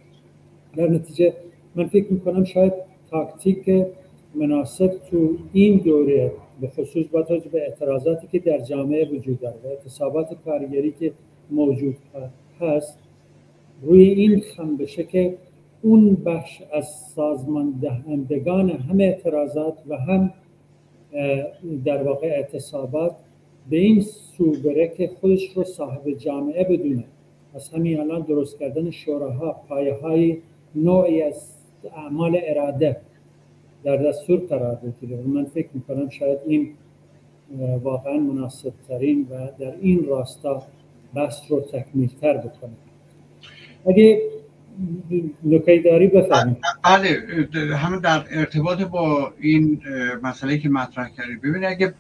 در 0.76 0.88
نتیجه 0.89 1.34
من 1.76 1.88
فکر 1.88 2.13
می‌کنم 2.13 2.43
شاید 2.43 2.74
تاکتیک 3.11 3.86
مناسب 4.36 4.91
تو 5.11 5.36
این 5.53 5.78
دوره 5.78 6.32
به 6.61 6.67
خصوص 6.67 7.05
با 7.11 7.21
توجه 7.21 7.49
به 7.49 7.61
اعتراضاتی 7.61 8.28
که 8.28 8.39
در 8.39 8.59
جامعه 8.59 9.09
وجود 9.09 9.39
داره 9.39 9.55
و 9.63 9.67
اعتصابات 9.67 10.38
کارگری 10.45 10.91
که 10.91 11.11
موجود 11.51 11.95
هست 12.59 12.99
روی 13.82 14.03
این 14.03 14.39
خم 14.39 14.78
بشه 14.78 15.03
که 15.03 15.38
اون 15.82 16.15
بخش 16.15 16.61
از 16.74 16.88
سازمان 17.15 17.74
دهندگان 17.82 18.69
هم 18.69 18.99
اعتراضات 18.99 19.78
و 19.88 19.97
هم 19.97 20.34
در 21.86 22.03
واقع 22.03 22.28
اعتصابات 22.28 23.15
به 23.69 23.78
این 23.78 24.01
سو 24.01 24.51
بره 24.51 24.88
که 24.88 25.07
خودش 25.21 25.49
رو 25.55 25.63
صاحب 25.63 26.09
جامعه 26.11 26.63
بدونه. 26.63 27.03
از 27.53 27.69
همین 27.69 27.99
الان 27.99 28.21
درست 28.21 28.59
کردن 28.59 28.91
شوراها 28.91 29.55
پایه 29.69 29.93
های 29.93 30.38
نوعی 30.76 31.21
از 31.21 31.47
اعمال 31.95 32.39
اراده 32.43 32.97
در 33.84 33.95
دستور 33.97 34.39
قرار 34.39 34.76
بگیره. 34.76 35.17
و 35.17 35.28
من 35.28 35.45
فکر 35.45 35.69
می‌کنم 35.74 36.09
شاید 36.09 36.39
این 36.47 36.74
واقعا 37.84 38.17
مناسب 38.17 38.74
ترین 38.88 39.28
و 39.32 39.47
در 39.59 39.74
این 39.82 40.05
راستا 40.07 40.63
بحث 41.13 41.39
رو 41.49 41.61
تکمیل 41.61 42.09
تر 42.21 42.38
بکنه 42.38 42.71
اگه 43.86 44.21
نکته 45.43 45.82
داری 45.86 46.07
بفرمایید. 46.07 46.57
بله 46.84 47.76
همه 47.76 47.99
در 47.99 48.24
ارتباط 48.32 48.82
با 48.82 49.34
این 49.39 49.82
مسئله 50.24 50.57
که 50.57 50.69
مطرح 50.69 51.09
کردید. 51.09 51.41
ببینید 51.41 51.63
اگه 51.63 51.93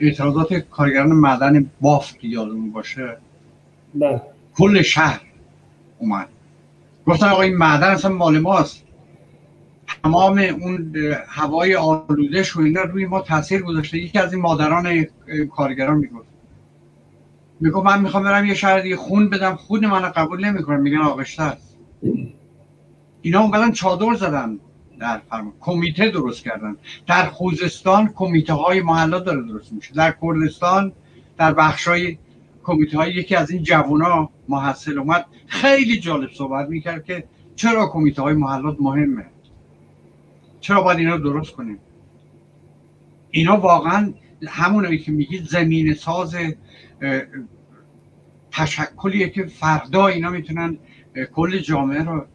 اعتراضات 0.00 0.54
کارگران 0.54 1.12
معدن 1.12 1.70
بافت 1.80 2.24
یادمون 2.24 2.72
باشه. 2.72 3.16
بله. 3.94 4.20
کل 4.54 4.82
شهر 4.82 5.20
اومد. 5.98 6.28
گفتن 7.06 7.28
آقا 7.28 7.42
این 7.42 7.56
معدن 7.56 7.90
اصلا 7.90 8.12
مال 8.12 8.38
ماست. 8.38 8.84
تمام 10.02 10.38
اون 10.38 10.94
هوای 11.28 11.74
آلوده 11.74 12.44
و 12.56 12.60
اینا 12.60 12.82
روی 12.82 13.06
ما 13.06 13.20
تاثیر 13.20 13.62
گذاشته. 13.62 13.98
یکی 13.98 14.18
از 14.18 14.32
این 14.32 14.42
مادران 14.42 15.06
کارگران 15.56 15.96
می‌گفت. 15.96 16.26
میگو 17.60 17.82
من 17.82 18.00
می‌خوام 18.00 18.24
برم 18.24 18.46
یه 18.46 18.54
شهر 18.54 18.80
دیگه 18.80 18.96
خون 18.96 19.30
بدم. 19.30 19.54
خون 19.54 19.86
من 19.86 20.00
قبول 20.00 20.44
نمی‌کنم 20.44 20.80
میگن 20.80 20.98
آغشته 20.98 21.42
است 21.42 21.76
اینا 23.22 23.40
اومدن 23.40 23.72
چادر 23.72 24.14
زدن 24.14 24.58
در 25.00 25.20
فرمان. 25.30 25.52
کمیته 25.60 26.08
درست 26.08 26.44
کردن. 26.44 26.76
در 27.06 27.24
خوزستان 27.24 28.12
کمیته 28.14 28.52
های 28.52 28.82
محلا 28.82 29.18
داره 29.18 29.42
درست 29.42 29.72
میشه. 29.72 29.94
در 29.94 30.14
کردستان 30.22 30.92
در 31.38 31.52
بخش 31.52 31.88
های 31.88 32.18
کمیته 32.64 32.98
های 32.98 33.12
یکی 33.12 33.36
از 33.36 33.50
این 33.50 33.62
جوونا 33.62 34.30
محصل 34.48 34.98
اومد 34.98 35.26
خیلی 35.46 36.00
جالب 36.00 36.30
صحبت 36.32 36.68
می‌کرد 36.68 37.04
که 37.04 37.24
چرا 37.56 37.86
کمیته 37.86 38.22
های 38.22 38.34
محلات 38.34 38.76
مهمه؟ 38.80 39.26
چرا 40.60 40.82
باید 40.82 40.98
اینا 40.98 41.16
درست 41.16 41.52
کنیم؟ 41.52 41.78
اینا 43.30 43.56
واقعا 43.56 44.12
همونایی 44.46 44.98
که 44.98 45.12
میگید 45.12 45.44
زمین 45.44 45.94
ساز 45.94 46.36
تشکلیه 48.50 49.28
که 49.28 49.46
فردا 49.46 50.06
اینا 50.06 50.30
می‌تونن 50.30 50.78
کل 51.32 51.58
جامعه 51.58 52.02
رو 52.02 52.26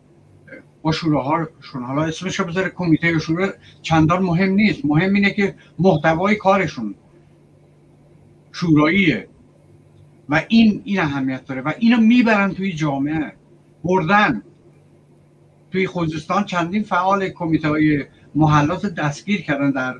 با 0.81 0.91
شوراهاشون 0.91 1.83
حالا 1.83 2.03
اسمش 2.03 2.39
رو 2.39 2.45
بذاره 2.45 2.69
کمیته 2.69 3.19
شورا 3.19 3.49
چندان 3.81 4.23
مهم 4.23 4.51
نیست. 4.51 4.85
مهم 4.85 5.13
اینه 5.13 5.31
که 5.31 5.55
محتوای 5.79 6.35
کارشون 6.35 6.95
شوراییه. 8.51 9.27
و 10.29 10.41
این 10.47 10.81
این 10.85 10.99
اهمیت 10.99 11.45
داره 11.45 11.61
و 11.61 11.73
اینو 11.79 11.97
می‌برن 11.97 12.53
توی 12.53 12.73
جامعه. 12.73 13.33
بردن. 13.83 14.41
توی 15.71 15.87
خوزستان 15.87 16.43
چندین 16.43 16.83
فعال 16.83 17.29
کمیته 17.29 17.69
های 17.69 18.05
محلات 18.35 18.85
دستگیر 18.85 19.41
کردن 19.41 19.71
در 19.71 19.99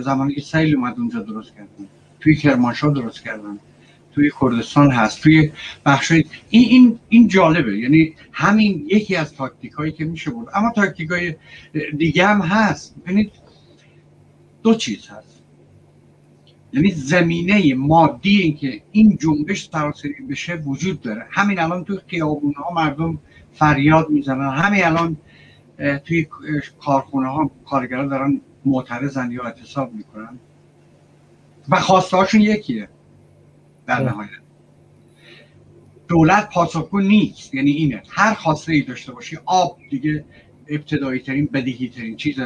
زمانی 0.00 0.34
که 0.34 0.40
سیل 0.40 0.76
اومد 0.76 0.94
اونجا 0.98 1.20
درست 1.20 1.54
کردن. 1.54 1.88
توی 2.20 2.36
کرمانشاه 2.36 2.94
درست 2.94 3.22
کردن. 3.22 3.58
توی 4.14 4.30
کردستان 4.40 4.90
هست. 4.90 5.22
توی 5.22 5.52
بخش 5.86 6.10
این 6.12 6.24
این 6.50 6.98
این 7.08 7.28
جالبه. 7.28 7.78
یعنی 7.78 8.14
همین 8.32 8.86
یکی 8.86 9.16
از 9.16 9.34
تاکتیک 9.34 9.72
هایی 9.72 9.92
که 9.92 10.04
میشه 10.04 10.30
بود 10.30 10.48
اما 10.54 10.72
تاکتیک 10.76 11.10
های 11.10 11.34
دیگه 11.96 12.26
هم 12.26 12.40
هست. 12.40 12.94
ببینید 13.02 13.32
دو 14.62 14.74
چیز 14.74 15.08
هست. 15.08 15.39
یعنی 16.72 16.90
زمینه 16.90 17.74
مادی 17.74 18.38
این 18.38 18.56
که 18.56 18.82
این 18.92 19.16
جنبش 19.16 19.68
سراسری 19.72 20.14
بشه 20.30 20.54
وجود 20.54 21.00
داره. 21.00 21.26
همین 21.30 21.58
الان 21.58 21.84
توی 21.84 21.98
خیابون 22.06 22.54
ها 22.54 22.74
مردم 22.74 23.18
فریاد 23.52 24.10
می‌زنن. 24.10 24.50
همین 24.50 24.84
الان 24.84 25.16
توی 26.04 26.26
کارخونه 26.80 27.28
ها 27.28 27.50
کارگران 27.66 28.08
دارن 28.08 28.40
معترضن 28.64 29.30
یا 29.30 29.44
اعتصاب 29.44 29.94
می‌کنن. 29.94 30.38
و 31.68 31.76
خواسته 31.76 32.16
هاشون 32.16 32.40
یکیه. 32.40 32.88
در 33.86 34.02
نهایت. 34.02 34.30
دولت 36.08 36.50
پاسخگو 36.50 37.00
نیست. 37.00 37.54
یعنی 37.54 37.70
اینه. 37.70 38.02
هر 38.08 38.34
خواسته 38.34 38.72
ای 38.72 38.82
داشته 38.82 39.12
باشی 39.12 39.38
آب 39.46 39.78
دیگه 39.90 40.24
ابتدایی 40.68 41.20
ترین 41.20 41.46
بدیهی 41.46 41.88
ترین 41.88 42.16
چیز 42.16 42.36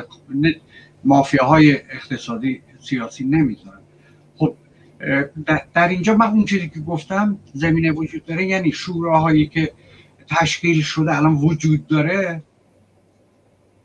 مافیاهای 1.05 1.73
اقتصادی 1.73 2.63
سیاسی 2.81 3.25
نمی‌ذارن 3.25 3.84
در 5.75 5.89
اینجا 5.89 6.17
من 6.17 6.27
اون 6.27 6.45
چیزی 6.45 6.69
که 6.69 6.81
گفتم 6.81 7.39
زمینه 7.55 7.93
وجود 7.93 8.25
داره 8.25 8.47
یعنی 8.47 8.73
شوراهایی 8.73 9.47
که 9.47 9.73
تشکیل 10.29 10.83
شده 10.83 11.17
الان 11.17 11.35
وجود 11.35 11.87
داره 11.87 12.43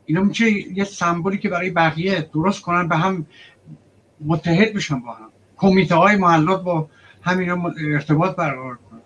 اینا 0.04 0.22
میشه 0.22 0.50
یه 0.50 0.84
سمبولی 0.84 1.38
که 1.38 1.48
برای 1.48 1.70
بقیه 1.70 2.28
درست 2.34 2.62
کنن 2.62 2.88
به 2.88 2.96
هم 2.96 3.26
متحد 4.20 4.72
بشن 4.72 5.00
با 5.00 5.12
هم. 5.12 5.28
کمیته 5.56 5.94
های 5.94 6.16
محلات 6.16 6.62
با 6.62 6.88
همینا 7.22 7.72
ارتباط 7.92 8.36
برقرار 8.36 8.76
کنن. 8.76 9.00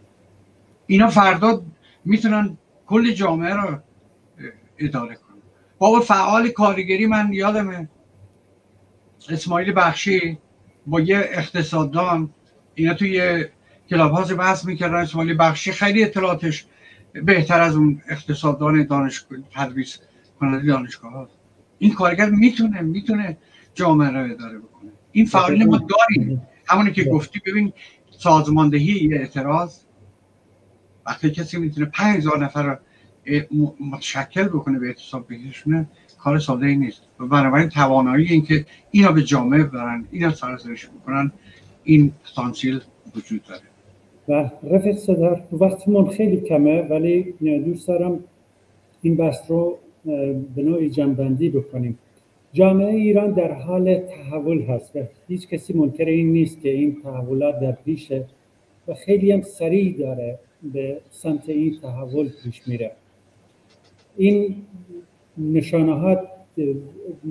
اینا 0.86 1.08
فردا 1.08 1.62
می‌تونن 2.04 2.58
کل 2.86 3.12
جامعه 3.12 3.54
رو 3.54 3.78
اداره 4.78 5.14
کنن. 5.14 5.36
بابا 5.78 6.00
فعال 6.00 6.48
کارگری 6.48 7.06
من 7.06 7.32
یادمه. 7.32 7.88
اسماعیل 9.28 9.72
بخشی. 9.76 10.38
با 10.86 11.00
یه 11.00 11.18
اقتصاددان 11.18 12.30
اینا 12.74 12.94
توی 12.94 13.44
کلاب 13.90 14.12
هاوس 14.12 14.32
بحث 14.32 14.64
می‌کردن 14.64 14.94
اسماعیل 14.94 15.36
بخشی 15.38 15.72
خیلی 15.72 16.04
اطلاعاتش 16.04 16.66
بهتر 17.12 17.60
از 17.60 17.76
اون 17.76 18.02
اقتصاددان 18.08 18.86
دانش 18.86 19.26
تدریس 19.54 19.98
کننده 20.40 20.66
دانشگاه 20.66 21.12
ها 21.12 21.28
این 21.78 21.94
کارگر 21.94 22.30
می‌تونه 22.30 22.80
می‌تونه 22.80 23.36
جامعه 23.74 24.10
رو 24.10 24.32
اداره 24.32 24.58
بکنه. 24.58 24.90
این 25.12 25.26
فعالین 25.26 25.66
ما 25.66 25.78
داریم. 25.78 26.42
همونی 26.66 26.92
که 26.92 27.04
گفتی 27.04 27.40
ببین 27.46 27.72
سازماندهی 28.18 29.08
یه 29.10 29.16
اعتراض. 29.16 29.78
وقتی 31.06 31.30
کسی 31.30 31.58
می‌تونه 31.58 31.86
پنج 31.86 32.16
هزار 32.16 32.44
نفر 32.44 32.62
رو 32.62 32.76
متشکل 33.80 34.48
بکنه 34.48 34.78
به 34.78 34.86
اعتصاب 34.86 35.26
بکشونه 35.32 35.88
کار 36.24 36.38
ساده 36.38 36.66
ای 36.66 36.76
نیست. 36.76 37.02
و 37.20 37.26
بنابراین 37.26 37.68
توانایی 37.68 38.26
این 38.26 38.42
که 38.42 38.66
اینا 38.90 39.12
به 39.12 39.22
جامعه 39.22 39.64
برن 39.64 40.04
اینا 40.10 40.30
سرسرش 40.30 40.86
بکنن 40.86 41.32
این 41.84 42.12
پتانسیل 42.24 42.80
وجود 43.16 43.42
داره. 43.48 43.62
و 44.28 44.50
رفیق 44.74 44.96
صدر 44.96 45.40
وقتمون 45.52 46.10
خیلی 46.10 46.40
کمه 46.40 46.82
ولی 46.82 47.34
دوست 47.40 47.88
دارم 47.88 48.24
این 49.02 49.16
بحث 49.16 49.38
رو 49.48 49.78
به 50.54 50.62
نوعی 50.62 50.90
جنبندی 50.90 51.48
بکنیم. 51.48 51.98
جامعه 52.52 52.94
ایران 52.94 53.30
در 53.30 53.52
حال 53.52 53.98
تحول 53.98 54.62
هست 54.62 54.96
و 54.96 55.00
هیچ 55.28 55.48
کسی 55.48 55.72
منکر 55.72 56.04
این 56.04 56.32
نیست 56.32 56.60
که 56.60 56.68
این 56.68 56.96
تحولات 57.02 57.60
در 57.60 57.72
پیش 57.72 58.12
و 58.88 58.94
خیلی 58.94 59.32
هم 59.32 59.42
سریع 59.42 59.98
داره 59.98 60.38
به 60.62 61.00
سمت 61.10 61.48
این 61.48 61.78
تحول 61.82 62.28
پیش 62.44 62.68
میره. 62.68 62.90
این 64.16 64.56
نشانه 65.38 65.92
ها 65.92 66.20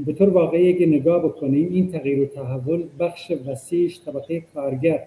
به 0.06 0.14
طور 0.14 0.30
واقعی 0.30 0.74
اگه 0.74 0.86
نگاه 0.86 1.24
بکنیم 1.24 1.70
این 1.74 1.92
تغییر 1.92 2.22
و 2.22 2.26
تحول 2.26 2.84
بخش 3.00 3.32
وسیعش 3.48 4.02
طبقه 4.06 4.44
کارگر 4.54 5.04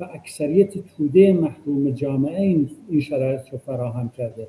و 0.00 0.08
اکثریت 0.14 0.72
توده 0.96 1.32
محروم 1.32 1.90
جامعه 1.90 2.42
این, 2.42 2.70
این 2.88 3.00
شرایط 3.00 3.40
رو 3.52 3.58
فراهم 3.58 4.08
کرده. 4.16 4.46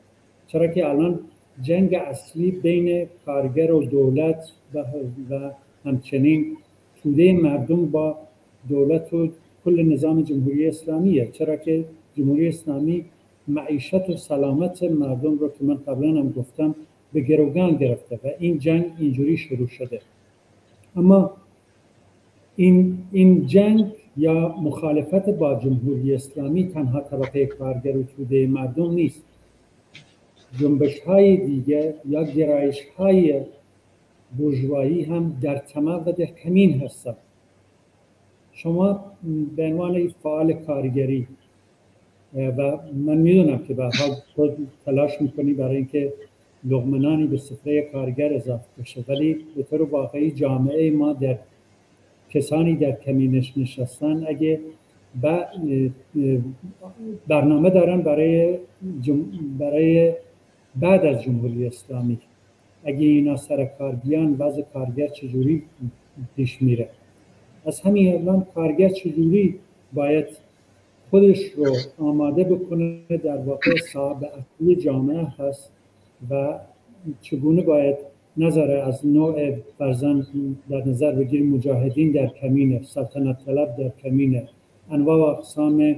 چرا 0.48 0.68
که 0.68 0.90
الان 0.90 1.20
جنگ 1.62 1.94
اصلی 1.94 2.52
بین 2.52 3.08
کارگر 3.26 3.72
و 3.72 3.84
دولت 3.84 4.52
و, 4.74 4.84
و 5.30 5.52
همچنین 5.86 6.58
توده 7.04 7.34
مردم 7.34 7.86
با 7.86 8.18
دولت 8.70 9.14
و 9.14 9.30
کل 9.66 9.94
نظام 9.94 10.22
جمهوری 10.22 10.68
اسلامیه. 10.68 11.30
چرا 11.32 11.56
که 11.56 11.86
جمهوری 12.18 12.48
اسلامی 12.48 13.06
معیشت 13.48 14.10
و 14.10 14.18
سلامت 14.18 14.84
مردم 14.84 15.38
رو 15.38 15.50
که 15.50 15.64
من 15.66 15.76
قبلا 15.76 16.08
هم 16.08 16.30
گفتم 16.30 16.76
به 17.14 17.22
گروگان 17.22 17.76
گرفته 17.76 18.20
و 18.24 18.28
این 18.40 18.60
جنگ 18.60 18.86
اینجوری 19.00 19.38
شروع 19.38 19.68
شده. 19.68 20.02
اما 20.96 21.32
این, 22.56 22.98
این 23.12 23.46
جنگ 23.46 23.86
یا 24.18 24.56
مخالفت 24.62 25.30
با 25.30 25.56
جمهوری 25.56 26.14
اسلامی 26.14 26.68
تنها 26.68 27.02
طبقه 27.02 27.46
کارگر 27.46 27.98
و 27.98 28.04
توده 28.04 28.48
مردم 28.48 28.92
نیست. 28.92 29.24
جنبش 30.60 31.00
های 31.00 31.38
دیگه 31.38 31.94
یا 32.10 32.24
گرایش 32.24 32.80
های 32.98 33.42
برجوایی 34.40 35.04
هم 35.04 35.38
در 35.42 35.58
تمام 35.58 36.04
و 36.06 36.12
در 36.12 36.26
کمین 36.26 36.82
هستند. 36.82 37.18
شما 38.52 39.06
به 39.56 39.64
عنوان 39.64 40.08
فعال 40.08 40.54
کارگری 40.54 41.28
و 42.36 42.78
من 43.06 43.18
می‌دونم 43.18 43.58
که 43.58 43.74
به 43.74 43.84
حال 43.84 44.52
تلاش 44.86 45.22
می‌کنی 45.22 45.54
برای 45.54 45.76
اینکه 45.76 46.14
لغمنانی 46.64 47.28
به 47.28 47.38
سفره 47.38 47.82
کارگر 47.82 48.34
اضافه 48.34 48.66
بشه. 48.82 49.04
ولی 49.08 49.38
به 49.56 49.64
طور 49.64 49.82
واقعی 49.82 50.32
جامعه 50.32 50.92
ما 50.92 51.14
در 51.14 51.38
کسانی 52.30 52.76
در 52.76 52.92
کمینش 52.92 53.58
نشستن 53.58 54.26
اگه 54.28 54.60
برنامه 57.28 57.70
دارن 57.70 58.02
برای 58.02 58.58
برای 59.60 60.14
بعد 60.76 61.06
از 61.06 61.24
جمهوری 61.24 61.68
اسلامی. 61.68 62.18
اگه 62.84 63.06
اینا 63.06 63.36
سر 63.36 63.66
کار 63.66 63.96
بیان 63.96 64.36
وضع 64.40 64.62
کارگر 64.62 65.08
چجوری 65.08 65.64
پیش 66.36 66.62
میره؟ 66.62 66.90
از 67.66 67.82
همین 67.82 68.16
الان 68.16 68.46
کارگر 68.56 68.90
چجوری 68.90 69.56
باید 69.94 70.26
خودش 71.10 71.40
رو 71.58 71.76
آماده 71.98 72.44
بکنه؟ 72.44 73.00
در 73.24 73.38
واقع 73.38 73.76
صاحب 73.94 74.24
اصلی 74.24 74.76
جامعه 74.76 75.24
هست. 75.24 75.72
و 76.30 76.60
چگونه 77.22 77.62
باید 77.62 77.98
نظر 78.38 78.72
از 78.72 79.06
نوع 79.06 79.52
فرزن 79.78 80.26
در 80.70 80.88
نظر 80.88 81.12
بگیر 81.12 81.44
مجاهدین 81.44 82.12
در 82.12 82.28
کمینه 82.28 82.82
سلطنت 82.84 83.46
طلب 83.46 83.76
در 83.78 83.90
کمینه. 83.90 84.48
انواع 84.92 85.18
و 85.18 85.22
اقسام 85.22 85.96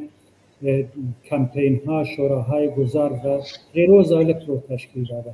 کمپین 1.26 1.82
ها 1.86 2.04
شوراهای 2.04 2.70
گذار 2.70 3.12
و 3.12 3.42
غیر 3.74 3.92
و 3.92 4.04
رو 4.48 4.64
تشکیل 4.70 5.04
داده. 5.04 5.32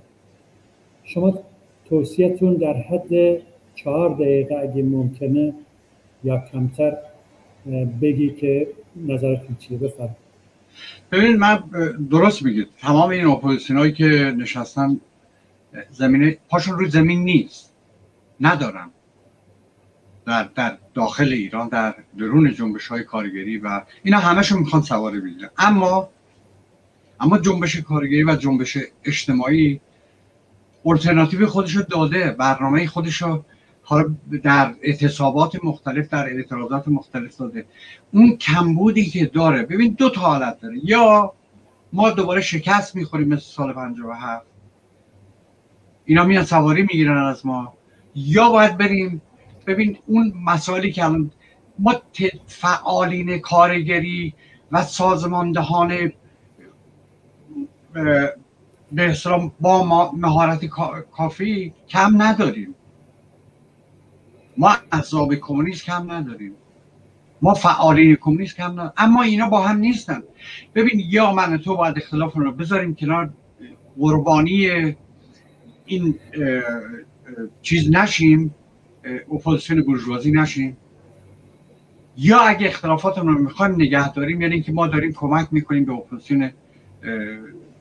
شما 1.04 1.40
توصیهتون 1.86 2.54
در 2.54 2.74
حد 2.74 3.42
چهار 3.76 4.10
دقیقه 4.10 4.56
اگه 4.56 4.84
ممکنه 4.84 5.54
یا 6.24 6.38
کمتر 6.38 6.98
بگی 8.02 8.30
که 8.30 8.68
نظرتون 8.96 9.56
چیه؟ 9.60 9.78
بفرمایید. 9.78 10.27
ببینید 11.12 11.38
من 11.38 11.64
درست 12.12 12.44
میگید. 12.44 12.68
تمام 12.82 13.10
این 13.10 13.26
اپوزیسیون 13.26 13.80
هایی 13.80 13.92
که 13.92 14.36
نشستن 14.38 15.00
زمینه 15.92 16.38
پاشون 16.50 16.80
روی 16.80 16.90
زمین 16.90 17.24
نیست. 17.24 17.74
ندارم 18.42 18.92
در, 20.26 20.50
در 20.56 20.78
داخل 20.94 21.28
ایران 21.34 21.68
در 21.68 21.96
درون 22.18 22.54
جنبش 22.54 22.88
های 22.88 23.04
کارگری 23.04 23.58
و 23.58 23.82
اینا 24.04 24.20
همشون 24.20 24.60
می‌خوان 24.60 24.82
سواره 24.82 25.20
بگیرن. 25.20 25.50
اما 25.58 26.10
اما 27.20 27.38
جنبش 27.38 27.76
کارگری 27.76 28.24
و 28.24 28.36
جنبش 28.36 28.78
اجتماعی 29.04 29.82
الटरناتیو 30.86 31.48
خودشو 31.48 31.82
داده 31.82 32.32
برنامه 32.32 32.88
خودشو 32.88 33.26
حالا 33.26 33.44
در 34.44 34.76
اعتصابات 34.82 35.64
مختلف 35.64 36.10
در 36.10 36.26
اعتراضات 36.26 36.88
مختلف 36.88 37.38
داده. 37.38 37.66
اون 38.14 38.38
کمبودی 38.38 39.06
که 39.06 39.26
داره 39.26 39.64
ببین 39.64 39.94
دو 39.94 40.10
تا 40.10 40.22
حالت 40.22 40.60
داره. 40.60 40.78
یا 40.84 41.34
ما 41.94 42.10
دوباره 42.10 42.42
شکست 42.42 42.96
می‌خوریم 42.96 43.28
مثل 43.28 43.42
سال 43.42 43.74
57 43.74 44.46
اینا 46.06 46.24
میان 46.24 46.44
سواری 46.46 46.82
می‌گیرن 46.82 47.18
از 47.18 47.46
ما. 47.46 47.74
یا 48.16 48.50
باید 48.50 48.78
بریم 48.78 49.22
ببین 49.68 49.98
اون 50.06 50.34
مسائلی 50.46 50.92
که 50.92 51.06
الان 51.06 51.32
ما 51.80 51.96
فعالین 52.48 53.40
کارگری 53.40 54.34
و 54.72 54.84
سازماندهان 54.84 56.12
به 57.94 58.34
با 59.60 60.12
مهارت 60.14 60.66
کافی 61.12 61.74
کم 61.90 62.22
نداریم. 62.22 62.76
ما 64.58 64.76
احزاب 64.92 65.36
کمونیست 65.36 65.86
کم 65.86 66.12
نداریم. 66.12 66.54
ما 67.42 67.54
فعالین 67.54 68.16
کمونیست 68.16 68.56
کم 68.56 68.72
نداریم. 68.72 68.92
اما 68.98 69.22
اینا 69.22 69.50
با 69.50 69.68
هم 69.68 69.78
نیستن. 69.78 70.24
ببین 70.76 71.02
یا 71.06 71.34
من 71.34 71.58
تو 71.58 71.76
باید 71.76 71.98
اختلاف 71.98 72.34
رو 72.34 72.52
بذاریم 72.52 72.96
کنار 72.96 73.34
قربانی 73.98 74.70
این 75.86 76.16
چیز 77.62 77.92
نشیم 77.92 78.56
اپوزیسیون 79.32 79.82
بورژوازی 79.82 80.32
نشیم. 80.32 80.78
یا 82.18 82.40
اگه 82.40 82.68
اختلافاتمون 82.68 83.34
رو 83.34 83.44
می‌خوایم 83.44 83.76
نگه 83.76 84.14
داریم 84.14 84.42
یعنی 84.42 84.54
اینکه 84.54 84.72
ما 84.72 84.88
داریم 84.88 85.14
کمک 85.14 85.48
می‌کنیم 85.52 85.86
به 85.86 85.94
اپوزیسیون 85.94 86.52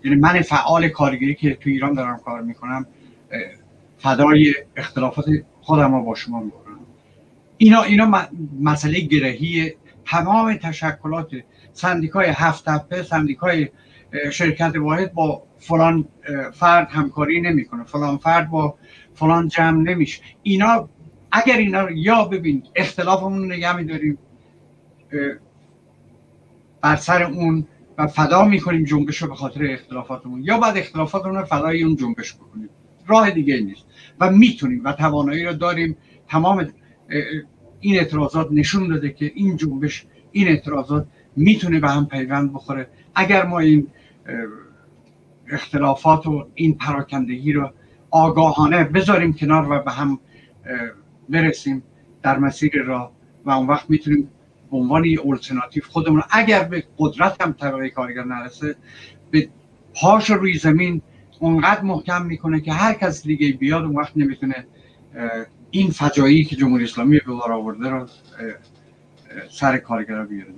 یعنی 0.05 0.17
من 0.21 0.41
فعال 0.41 0.89
کارگری 0.89 1.35
که 1.35 1.55
تو 1.55 1.71
ایران 1.71 1.95
دارم 1.95 2.19
کار 2.19 2.43
می‌کنم 2.43 2.87
فدای 3.99 4.55
اختلافات 4.77 5.25
خودم 5.61 5.95
رو 5.95 6.03
با 6.03 6.15
شما 6.15 6.41
می‌کنم. 6.41 6.66
اینا 7.59 7.83
اینا 7.83 8.29
مسئله 8.61 9.01
گرهی 9.01 9.73
تمام 10.05 10.55
تشکلات 10.55 11.31
سندیکای 11.73 12.27
هفت 12.27 12.65
تپه 12.65 13.03
سندیکای 13.03 13.69
شرکت 14.33 14.73
واحد 14.77 15.13
با 15.13 15.43
فلان 15.59 16.09
فرد 16.53 16.89
همکاری 16.91 17.41
نمی‌کنه. 17.41 17.85
فلان 17.85 18.17
فرد 18.17 18.51
با 18.51 18.75
فلان 19.15 19.49
جمع 19.49 19.83
نمیشه. 19.83 20.23
اینا 20.43 20.89
اگر 21.33 21.57
اینا 21.57 21.91
یا 21.91 22.25
ببین 22.25 22.63
اختلافمون 22.77 23.53
نگه 23.53 23.77
میداریم 23.77 24.19
بر 26.81 26.97
سر 26.97 27.23
اون 27.23 27.67
و 27.99 28.07
فدا 28.07 28.45
می‌کنیم 28.45 28.85
جنبش 28.85 29.23
رو 29.23 29.29
به 29.29 29.35
خاطر 29.35 29.65
اختلافاتمون. 29.65 30.43
یا 30.43 30.59
بعد 30.59 30.79
اختلافاتمون 30.79 31.37
رو 31.37 31.45
فدای 31.45 31.83
اون 31.83 31.97
جنبش 31.97 32.35
بکنیم. 32.35 32.69
راه 33.07 33.31
دیگه 33.31 33.61
نیست. 33.61 33.87
و 34.21 34.31
می‌تونیم 34.31 34.85
و 34.85 34.93
توانایی 34.93 35.45
رو 35.45 35.53
داریم. 35.53 35.97
تمام 36.29 36.73
این 37.81 37.97
اعتراضات 37.99 38.49
نشون 38.51 38.89
داده 38.89 39.11
که 39.11 39.33
این 39.35 39.57
جنبش 39.57 40.07
این 40.33 40.49
اعتراضات 40.49 41.07
می‌تونه 41.37 41.81
به 41.81 41.89
هم 41.91 42.07
پیوند 42.07 42.53
بخوره. 42.53 42.89
اگر 43.15 43.47
ما 43.47 43.59
این 43.59 43.87
اختلافات 45.49 46.27
و 46.27 46.47
این 46.55 46.75
پراکندگی 46.75 47.53
رو 47.53 47.71
آگاهانه 48.11 48.85
بذاریم 48.85 49.33
کنار 49.33 49.71
و 49.71 49.83
به 49.83 49.91
هم 49.91 50.19
برسیم 51.29 51.83
در 52.23 52.39
مسیر 52.39 52.83
را 52.83 53.13
و 53.45 53.51
اون 53.51 53.67
وقت 53.67 53.91
می‌تونیم 53.91 54.29
به 54.71 54.77
عنوان 54.77 55.05
یه 55.05 55.21
خودمون 55.83 56.23
اگر 56.31 56.65
به 56.65 56.85
قدرت 56.99 57.43
هم 57.43 57.53
طبقه 57.53 57.91
کارگر 57.91 58.25
نرسه 58.25 58.77
به 59.31 59.49
پاش 59.95 60.31
روی 60.31 60.55
زمین 60.59 61.03
اونقدر 61.41 61.83
محکم 61.83 62.27
می‌کنه 62.27 62.61
که 62.61 62.73
هر 62.73 62.93
کس 62.93 63.23
دیگه 63.23 63.53
بیاد 63.53 63.85
اون 63.85 63.97
وقت 63.97 64.17
نمی‌تونه 64.17 64.67
این 65.71 65.91
فجایی 65.91 66.45
که 66.45 66.57
جمهوری 66.57 66.85
اسلامی 66.85 67.19
به 67.27 67.33
بار 67.33 67.53
آورده 67.53 67.89
رو 67.89 68.07
سر 69.51 69.79
کارگرها 69.79 70.25
بیاره 70.25 70.51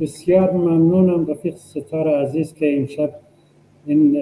بسیار 0.00 0.50
ممنونم 0.50 1.26
رفیق 1.26 1.56
ستار 1.56 2.08
عزیز 2.08 2.54
که 2.54 2.78
امشب 2.78 3.10
این 3.86 4.16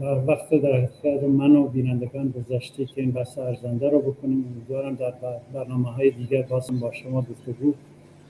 وقت 0.00 0.50
در 0.50 0.82
اختیار 0.82 1.26
من 1.26 1.56
و 1.56 1.68
بینندگان 1.68 2.34
گذشته 2.36 2.84
که 2.84 3.00
این 3.00 3.10
بحث 3.10 3.38
ارزنده 3.38 3.90
رو 3.90 3.98
بکنیم. 3.98 4.44
امیدوارم 4.52 4.94
در 4.94 5.12
برنامه 5.54 5.92
های 5.92 6.10
دیگر 6.10 6.42
بازم 6.42 6.78
با 6.78 6.92
شما 6.92 7.20
گفتگو 7.20 7.74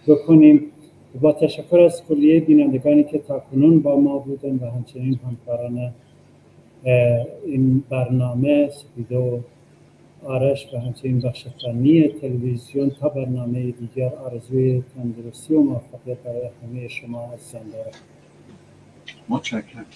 بکنیم. 0.07 0.63
با 1.21 1.33
تشکر 1.33 1.81
از 1.81 2.03
کلیه 2.09 2.41
بینندگانی 2.41 3.05
که 3.05 3.19
تاکنون 3.19 3.81
با 3.81 4.01
ما 4.01 4.19
بودن 4.19 4.57
و 4.57 4.71
همچنین 4.71 5.21
همکاران 5.27 5.93
این 7.47 7.85
برنامه 7.91 8.69
سپیده 8.69 9.19
و 9.19 9.41
آرش 10.25 10.75
و 10.75 10.79
همچنین 10.79 11.21
بخش 11.21 11.47
فنی 11.63 12.09
تلویزیون 12.09 12.91
تا 12.91 13.09
برنامه 13.09 13.71
دیگر 13.71 14.15
آرزوی 14.15 14.83
تندرستی 14.95 15.55
و 15.55 15.61
موفقیت 15.61 16.19
برای 16.19 16.51
همه 16.63 16.89
شما 16.89 17.33
عزیزان 17.33 17.71
دارم. 17.71 17.91
متشکرم. 19.29 19.87